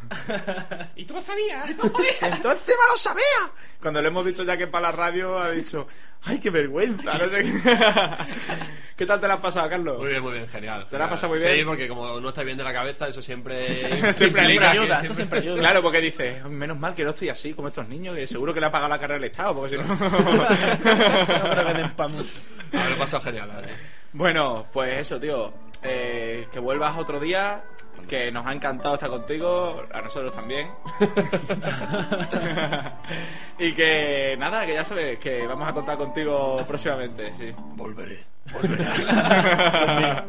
¿Y 0.96 1.04
tú 1.04 1.14
lo 1.14 1.22
sabías? 1.22 1.68
Entonces 1.70 2.68
me 2.68 2.90
lo 2.92 2.96
sabía. 2.96 3.50
Cuando 3.80 4.02
le 4.02 4.08
hemos 4.08 4.24
dicho 4.26 4.42
ya 4.44 4.56
que 4.56 4.66
para 4.66 4.90
la 4.90 4.96
radio, 4.96 5.38
ha 5.38 5.50
dicho, 5.50 5.86
ay, 6.24 6.38
qué 6.40 6.50
vergüenza. 6.50 7.18
No 7.18 7.28
sé 7.30 7.42
qué. 7.42 7.52
¿Qué 8.98 9.06
tal 9.06 9.20
te 9.20 9.28
la 9.28 9.34
has 9.34 9.40
pasado, 9.40 9.68
Carlos? 9.70 9.98
Muy 10.00 10.08
bien, 10.08 10.22
muy 10.22 10.32
bien, 10.32 10.48
genial. 10.48 10.84
¿Te 10.90 10.98
la 10.98 11.04
has 11.04 11.10
pasado 11.10 11.32
muy 11.32 11.40
Sí, 11.40 11.48
bien? 11.48 11.66
porque 11.66 11.86
como 11.86 12.18
no 12.20 12.28
está 12.30 12.42
bien 12.42 12.58
de 12.58 12.64
la 12.64 12.72
cabeza, 12.72 13.06
eso 13.06 13.22
siempre... 13.22 14.12
Siempre 14.12 14.40
ayuda, 14.66 14.98
que 15.00 15.04
eso 15.06 15.14
siempre 15.14 15.38
ayuda. 15.38 15.58
Claro, 15.58 15.82
porque 15.82 16.00
dices, 16.00 16.44
menos 16.46 16.76
mal 16.76 16.96
que 16.96 17.04
no 17.04 17.10
estoy 17.10 17.28
así 17.28 17.54
como 17.54 17.68
estos 17.68 17.86
niños, 17.88 18.16
que 18.16 18.26
seguro 18.26 18.52
que 18.52 18.58
le 18.58 18.66
ha 18.66 18.72
pagado 18.72 18.88
la 18.90 18.98
carrera 18.98 19.20
del 19.20 19.30
Estado, 19.30 19.54
porque 19.54 19.76
si 19.76 19.76
no. 19.76 19.84
No 19.88 21.50
creo 21.50 21.66
que 21.66 21.74
den 21.74 21.90
pa' 21.92 22.08
mucho. 22.08 22.30
A 22.72 22.76
ver, 22.76 22.88
lo 22.90 22.94
he 22.96 22.98
pasado 22.98 23.22
genial, 23.22 23.48
la 23.48 23.54
verdad. 23.56 23.70
Bueno, 24.12 24.66
pues 24.72 24.96
eso, 24.98 25.20
tío. 25.20 25.52
Eh, 25.82 26.48
que 26.52 26.58
vuelvas 26.58 26.98
otro 26.98 27.20
día. 27.20 27.62
Que 28.06 28.30
nos 28.30 28.46
ha 28.46 28.52
encantado 28.52 28.94
estar 28.94 29.10
contigo. 29.10 29.82
A 29.92 30.00
nosotros 30.00 30.32
también. 30.32 30.68
y 33.58 33.72
que 33.72 34.36
nada, 34.38 34.66
que 34.66 34.74
ya 34.74 34.84
sabes 34.84 35.18
que 35.18 35.46
vamos 35.46 35.68
a 35.68 35.72
contar 35.72 35.96
contigo 35.96 36.62
próximamente. 36.66 37.32
Sí. 37.34 37.52
Volveré. 37.74 38.24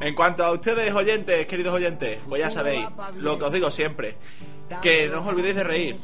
en 0.00 0.14
cuanto 0.14 0.44
a 0.44 0.52
ustedes, 0.52 0.94
oyentes, 0.94 1.46
queridos 1.46 1.74
oyentes, 1.74 2.20
pues 2.28 2.40
ya 2.40 2.50
sabéis 2.50 2.86
lo 3.16 3.38
que 3.38 3.44
os 3.44 3.52
digo 3.52 3.70
siempre. 3.70 4.16
Que 4.80 5.08
no 5.08 5.20
os 5.20 5.26
olvidéis 5.26 5.56
de 5.56 5.64
reír. 5.64 5.96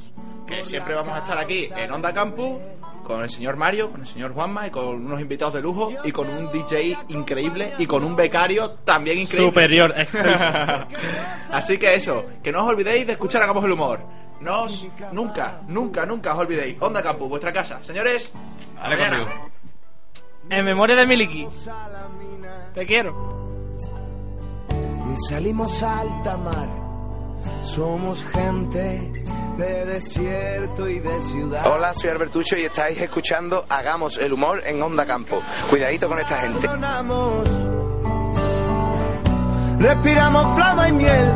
Que 0.46 0.64
siempre 0.64 0.94
vamos 0.94 1.14
a 1.14 1.18
estar 1.18 1.38
aquí 1.38 1.68
en 1.74 1.92
Onda 1.92 2.12
Campus 2.12 2.58
con 3.06 3.22
el 3.22 3.30
señor 3.30 3.56
Mario, 3.56 3.90
con 3.90 4.00
el 4.00 4.06
señor 4.06 4.34
Juanma 4.34 4.66
y 4.66 4.70
con 4.70 5.06
unos 5.06 5.20
invitados 5.20 5.54
de 5.54 5.62
lujo 5.62 5.92
y 6.02 6.10
con 6.10 6.28
un 6.28 6.50
DJ 6.50 6.98
increíble 7.08 7.74
y 7.78 7.86
con 7.86 8.02
un 8.02 8.16
becario 8.16 8.70
también 8.84 9.18
increíble. 9.18 9.46
Superior, 9.46 9.94
excelso. 9.96 10.44
Así 11.50 11.78
que 11.78 11.94
eso, 11.94 12.24
que 12.42 12.50
no 12.50 12.64
os 12.64 12.68
olvidéis 12.68 13.06
de 13.06 13.12
escuchar 13.12 13.42
Hagamos 13.42 13.64
el 13.64 13.72
Humor. 13.72 14.00
No 14.40 14.64
os, 14.64 14.86
nunca, 15.12 15.60
nunca, 15.68 16.04
nunca 16.04 16.32
os 16.34 16.40
olvidéis. 16.40 16.76
Onda 16.80 17.02
Campus, 17.02 17.28
vuestra 17.28 17.52
casa. 17.52 17.82
Señores, 17.82 18.32
Dale 18.74 18.96
conmigo. 18.98 19.26
En 20.50 20.64
memoria 20.64 20.96
de 20.96 21.06
Miliki. 21.06 21.46
Te 22.74 22.86
quiero. 22.86 23.14
Y 25.12 25.28
salimos 25.28 25.82
a 25.82 26.00
alta 26.00 26.36
mar. 26.36 26.85
Somos 27.74 28.22
gente 28.22 29.12
de 29.58 29.84
desierto 29.86 30.88
y 30.88 31.00
de 31.00 31.20
ciudad. 31.22 31.66
Hola, 31.66 31.92
soy 31.94 32.10
Albertucho 32.10 32.56
y 32.56 32.64
estáis 32.64 32.98
escuchando 33.00 33.66
Hagamos 33.68 34.18
el 34.18 34.32
humor 34.32 34.62
en 34.64 34.82
Onda 34.82 35.04
Campo. 35.04 35.42
Cuidadito 35.68 36.08
con 36.08 36.18
esta 36.18 36.36
gente. 36.38 36.68
Respiramos 39.78 40.54
flama 40.54 40.88
y 40.88 40.92
miel. 40.92 41.32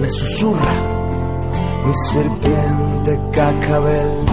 Me 0.00 0.10
susurra 0.10 0.72
mi 1.84 1.94
serpiente 1.94 3.20
cacabel. 3.32 4.26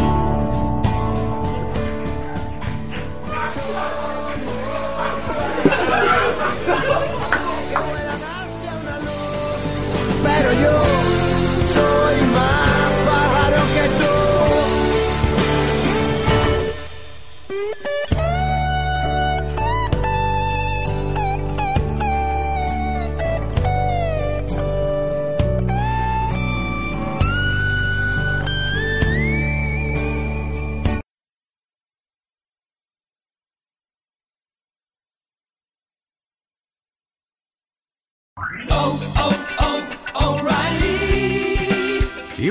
Pero 10.24 10.54
yo 10.54 10.87